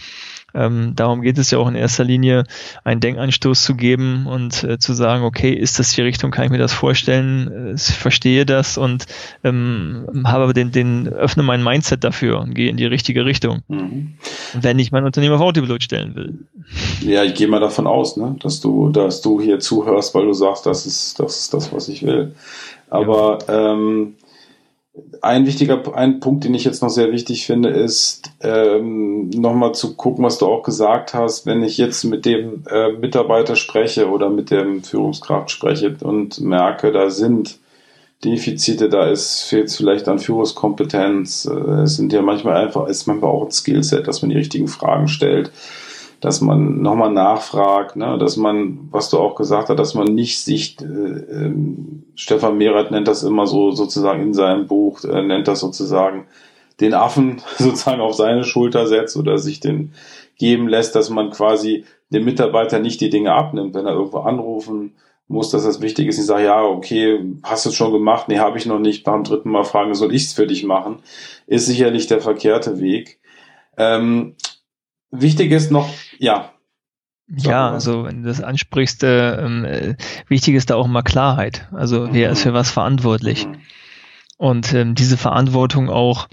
ähm, 0.56 0.92
darum 0.96 1.22
geht 1.22 1.38
es 1.38 1.50
ja 1.50 1.58
auch 1.58 1.68
in 1.68 1.74
erster 1.74 2.04
Linie, 2.04 2.44
einen 2.84 3.00
Denkanstoß 3.00 3.62
zu 3.62 3.74
geben 3.74 4.26
und 4.26 4.64
äh, 4.64 4.78
zu 4.78 4.94
sagen, 4.94 5.24
okay, 5.24 5.52
ist 5.52 5.78
das 5.78 5.92
die 5.92 6.02
Richtung, 6.02 6.30
kann 6.30 6.46
ich 6.46 6.50
mir 6.50 6.58
das 6.58 6.72
vorstellen, 6.72 7.50
äh, 7.50 7.74
ich 7.74 7.82
verstehe 7.82 8.46
das 8.46 8.78
und 8.78 9.06
ähm, 9.44 10.06
habe 10.24 10.52
den, 10.52 10.72
den, 10.72 11.08
öffne 11.08 11.42
mein 11.42 11.62
Mindset 11.62 12.04
dafür 12.04 12.40
und 12.40 12.54
gehe 12.54 12.70
in 12.70 12.76
die 12.76 12.86
richtige 12.86 13.24
Richtung. 13.24 13.62
Mhm. 13.68 14.14
Wenn 14.54 14.78
ich 14.78 14.92
mein 14.92 15.04
Unternehmen 15.04 15.34
auf 15.34 15.40
Autopilot 15.40 15.82
stellen 15.82 16.14
will. 16.14 16.38
Ja, 17.00 17.22
ich 17.22 17.34
gehe 17.34 17.48
mal 17.48 17.60
davon 17.60 17.86
aus, 17.86 18.16
ne, 18.16 18.36
dass 18.40 18.60
du, 18.60 18.88
dass 18.88 19.20
du 19.20 19.40
hier 19.40 19.60
zuhörst, 19.60 20.14
weil 20.14 20.26
du 20.26 20.32
sagst, 20.32 20.66
das 20.66 20.86
ist, 20.86 21.20
das 21.20 21.38
ist 21.38 21.54
das, 21.54 21.72
was 21.72 21.88
ich 21.88 22.02
will. 22.02 22.34
Aber 22.88 23.38
ja. 23.48 23.72
ähm, 23.72 24.14
ein 25.20 25.46
wichtiger 25.46 25.94
ein 25.94 26.20
Punkt, 26.20 26.44
den 26.44 26.54
ich 26.54 26.64
jetzt 26.64 26.82
noch 26.82 26.88
sehr 26.88 27.12
wichtig 27.12 27.46
finde, 27.46 27.70
ist 27.70 28.30
ähm, 28.40 29.28
nochmal 29.30 29.74
zu 29.74 29.94
gucken, 29.96 30.24
was 30.24 30.38
du 30.38 30.46
auch 30.46 30.62
gesagt 30.62 31.14
hast, 31.14 31.46
wenn 31.46 31.62
ich 31.62 31.78
jetzt 31.78 32.04
mit 32.04 32.24
dem 32.24 32.64
äh, 32.70 32.92
Mitarbeiter 32.92 33.56
spreche 33.56 34.08
oder 34.08 34.30
mit 34.30 34.50
dem 34.50 34.82
Führungskraft 34.82 35.50
spreche 35.50 35.96
und 36.00 36.40
merke, 36.40 36.92
da 36.92 37.10
sind 37.10 37.58
Defizite, 38.24 38.88
da 38.88 39.08
ist 39.10 39.42
fehlt 39.42 39.70
vielleicht 39.70 40.08
an 40.08 40.18
Führungskompetenz. 40.18 41.46
Äh, 41.46 41.82
es 41.82 41.96
sind 41.96 42.12
ja 42.12 42.22
manchmal 42.22 42.56
einfach, 42.56 42.86
ist 42.88 43.06
manchmal 43.06 43.30
auch 43.30 43.44
ein 43.44 43.52
Skillset, 43.52 44.06
dass 44.06 44.22
man 44.22 44.30
die 44.30 44.38
richtigen 44.38 44.68
Fragen 44.68 45.08
stellt 45.08 45.50
dass 46.20 46.40
man 46.40 46.80
nochmal 46.80 47.12
nachfragt, 47.12 47.96
ne? 47.96 48.16
dass 48.18 48.36
man, 48.36 48.88
was 48.90 49.10
du 49.10 49.18
auch 49.18 49.34
gesagt 49.34 49.68
hast, 49.68 49.78
dass 49.78 49.94
man 49.94 50.14
nicht 50.14 50.40
sich, 50.40 50.76
äh, 50.80 50.84
äh, 50.84 51.54
Stefan 52.14 52.56
Mehrath 52.56 52.90
nennt 52.90 53.08
das 53.08 53.22
immer 53.22 53.46
so 53.46 53.70
sozusagen 53.72 54.22
in 54.22 54.34
seinem 54.34 54.66
Buch, 54.66 55.04
äh, 55.04 55.22
nennt 55.22 55.48
das 55.48 55.60
sozusagen 55.60 56.26
den 56.80 56.94
Affen 56.94 57.42
sozusagen 57.58 58.00
auf 58.00 58.14
seine 58.14 58.44
Schulter 58.44 58.86
setzt 58.86 59.16
oder 59.16 59.38
sich 59.38 59.60
den 59.60 59.92
geben 60.38 60.68
lässt, 60.68 60.94
dass 60.94 61.10
man 61.10 61.30
quasi 61.30 61.84
dem 62.10 62.24
Mitarbeiter 62.24 62.78
nicht 62.78 63.00
die 63.00 63.10
Dinge 63.10 63.32
abnimmt, 63.32 63.74
wenn 63.74 63.86
er 63.86 63.94
irgendwo 63.94 64.18
anrufen 64.18 64.94
muss, 65.28 65.50
dass 65.50 65.64
das 65.64 65.80
wichtig 65.80 66.08
ist. 66.08 66.18
Ich 66.18 66.26
sage, 66.26 66.44
ja, 66.44 66.62
okay, 66.62 67.20
hast 67.42 67.64
du 67.64 67.70
es 67.70 67.74
schon 67.74 67.92
gemacht? 67.92 68.28
Nee, 68.28 68.38
habe 68.38 68.58
ich 68.58 68.66
noch 68.66 68.78
nicht. 68.78 69.02
Beim 69.04 69.24
dritten 69.24 69.50
Mal 69.50 69.64
fragen, 69.64 69.94
soll 69.94 70.14
ich 70.14 70.24
es 70.24 70.32
für 70.32 70.46
dich 70.46 70.64
machen? 70.64 70.98
Ist 71.46 71.66
sicherlich 71.66 72.06
der 72.06 72.20
verkehrte 72.20 72.80
Weg. 72.80 73.18
Ähm, 73.76 74.36
Wichtig 75.20 75.52
ist 75.52 75.70
noch, 75.70 75.88
ja. 76.18 76.52
Ja, 77.28 77.70
also 77.70 78.04
wenn 78.04 78.22
du 78.22 78.28
das 78.28 78.40
ansprichst, 78.40 79.02
äh, 79.02 79.44
ähm, 79.44 79.64
äh, 79.64 79.96
wichtig 80.28 80.54
ist 80.54 80.70
da 80.70 80.76
auch 80.76 80.86
mal 80.86 81.02
Klarheit. 81.02 81.68
Also 81.72 82.08
wer 82.12 82.28
mhm. 82.28 82.32
ist 82.32 82.42
für 82.42 82.54
was 82.54 82.70
verantwortlich? 82.70 83.46
Mhm. 83.46 83.56
Und 84.38 84.72
ähm, 84.74 84.94
diese 84.94 85.16
Verantwortung 85.16 85.90
auch 85.90 86.28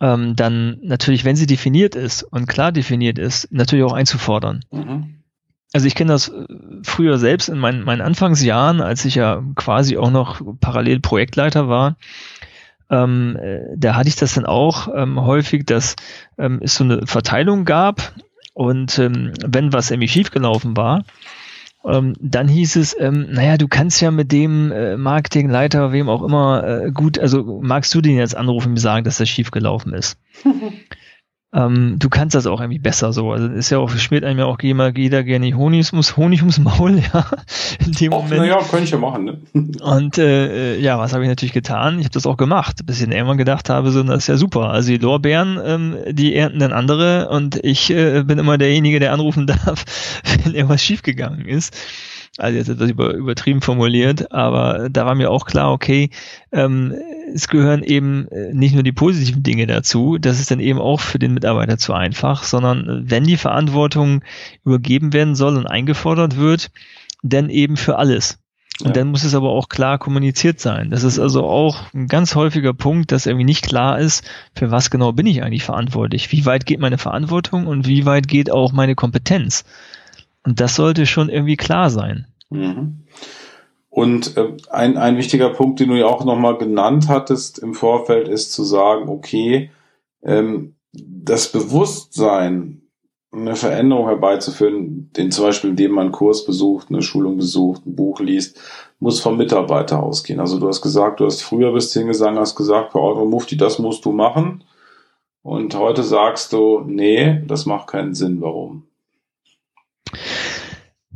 ähm, 0.00 0.36
dann 0.36 0.78
natürlich, 0.82 1.24
wenn 1.24 1.36
sie 1.36 1.46
definiert 1.46 1.96
ist 1.96 2.22
und 2.22 2.46
klar 2.46 2.70
definiert 2.70 3.18
ist, 3.18 3.50
natürlich 3.50 3.84
auch 3.84 3.92
einzufordern. 3.92 4.64
Mhm. 4.70 5.22
Also 5.72 5.86
ich 5.86 5.94
kenne 5.94 6.12
das 6.12 6.28
äh, 6.28 6.46
früher 6.84 7.18
selbst 7.18 7.48
in 7.48 7.58
meinen, 7.58 7.82
meinen 7.82 8.00
Anfangsjahren, 8.00 8.80
als 8.80 9.04
ich 9.04 9.16
ja 9.16 9.42
quasi 9.56 9.96
auch 9.96 10.10
noch 10.10 10.40
parallel 10.60 11.00
Projektleiter 11.00 11.68
war 11.68 11.96
ähm, 12.92 13.36
äh, 13.36 13.74
da 13.76 13.96
hatte 13.96 14.08
ich 14.08 14.16
das 14.16 14.34
dann 14.34 14.46
auch 14.46 14.88
ähm, 14.94 15.20
häufig, 15.20 15.66
dass 15.66 15.96
ähm, 16.38 16.60
es 16.62 16.76
so 16.76 16.84
eine 16.84 17.06
Verteilung 17.06 17.64
gab 17.64 18.12
und 18.54 18.98
ähm, 18.98 19.32
wenn 19.44 19.72
was 19.72 19.90
irgendwie 19.90 20.08
schiefgelaufen 20.08 20.76
war, 20.76 21.04
ähm, 21.84 22.14
dann 22.20 22.46
hieß 22.48 22.76
es, 22.76 22.94
ähm, 22.98 23.28
naja, 23.30 23.56
du 23.56 23.66
kannst 23.66 24.00
ja 24.00 24.10
mit 24.10 24.30
dem 24.30 24.70
äh, 24.70 24.96
Marketingleiter, 24.96 25.90
wem 25.92 26.08
auch 26.08 26.22
immer, 26.22 26.64
äh, 26.64 26.90
gut, 26.92 27.18
also 27.18 27.60
magst 27.62 27.92
du 27.94 28.00
den 28.00 28.16
jetzt 28.16 28.36
anrufen 28.36 28.72
und 28.72 28.76
sagen, 28.76 29.04
dass 29.04 29.16
das 29.16 29.28
schiefgelaufen 29.28 29.94
ist? 29.94 30.18
ähm, 31.54 31.96
du 31.98 32.08
kannst 32.08 32.34
das 32.34 32.46
auch 32.46 32.60
irgendwie 32.60 32.78
besser 32.78 33.12
so. 33.12 33.30
Also 33.30 33.48
ist 33.48 33.70
ja 33.70 33.78
auch, 33.78 33.90
schmiert 33.90 34.24
einem 34.24 34.38
ja 34.38 34.46
auch 34.46 34.58
jeder, 34.62 34.96
jeder 34.96 35.22
gerne 35.22 35.54
Honig 35.54 35.92
ums, 35.92 36.16
Honig 36.16 36.40
ums 36.40 36.58
Maul, 36.58 36.98
ja. 37.12 37.26
In 37.84 37.92
dem 37.92 38.12
Och, 38.12 38.22
Moment. 38.22 38.40
Naja, 38.40 38.58
könnte 38.58 38.84
ich 38.84 38.90
ja 38.90 38.98
machen, 38.98 39.24
ne? 39.24 39.38
Und 39.80 40.16
äh, 40.16 40.78
ja, 40.78 40.98
was 40.98 41.12
habe 41.12 41.24
ich 41.24 41.28
natürlich 41.28 41.52
getan? 41.52 41.98
Ich 41.98 42.06
habe 42.06 42.14
das 42.14 42.26
auch 42.26 42.38
gemacht, 42.38 42.86
bis 42.86 43.00
ich 43.00 43.04
dann 43.04 43.12
irgendwann 43.12 43.36
gedacht 43.36 43.68
habe, 43.68 43.90
so, 43.90 44.02
das 44.02 44.18
ist 44.18 44.26
ja 44.28 44.36
super. 44.36 44.70
Also 44.70 44.88
die 44.88 44.98
Lorbeeren, 44.98 45.58
ähm, 45.64 45.96
die 46.10 46.34
ernten 46.34 46.60
dann 46.60 46.72
andere 46.72 47.28
und 47.28 47.62
ich 47.62 47.90
äh, 47.90 48.22
bin 48.22 48.38
immer 48.38 48.56
derjenige, 48.56 48.98
der 48.98 49.12
anrufen 49.12 49.46
darf, 49.64 49.84
wenn 50.44 50.54
irgendwas 50.54 50.82
schiefgegangen 50.82 51.44
ist 51.44 51.76
also 52.38 52.56
jetzt 52.56 52.68
etwas 52.68 52.90
über, 52.90 53.12
übertrieben 53.12 53.60
formuliert, 53.60 54.32
aber 54.32 54.88
da 54.90 55.04
war 55.04 55.14
mir 55.14 55.30
auch 55.30 55.44
klar, 55.44 55.70
okay, 55.70 56.10
ähm, 56.50 56.94
es 57.34 57.48
gehören 57.48 57.82
eben 57.82 58.26
äh, 58.28 58.54
nicht 58.54 58.74
nur 58.74 58.82
die 58.82 58.92
positiven 58.92 59.42
Dinge 59.42 59.66
dazu, 59.66 60.16
das 60.18 60.40
ist 60.40 60.50
dann 60.50 60.60
eben 60.60 60.78
auch 60.78 61.00
für 61.00 61.18
den 61.18 61.34
Mitarbeiter 61.34 61.76
zu 61.76 61.92
einfach, 61.92 62.42
sondern 62.44 63.10
wenn 63.10 63.24
die 63.24 63.36
Verantwortung 63.36 64.22
übergeben 64.64 65.12
werden 65.12 65.34
soll 65.34 65.56
und 65.56 65.66
eingefordert 65.66 66.36
wird, 66.38 66.70
dann 67.22 67.50
eben 67.50 67.76
für 67.76 67.98
alles. 67.98 68.38
Und 68.80 68.88
ja. 68.88 68.92
dann 68.94 69.08
muss 69.08 69.22
es 69.22 69.34
aber 69.34 69.50
auch 69.50 69.68
klar 69.68 69.98
kommuniziert 69.98 70.58
sein. 70.58 70.90
Das 70.90 71.04
ist 71.04 71.18
also 71.18 71.44
auch 71.44 71.92
ein 71.92 72.08
ganz 72.08 72.34
häufiger 72.34 72.72
Punkt, 72.72 73.12
dass 73.12 73.26
irgendwie 73.26 73.44
nicht 73.44 73.64
klar 73.64 73.98
ist, 73.98 74.24
für 74.54 74.70
was 74.70 74.90
genau 74.90 75.12
bin 75.12 75.26
ich 75.26 75.42
eigentlich 75.42 75.64
verantwortlich? 75.64 76.32
Wie 76.32 76.46
weit 76.46 76.64
geht 76.64 76.80
meine 76.80 76.98
Verantwortung 76.98 77.66
und 77.66 77.86
wie 77.86 78.06
weit 78.06 78.26
geht 78.26 78.50
auch 78.50 78.72
meine 78.72 78.94
Kompetenz? 78.94 79.64
Und 80.44 80.60
das 80.60 80.74
sollte 80.74 81.06
schon 81.06 81.28
irgendwie 81.28 81.56
klar 81.56 81.90
sein. 81.90 82.26
Mhm. 82.50 83.04
Und 83.90 84.36
äh, 84.36 84.56
ein, 84.70 84.96
ein 84.96 85.18
wichtiger 85.18 85.50
Punkt, 85.50 85.78
den 85.78 85.90
du 85.90 85.96
ja 85.96 86.06
auch 86.06 86.24
nochmal 86.24 86.56
genannt 86.56 87.08
hattest 87.08 87.58
im 87.58 87.74
Vorfeld, 87.74 88.26
ist 88.26 88.52
zu 88.52 88.64
sagen, 88.64 89.08
okay, 89.08 89.70
ähm, 90.22 90.76
das 90.92 91.52
Bewusstsein, 91.52 92.82
eine 93.32 93.56
Veränderung 93.56 94.08
herbeizuführen, 94.08 95.10
den 95.16 95.30
zum 95.30 95.44
Beispiel, 95.46 95.70
indem 95.70 95.92
man 95.92 96.06
einen 96.06 96.12
Kurs 96.12 96.44
besucht, 96.44 96.88
eine 96.90 97.02
Schulung 97.02 97.36
besucht, 97.36 97.86
ein 97.86 97.94
Buch 97.94 98.20
liest, 98.20 98.60
muss 98.98 99.20
vom 99.20 99.36
Mitarbeiter 99.36 100.02
ausgehen. 100.02 100.40
Also 100.40 100.58
du 100.58 100.68
hast 100.68 100.82
gesagt, 100.82 101.20
du 101.20 101.26
hast 101.26 101.42
früher 101.42 101.72
bist 101.72 101.92
hingegangen, 101.92 102.38
hast 102.38 102.56
gesagt, 102.56 102.92
Frau 102.92 103.24
Mufti, 103.24 103.56
das 103.56 103.78
musst 103.78 104.04
du 104.04 104.12
machen. 104.12 104.64
Und 105.42 105.74
heute 105.76 106.02
sagst 106.02 106.52
du, 106.52 106.80
nee, 106.86 107.42
das 107.46 107.66
macht 107.66 107.88
keinen 107.88 108.14
Sinn. 108.14 108.40
Warum? 108.40 108.84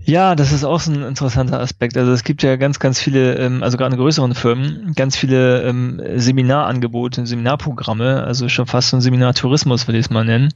Ja, 0.07 0.37
das 0.37 0.53
ist 0.53 0.63
auch 0.63 0.79
so 0.79 0.93
ein 0.93 1.03
interessanter 1.03 1.59
Aspekt. 1.59 1.97
Also 1.97 2.13
es 2.13 2.23
gibt 2.23 2.45
ja 2.45 2.55
ganz, 2.55 2.79
ganz 2.79 3.01
viele, 3.01 3.35
ähm, 3.39 3.65
also 3.65 3.77
gerade 3.77 3.97
in 3.97 4.01
größeren 4.01 4.37
Firmen, 4.37 4.93
ganz 4.95 5.17
viele 5.17 5.65
ähm, 5.65 6.01
Seminarangebote, 6.15 7.27
Seminarprogramme, 7.27 8.23
also 8.23 8.49
schon 8.49 8.67
fast 8.67 8.91
so 8.91 8.99
ein 8.99 9.01
Seminartourismus, 9.01 9.89
würde 9.89 9.99
ich 9.99 10.07
es 10.07 10.11
mal 10.11 10.25
nennen. 10.25 10.55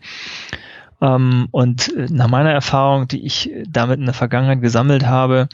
Ähm, 1.00 1.48
und 1.50 1.92
äh, 1.96 2.06
nach 2.10 2.28
meiner 2.28 2.52
Erfahrung, 2.52 3.08
die 3.08 3.26
ich 3.26 3.50
damit 3.68 3.98
in 3.98 4.04
der 4.04 4.14
Vergangenheit 4.14 4.60
gesammelt 4.60 5.06
habe, 5.06 5.48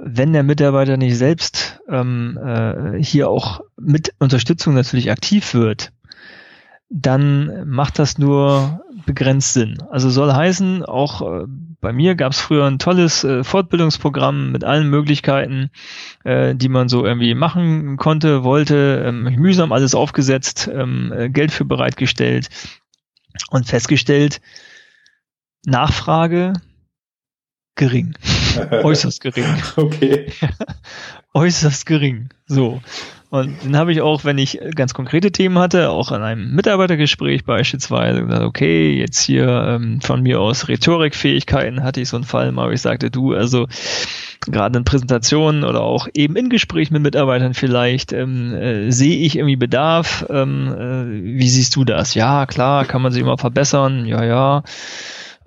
wenn 0.00 0.32
der 0.32 0.42
Mitarbeiter 0.42 0.96
nicht 0.96 1.18
selbst 1.18 1.80
ähm, 1.90 2.38
äh, 2.42 3.02
hier 3.02 3.28
auch 3.28 3.60
mit 3.78 4.14
Unterstützung 4.18 4.72
natürlich 4.72 5.10
aktiv 5.10 5.52
wird, 5.52 5.92
dann 6.88 7.68
macht 7.68 7.98
das 7.98 8.16
nur 8.16 8.80
begrenzt 9.04 9.52
Sinn. 9.52 9.76
Also 9.90 10.08
soll 10.08 10.32
heißen, 10.32 10.86
auch 10.86 11.20
äh, 11.20 11.46
bei 11.80 11.92
mir 11.92 12.14
gab 12.14 12.32
es 12.32 12.40
früher 12.40 12.64
ein 12.64 12.78
tolles 12.78 13.24
äh, 13.24 13.44
Fortbildungsprogramm 13.44 14.52
mit 14.52 14.64
allen 14.64 14.88
Möglichkeiten, 14.88 15.70
äh, 16.24 16.54
die 16.54 16.68
man 16.68 16.88
so 16.88 17.04
irgendwie 17.04 17.34
machen 17.34 17.96
konnte, 17.96 18.44
wollte, 18.44 19.04
ähm, 19.06 19.22
mühsam 19.22 19.72
alles 19.72 19.94
aufgesetzt, 19.94 20.68
ähm, 20.72 21.12
äh, 21.16 21.28
Geld 21.28 21.52
für 21.52 21.64
bereitgestellt 21.64 22.48
und 23.50 23.66
festgestellt, 23.66 24.40
Nachfrage 25.64 26.54
gering. 27.74 28.14
Äußerst 28.70 29.20
gering. 29.20 29.62
Okay. 29.76 30.32
Äußerst 31.34 31.86
gering. 31.86 32.30
So. 32.46 32.80
Und 33.28 33.56
dann 33.64 33.76
habe 33.76 33.92
ich 33.92 34.00
auch, 34.00 34.24
wenn 34.24 34.38
ich 34.38 34.60
ganz 34.74 34.94
konkrete 34.94 35.32
Themen 35.32 35.58
hatte, 35.58 35.90
auch 35.90 36.12
in 36.12 36.22
einem 36.22 36.54
Mitarbeitergespräch 36.54 37.44
beispielsweise 37.44 38.24
gesagt, 38.24 38.44
okay, 38.44 38.98
jetzt 38.98 39.20
hier 39.20 39.48
ähm, 39.48 40.00
von 40.00 40.22
mir 40.22 40.40
aus 40.40 40.68
Rhetorikfähigkeiten 40.68 41.82
hatte 41.82 42.00
ich 42.00 42.08
so 42.08 42.16
einen 42.16 42.24
Fall 42.24 42.52
mal, 42.52 42.68
wo 42.68 42.72
ich 42.72 42.82
sagte, 42.82 43.10
du, 43.10 43.34
also 43.34 43.66
gerade 44.46 44.78
in 44.78 44.84
Präsentationen 44.84 45.64
oder 45.64 45.82
auch 45.82 46.06
eben 46.14 46.36
in 46.36 46.50
Gesprächen 46.50 46.94
mit 46.94 47.02
Mitarbeitern 47.02 47.54
vielleicht, 47.54 48.12
ähm, 48.12 48.54
äh, 48.54 48.92
sehe 48.92 49.18
ich 49.18 49.36
irgendwie 49.36 49.56
Bedarf, 49.56 50.24
ähm, 50.30 50.68
äh, 50.72 51.38
wie 51.38 51.48
siehst 51.48 51.74
du 51.74 51.84
das? 51.84 52.14
Ja, 52.14 52.46
klar, 52.46 52.84
kann 52.84 53.02
man 53.02 53.10
sich 53.10 53.22
immer 53.22 53.38
verbessern, 53.38 54.06
ja, 54.06 54.24
ja. 54.24 54.62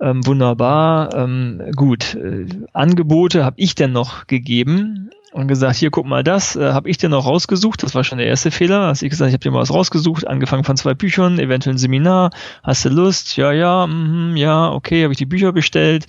Ähm, 0.02 0.26
wunderbar, 0.26 1.14
ähm, 1.14 1.62
gut. 1.76 2.14
Äh, 2.14 2.46
Angebote 2.72 3.44
habe 3.44 3.56
ich 3.58 3.74
denn 3.74 3.92
noch 3.92 4.26
gegeben, 4.26 5.10
und 5.32 5.48
gesagt, 5.48 5.76
hier 5.76 5.90
guck 5.90 6.06
mal 6.06 6.24
das, 6.24 6.56
äh, 6.56 6.72
habe 6.72 6.88
ich 6.88 6.98
dir 6.98 7.08
noch 7.08 7.26
rausgesucht, 7.26 7.82
das 7.82 7.94
war 7.94 8.02
schon 8.02 8.18
der 8.18 8.26
erste 8.26 8.50
Fehler, 8.50 8.88
hast 8.88 9.02
ich 9.02 9.10
gesagt, 9.10 9.28
ich 9.28 9.34
habe 9.34 9.42
dir 9.42 9.50
mal 9.50 9.60
was 9.60 9.72
rausgesucht, 9.72 10.26
angefangen 10.26 10.64
von 10.64 10.76
zwei 10.76 10.94
Büchern, 10.94 11.38
eventuell 11.38 11.74
ein 11.74 11.78
Seminar, 11.78 12.30
hast 12.62 12.84
du 12.84 12.88
Lust? 12.88 13.36
Ja, 13.36 13.52
ja, 13.52 13.86
mm, 13.86 14.36
ja, 14.36 14.70
okay, 14.72 15.04
habe 15.04 15.12
ich 15.12 15.18
die 15.18 15.26
Bücher 15.26 15.52
bestellt, 15.52 16.06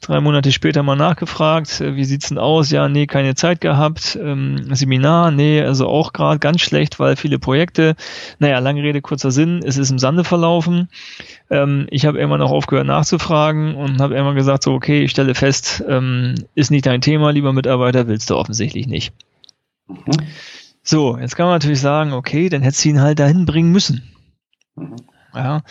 drei 0.00 0.20
Monate 0.20 0.50
später 0.52 0.82
mal 0.82 0.96
nachgefragt, 0.96 1.80
äh, 1.80 1.94
wie 1.96 2.04
sieht's 2.04 2.28
denn 2.28 2.38
aus? 2.38 2.70
Ja, 2.70 2.88
nee, 2.88 3.06
keine 3.06 3.34
Zeit 3.34 3.60
gehabt, 3.60 4.18
ähm, 4.20 4.74
Seminar, 4.74 5.30
nee, 5.30 5.60
also 5.60 5.88
auch 5.88 6.12
gerade 6.12 6.38
ganz 6.38 6.60
schlecht, 6.60 6.98
weil 6.98 7.16
viele 7.16 7.38
Projekte, 7.38 7.96
naja, 8.38 8.58
lange 8.58 8.82
Rede, 8.82 9.02
kurzer 9.02 9.30
Sinn, 9.30 9.60
es 9.64 9.76
ist 9.76 9.90
im 9.90 9.98
Sande 9.98 10.24
verlaufen, 10.24 10.88
ähm, 11.50 11.86
ich 11.90 12.06
habe 12.06 12.18
irgendwann 12.18 12.42
auch 12.42 12.50
aufgehört 12.50 12.86
nachzufragen 12.86 13.74
und 13.74 14.00
habe 14.00 14.14
irgendwann 14.14 14.36
gesagt, 14.36 14.62
so, 14.62 14.72
okay, 14.72 15.02
ich 15.02 15.10
stelle 15.10 15.34
fest, 15.34 15.84
ähm, 15.86 16.34
ist 16.54 16.70
nicht 16.70 16.86
dein 16.86 17.00
Thema, 17.00 17.30
lieber 17.30 17.52
Mitarbeiter, 17.52 18.06
willst 18.06 18.30
du 18.30 18.36
offensichtlich 18.36 18.86
nicht. 18.86 19.12
Mhm. 19.88 19.96
So, 20.82 21.18
jetzt 21.18 21.36
kann 21.36 21.46
man 21.46 21.56
natürlich 21.56 21.80
sagen, 21.80 22.12
okay, 22.12 22.48
dann 22.48 22.62
hättest 22.62 22.84
du 22.84 22.88
ihn 22.88 23.00
halt 23.00 23.18
dahin 23.18 23.44
bringen 23.44 23.70
müssen. 23.70 24.02
Mhm. 24.76 24.96
Ja. 25.34 25.62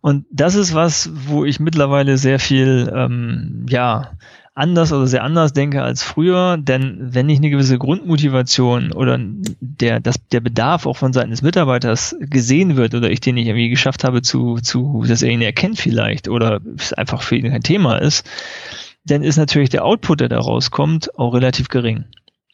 Und 0.00 0.24
das 0.30 0.54
ist 0.54 0.74
was, 0.74 1.10
wo 1.26 1.44
ich 1.44 1.60
mittlerweile 1.60 2.16
sehr 2.16 2.38
viel, 2.38 2.90
ähm, 2.94 3.66
ja, 3.68 4.12
anders 4.54 4.92
oder 4.92 5.06
sehr 5.06 5.22
anders 5.22 5.52
denke 5.52 5.82
als 5.82 6.02
früher, 6.02 6.56
denn 6.58 6.98
wenn 7.00 7.26
nicht 7.26 7.38
eine 7.38 7.50
gewisse 7.50 7.78
Grundmotivation 7.78 8.92
oder 8.92 9.18
der, 9.18 10.00
das, 10.00 10.16
der 10.32 10.40
Bedarf 10.40 10.86
auch 10.86 10.96
von 10.96 11.12
Seiten 11.12 11.30
des 11.30 11.42
Mitarbeiters 11.42 12.16
gesehen 12.20 12.76
wird 12.76 12.94
oder 12.94 13.10
ich 13.10 13.20
den 13.20 13.36
nicht 13.36 13.46
irgendwie 13.46 13.70
geschafft 13.70 14.04
habe 14.04 14.22
zu, 14.22 14.56
zu, 14.56 15.04
dass 15.06 15.22
er 15.22 15.30
ihn 15.30 15.40
erkennt 15.40 15.78
vielleicht 15.78 16.28
oder 16.28 16.60
es 16.76 16.92
einfach 16.92 17.22
für 17.22 17.36
ihn 17.36 17.50
kein 17.50 17.62
Thema 17.62 17.96
ist, 17.98 18.28
dann 19.04 19.22
ist 19.22 19.36
natürlich 19.36 19.70
der 19.70 19.84
Output, 19.84 20.20
der 20.20 20.28
da 20.28 20.38
rauskommt, 20.38 21.18
auch 21.18 21.32
relativ 21.32 21.68
gering. 21.68 22.04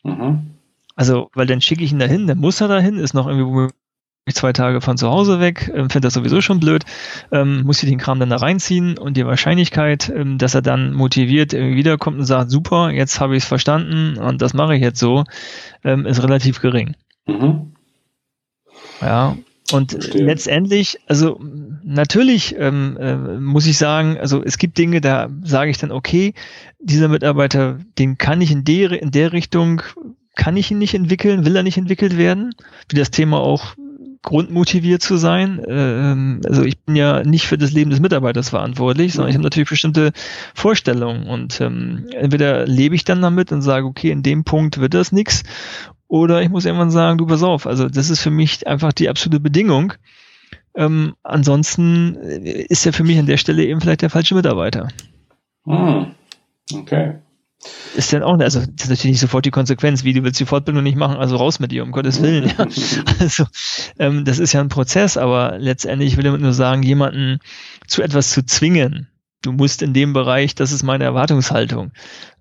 Mhm. 0.05 0.51
Also, 0.95 1.31
weil 1.35 1.47
dann 1.47 1.61
schicke 1.61 1.85
ich 1.85 1.93
ihn 1.93 1.99
dahin, 1.99 2.27
dann 2.27 2.39
muss 2.39 2.61
er 2.61 2.69
dahin, 2.69 2.99
ist 2.99 3.15
noch 3.15 3.27
irgendwie 3.27 3.73
zwei 4.35 4.53
Tage 4.53 4.81
von 4.81 4.97
zu 4.97 5.09
Hause 5.09 5.39
weg, 5.41 5.71
ähm, 5.73 5.89
finde 5.89 6.07
das 6.07 6.15
sowieso 6.15 6.41
schon 6.41 6.59
blöd, 6.59 6.85
ähm, 7.31 7.63
muss 7.63 7.83
ich 7.83 7.89
den 7.89 7.99
Kram 7.99 8.19
dann 8.19 8.31
da 8.31 8.37
reinziehen 8.37 8.99
und 8.99 9.17
die 9.17 9.25
Wahrscheinlichkeit, 9.25 10.13
ähm, 10.15 10.39
dass 10.39 10.55
er 10.55 10.63
dann 10.63 10.93
motiviert 10.93 11.53
wiederkommt 11.53 12.19
und 12.19 12.25
sagt, 12.25 12.51
super, 12.51 12.91
jetzt 12.91 13.21
habe 13.21 13.37
ich 13.37 13.45
es 13.45 13.49
verstanden 13.49 14.19
und 14.19 14.43
das 14.43 14.53
mache 14.53 14.75
ich 14.75 14.83
jetzt 14.83 14.99
so, 14.99 15.25
ähm, 15.85 16.07
ist 16.07 16.23
relativ 16.23 16.61
gering. 16.61 16.97
Mhm. 17.27 17.73
Ja, 19.01 19.37
und 19.73 19.93
Verstehe. 19.93 20.25
letztendlich, 20.25 20.99
also 21.07 21.41
natürlich 21.85 22.55
ähm, 22.59 22.97
äh, 23.01 23.17
muss 23.17 23.67
ich 23.67 23.79
sagen, 23.79 24.17
also 24.19 24.43
es 24.43 24.59
gibt 24.59 24.79
Dinge, 24.79 25.01
da 25.01 25.29
sage 25.43 25.71
ich 25.71 25.79
dann, 25.79 25.93
okay, 25.93 26.35
dieser 26.79 27.09
Mitarbeiter, 27.09 27.79
den 27.99 28.19
kann 28.19 28.41
ich 28.41 28.51
in 28.51 28.65
der, 28.65 29.01
in 29.01 29.11
der 29.11 29.33
Richtung, 29.33 29.83
kann 30.37 30.57
ich 30.57 30.71
ihn 30.71 30.79
nicht 30.79 30.95
entwickeln, 30.95 31.45
will 31.45 31.57
er 31.57 31.63
nicht 31.63 31.79
entwickelt 31.79 32.17
werden, 32.17 32.55
wie 32.89 32.97
das 32.97 33.11
Thema 33.11 33.41
auch 33.41 33.75
grundmotiviert 34.27 35.03
zu 35.03 35.17
sein. 35.17 35.63
Ähm, 35.67 36.41
also 36.45 36.65
ich 36.65 36.79
bin 36.81 36.97
ja 36.97 37.23
nicht 37.23 37.47
für 37.47 37.57
das 37.57 37.73
Leben 37.73 37.91
des 37.91 38.01
Mitarbeiters 38.01 38.51
verantwortlich, 38.51 39.15
sondern 39.15 39.31
ich 39.31 39.37
habe 39.37 39.45
natürlich 39.45 39.71
bestimmte 39.71 40.13
Vorstellungen 40.53 41.27
und 41.27 41.61
ähm, 41.61 42.09
entweder 42.13 42.67
lebe 42.67 42.95
ich 42.95 43.05
dann 43.05 43.23
damit 43.23 43.53
und 43.53 43.63
sage, 43.63 43.87
okay, 43.87 44.11
in 44.11 44.23
dem 44.23 44.45
Punkt 44.45 44.79
wird 44.79 44.95
das 44.95 45.13
nichts 45.13 45.45
oder 46.09 46.43
ich 46.43 46.51
muss 46.51 46.67
irgendwann 46.67 46.91
sagen, 46.91 47.19
du 47.19 47.27
pass 47.27 47.43
auf, 47.43 47.67
also 47.67 47.89
das 47.89 48.11
ist 48.11 48.21
für 48.21 48.31
mich 48.31 48.67
einfach 48.67 48.93
die 48.93 49.09
absolute 49.09 49.41
Bedingung. 49.41 49.95
Ähm, 50.75 51.15
ansonsten 51.23 52.17
ist 52.17 52.85
er 52.85 52.93
für 52.93 53.05
mich 53.05 53.19
an 53.19 53.27
der 53.27 53.39
Stelle 53.39 53.65
eben 53.65 53.81
vielleicht 53.81 54.03
der 54.03 54.11
falsche 54.11 54.35
Mitarbeiter. 54.35 54.89
Hm. 55.65 56.13
Okay. 56.75 57.15
Ist 57.97 58.13
dann 58.13 58.23
auch, 58.23 58.39
also 58.39 58.61
das 58.61 58.85
ist 58.85 58.91
natürlich 58.91 59.13
nicht 59.13 59.21
sofort 59.21 59.47
die 59.47 59.51
Konsequenz, 59.51 60.05
wie 60.05 60.13
du 60.13 60.23
willst 60.23 60.39
die 60.39 60.45
Fortbildung 60.45 60.83
nicht 60.83 60.99
machen, 60.99 61.17
also 61.17 61.37
raus 61.37 61.61
mit 61.61 61.73
dir, 61.73 61.83
um 61.83 61.93
Gottes 61.93 62.21
Willen. 62.23 62.53
Ja. 62.57 62.67
Also 63.19 63.45
ähm, 63.99 64.25
das 64.25 64.39
ist 64.39 64.53
ja 64.53 64.61
ein 64.61 64.69
Prozess, 64.69 65.17
aber 65.17 65.57
letztendlich 65.59 66.17
will 66.17 66.27
ich 66.27 66.41
nur 66.41 66.53
sagen, 66.53 66.83
jemanden 66.83 67.39
zu 67.87 68.03
etwas 68.03 68.31
zu 68.31 68.45
zwingen, 68.45 69.09
du 69.43 69.53
musst 69.53 69.81
in 69.81 69.95
dem 69.95 70.13
Bereich, 70.13 70.55
das 70.55 70.73
ist 70.73 70.83
meine 70.83 71.05
Erwartungshaltung. 71.05 71.93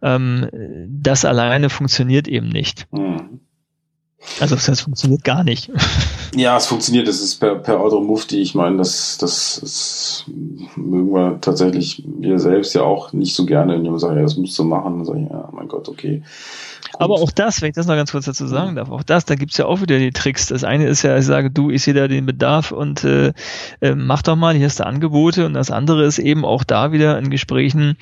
Ähm, 0.01 0.49
das 0.89 1.23
alleine 1.23 1.69
funktioniert 1.69 2.27
eben 2.27 2.49
nicht. 2.49 2.87
Mhm. 2.91 3.39
Also 4.39 4.55
das 4.55 4.81
funktioniert 4.81 5.23
gar 5.23 5.43
nicht. 5.43 5.71
Ja, 6.35 6.57
es 6.57 6.65
funktioniert. 6.65 7.07
Das 7.07 7.21
ist 7.21 7.35
per, 7.35 7.55
per 7.55 7.79
Auto 7.79 8.01
Mufti. 8.01 8.41
Ich 8.41 8.55
meine, 8.55 8.75
das, 8.75 9.17
das, 9.17 9.57
das 9.61 10.25
mögen 10.75 11.13
wir 11.13 11.39
tatsächlich 11.39 12.03
wir 12.05 12.39
selbst 12.39 12.73
ja 12.73 12.81
auch 12.81 13.13
nicht 13.13 13.33
so 13.33 13.45
gerne, 13.45 13.73
wenn 13.73 13.83
jemand 13.83 14.01
sagt, 14.01 14.17
ja, 14.17 14.21
das 14.21 14.35
musst 14.35 14.59
du 14.59 14.65
machen. 14.65 14.97
Dann 14.97 15.05
sage 15.05 15.21
ich, 15.21 15.29
ja, 15.29 15.47
mein 15.53 15.69
Gott, 15.69 15.87
okay. 15.87 16.23
Aber 16.99 17.15
auch 17.15 17.31
das, 17.31 17.61
wenn 17.61 17.69
ich 17.69 17.75
das 17.75 17.87
noch 17.87 17.95
ganz 17.95 18.11
kurz 18.11 18.25
dazu 18.25 18.47
sagen 18.47 18.75
darf, 18.75 18.89
auch 18.89 19.03
das, 19.03 19.25
da 19.25 19.35
gibt's 19.35 19.57
ja 19.57 19.65
auch 19.65 19.81
wieder 19.81 19.97
die 19.99 20.11
Tricks. 20.11 20.47
Das 20.47 20.63
eine 20.63 20.87
ist 20.87 21.01
ja, 21.01 21.17
ich 21.17 21.25
sage, 21.25 21.51
du, 21.51 21.69
ich 21.69 21.83
sehe 21.83 21.93
da 21.93 22.07
den 22.07 22.25
Bedarf 22.25 22.71
und 22.71 23.03
äh, 23.03 23.33
äh, 23.81 23.95
mach 23.95 24.21
doch 24.21 24.35
mal, 24.35 24.55
hier 24.55 24.65
hast 24.65 24.79
du 24.79 24.85
Angebote. 24.85 25.45
Und 25.45 25.53
das 25.53 25.71
andere 25.71 26.05
ist 26.05 26.19
eben 26.19 26.45
auch 26.45 26.63
da 26.63 26.91
wieder 26.91 27.17
in 27.17 27.29
Gesprächen 27.29 27.97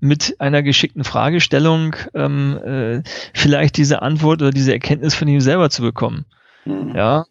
mit 0.00 0.36
einer 0.40 0.62
geschickten 0.62 1.04
Fragestellung 1.04 1.96
ähm, 2.14 2.58
äh, 2.64 3.02
vielleicht 3.34 3.76
diese 3.76 4.02
Antwort 4.02 4.42
oder 4.42 4.50
diese 4.50 4.72
Erkenntnis 4.72 5.14
von 5.14 5.28
ihm 5.28 5.40
selber 5.40 5.70
zu 5.70 5.82
bekommen. 5.82 6.24
Mhm. 6.64 6.94
Ja, 6.94 7.24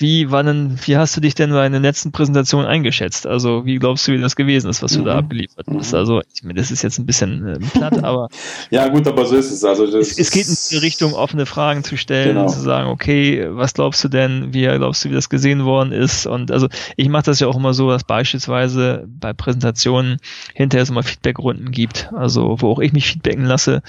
wie, 0.00 0.30
war 0.30 0.42
denn, 0.42 0.78
wie 0.84 0.96
hast 0.96 1.14
du 1.14 1.20
dich 1.20 1.34
denn 1.34 1.50
bei 1.50 1.68
der 1.68 1.78
letzten 1.78 2.10
Präsentation 2.10 2.64
eingeschätzt? 2.64 3.26
Also, 3.26 3.66
wie 3.66 3.76
glaubst 3.76 4.08
du, 4.08 4.12
wie 4.12 4.18
das 4.18 4.34
gewesen 4.34 4.70
ist, 4.70 4.82
was 4.82 4.94
du 4.94 5.00
mhm. 5.00 5.04
da 5.04 5.18
abgeliefert 5.18 5.66
hast? 5.68 5.92
Mhm. 5.92 5.98
Also, 5.98 6.22
ich 6.34 6.42
meine, 6.42 6.54
das 6.58 6.70
ist 6.70 6.82
jetzt 6.82 6.98
ein 6.98 7.04
bisschen 7.04 7.46
äh, 7.46 7.58
platt, 7.58 8.02
aber. 8.04 8.28
ja, 8.70 8.88
gut, 8.88 9.06
aber 9.06 9.26
so 9.26 9.36
ist 9.36 9.52
es. 9.52 9.62
Also, 9.62 9.84
es, 9.84 10.18
es 10.18 10.30
geht 10.30 10.48
in 10.48 10.56
die 10.70 10.78
Richtung, 10.78 11.12
offene 11.12 11.44
Fragen 11.44 11.84
zu 11.84 11.98
stellen, 11.98 12.36
genau. 12.36 12.48
zu 12.48 12.60
sagen, 12.60 12.88
okay, 12.88 13.46
was 13.50 13.74
glaubst 13.74 14.02
du 14.02 14.08
denn, 14.08 14.54
wie 14.54 14.62
glaubst 14.62 15.04
du, 15.04 15.10
wie 15.10 15.14
das 15.14 15.28
gesehen 15.28 15.66
worden 15.66 15.92
ist? 15.92 16.26
Und 16.26 16.50
also, 16.50 16.68
ich 16.96 17.10
mache 17.10 17.24
das 17.24 17.40
ja 17.40 17.46
auch 17.46 17.56
immer 17.56 17.74
so, 17.74 17.90
dass 17.90 18.04
beispielsweise 18.04 19.06
bei 19.06 19.34
Präsentationen 19.34 20.16
hinterher 20.54 20.86
so 20.86 20.94
mal 20.94 21.02
Feedbackrunden 21.02 21.72
gibt, 21.72 22.10
also, 22.14 22.56
wo 22.60 22.70
auch 22.70 22.78
ich 22.78 22.94
mich 22.94 23.06
feedbacken 23.06 23.44
lasse, 23.44 23.82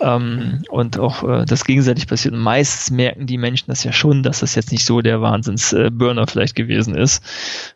ähm, 0.00 0.62
und 0.68 0.98
auch 0.98 1.26
äh, 1.26 1.46
das 1.46 1.64
gegenseitig 1.64 2.06
passiert. 2.06 2.34
Und 2.34 2.40
meistens 2.40 2.90
merken 2.94 3.26
die 3.26 3.38
Menschen 3.38 3.64
das 3.68 3.82
ja 3.82 3.92
schon, 3.92 4.22
dass 4.22 4.40
das 4.40 4.54
jetzt 4.56 4.70
nicht 4.70 4.84
so 4.84 5.00
der 5.00 5.22
Wahnsinn 5.22 5.53
Wahnsinns-Burner 5.54 6.26
vielleicht 6.26 6.54
gewesen 6.54 6.94
ist. 6.94 7.22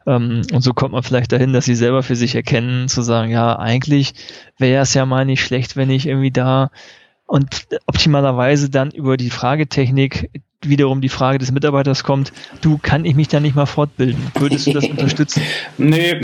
Ähm, 0.07 0.43
und 0.53 0.61
so 0.63 0.73
kommt 0.75 0.93
man 0.93 1.03
vielleicht 1.03 1.33
dahin, 1.33 1.53
dass 1.53 1.65
sie 1.65 1.75
selber 1.75 2.03
für 2.03 2.17
sich 2.17 2.35
erkennen, 2.35 2.89
zu 2.89 3.03
sagen, 3.03 3.31
ja, 3.31 3.59
eigentlich 3.59 4.15
wäre 4.59 4.83
es 4.83 4.95
ja 4.95 5.07
mal 5.07 5.25
nicht 5.25 5.43
schlecht, 5.43 5.77
wenn 5.77 5.91
ich 5.91 6.07
irgendwie 6.07 6.31
da 6.31 6.71
und 7.29 7.69
optimalerweise 7.87 8.71
dann 8.71 8.91
über 8.91 9.17
die 9.17 9.31
Fragetechnik 9.31 10.31
wiederum 10.63 11.01
die 11.01 11.09
Frage 11.09 11.39
des 11.39 11.53
Mitarbeiters 11.53 12.03
kommt, 12.03 12.33
du, 12.63 12.79
kann 12.79 13.05
ich 13.05 13.15
mich 13.15 13.29
da 13.29 13.39
nicht 13.39 13.55
mal 13.55 13.67
fortbilden? 13.67 14.33
Würdest 14.35 14.67
du 14.67 14.73
das 14.73 14.85
unterstützen? 14.91 15.43
nee. 15.77 16.21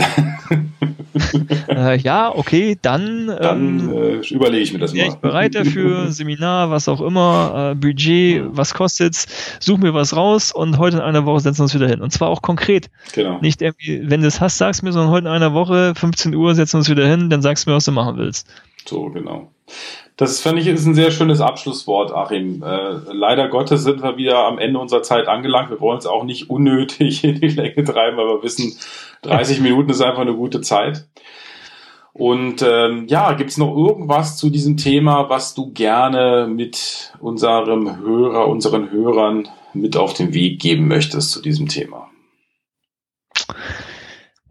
äh, 1.69 1.97
ja, 1.97 2.35
okay, 2.35 2.77
dann, 2.81 3.27
dann 3.27 3.79
ähm, 3.79 3.93
äh, 3.93 4.33
überlege 4.33 4.63
ich 4.63 4.73
mir 4.73 4.79
das 4.79 4.93
mal. 4.93 5.07
Ich 5.07 5.15
bereit 5.15 5.55
dafür, 5.55 6.07
Seminar, 6.11 6.69
was 6.69 6.89
auch 6.89 6.99
immer, 6.99 7.71
äh, 7.71 7.75
Budget, 7.75 8.43
was 8.47 8.73
kostet's, 8.73 9.27
such 9.59 9.77
mir 9.77 9.93
was 9.93 10.15
raus 10.15 10.51
und 10.51 10.79
heute 10.79 10.97
in 10.97 11.03
einer 11.03 11.25
Woche 11.25 11.39
setzen 11.39 11.59
wir 11.59 11.63
uns 11.63 11.75
wieder 11.75 11.87
hin. 11.87 12.01
Und 12.01 12.11
zwar 12.11 12.29
auch 12.29 12.41
konkret. 12.41 12.89
Genau. 13.13 13.39
Nicht 13.39 13.61
irgendwie, 13.61 14.09
wenn 14.09 14.21
du 14.21 14.27
es 14.27 14.41
hast, 14.41 14.57
sagst 14.57 14.83
mir, 14.83 14.91
sondern 14.91 15.11
heute 15.11 15.27
in 15.27 15.33
einer 15.33 15.53
Woche, 15.53 15.93
15 15.95 16.35
Uhr, 16.35 16.55
setzen 16.55 16.73
wir 16.73 16.79
uns 16.79 16.89
wieder 16.89 17.07
hin, 17.07 17.29
dann 17.29 17.41
sagst 17.41 17.65
du 17.65 17.69
mir, 17.69 17.77
was 17.77 17.85
du 17.85 17.93
machen 17.93 18.17
willst. 18.17 18.47
So, 18.85 19.09
genau. 19.11 19.51
Das 20.17 20.39
finde 20.39 20.61
ich 20.61 20.67
ist 20.67 20.85
ein 20.85 20.95
sehr 20.95 21.11
schönes 21.11 21.41
Abschlusswort, 21.41 22.13
Achim. 22.13 22.63
Äh, 22.63 22.99
leider 23.11 23.49
Gottes 23.49 23.83
sind 23.83 24.01
wir 24.01 24.15
wieder 24.15 24.45
am 24.45 24.59
Ende 24.59 24.79
unserer 24.79 25.03
Zeit 25.03 25.27
angelangt. 25.27 25.69
Wir 25.69 25.81
wollen 25.81 25.97
es 25.97 26.05
auch 26.05 26.23
nicht 26.23 26.49
unnötig 26.49 27.23
in 27.25 27.39
die 27.39 27.47
Länge 27.47 27.83
treiben, 27.83 28.19
aber 28.19 28.37
wir 28.37 28.43
wissen, 28.43 28.77
30 29.23 29.59
Minuten 29.59 29.89
ist 29.89 30.01
einfach 30.01 30.21
eine 30.21 30.35
gute 30.35 30.61
Zeit. 30.61 31.05
Und 32.13 32.61
ähm, 32.61 33.07
ja, 33.07 33.33
gibt 33.33 33.49
es 33.49 33.57
noch 33.57 33.75
irgendwas 33.75 34.37
zu 34.37 34.49
diesem 34.49 34.77
Thema, 34.77 35.29
was 35.29 35.53
du 35.53 35.73
gerne 35.73 36.47
mit 36.49 37.13
unserem 37.19 37.99
Hörer, 37.99 38.47
unseren 38.47 38.89
Hörern 38.89 39.49
mit 39.73 39.97
auf 39.97 40.13
den 40.13 40.33
Weg 40.33 40.61
geben 40.61 40.87
möchtest 40.87 41.31
zu 41.31 41.41
diesem 41.41 41.67
Thema? 41.67 42.09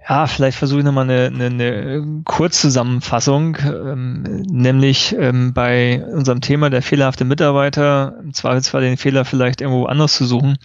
Ja, 0.07 0.27
vielleicht 0.27 0.59
versuche 0.59 0.81
ich 0.81 0.85
nochmal 0.85 1.09
eine, 1.09 1.27
eine, 1.27 1.47
eine 1.47 2.23
Kurzzusammenfassung, 2.25 3.57
ähm, 3.65 4.23
nämlich 4.51 5.17
ähm, 5.19 5.55
bei 5.55 6.05
unserem 6.05 6.43
Thema 6.43 6.69
der 6.69 6.83
fehlerhafte 6.83 7.25
Mitarbeiter, 7.25 8.19
im 8.23 8.35
Zweifelsfall 8.35 8.83
den 8.83 8.99
Fehler 8.99 9.25
vielleicht 9.25 9.63
irgendwo 9.63 9.87
anders 9.87 10.13
zu 10.15 10.27
suchen 10.27 10.59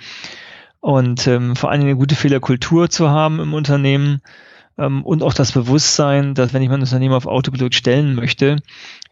und 0.81 1.25
ähm, 1.27 1.55
vor 1.55 1.71
allem 1.71 1.81
eine 1.81 1.95
gute 1.95 2.15
Fehlerkultur 2.15 2.89
zu 2.89 3.09
haben 3.09 3.39
im 3.39 3.53
Unternehmen 3.53 4.21
ähm, 4.77 5.05
und 5.05 5.23
auch 5.23 5.33
das 5.33 5.53
Bewusstsein, 5.53 6.33
dass 6.33 6.53
wenn 6.53 6.61
ich 6.61 6.69
mein 6.69 6.81
Unternehmen 6.81 7.13
auf 7.13 7.25
Autopilot 7.25 7.75
stellen 7.75 8.15
möchte, 8.15 8.57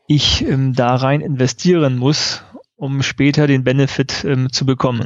ich 0.07 0.45
ähm, 0.45 0.73
da 0.73 0.95
rein 0.95 1.21
investieren 1.21 1.97
muss, 1.97 2.43
um 2.75 3.01
später 3.01 3.47
den 3.47 3.63
Benefit 3.63 4.25
ähm, 4.25 4.51
zu 4.51 4.65
bekommen. 4.65 5.05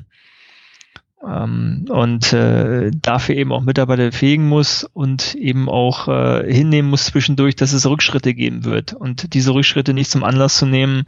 Ähm, 1.28 1.86
und 1.90 2.34
äh, 2.34 2.92
dafür 2.94 3.36
eben 3.36 3.52
auch 3.52 3.62
Mitarbeiter 3.62 4.06
befähigen 4.06 4.48
muss 4.48 4.84
und 4.94 5.36
eben 5.36 5.70
auch 5.70 6.08
äh, 6.08 6.52
hinnehmen 6.52 6.90
muss 6.90 7.06
zwischendurch, 7.06 7.56
dass 7.56 7.74
es 7.74 7.86
Rückschritte 7.86 8.34
geben 8.34 8.66
wird 8.66 8.94
und 8.94 9.34
diese 9.34 9.54
Rückschritte 9.54 9.94
nicht 9.94 10.10
zum 10.10 10.24
Anlass 10.24 10.58
zu 10.58 10.66
nehmen, 10.66 11.04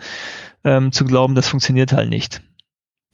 ähm, 0.64 0.92
zu 0.92 1.06
glauben, 1.06 1.34
das 1.36 1.48
funktioniert 1.48 1.94
halt 1.94 2.10
nicht. 2.10 2.42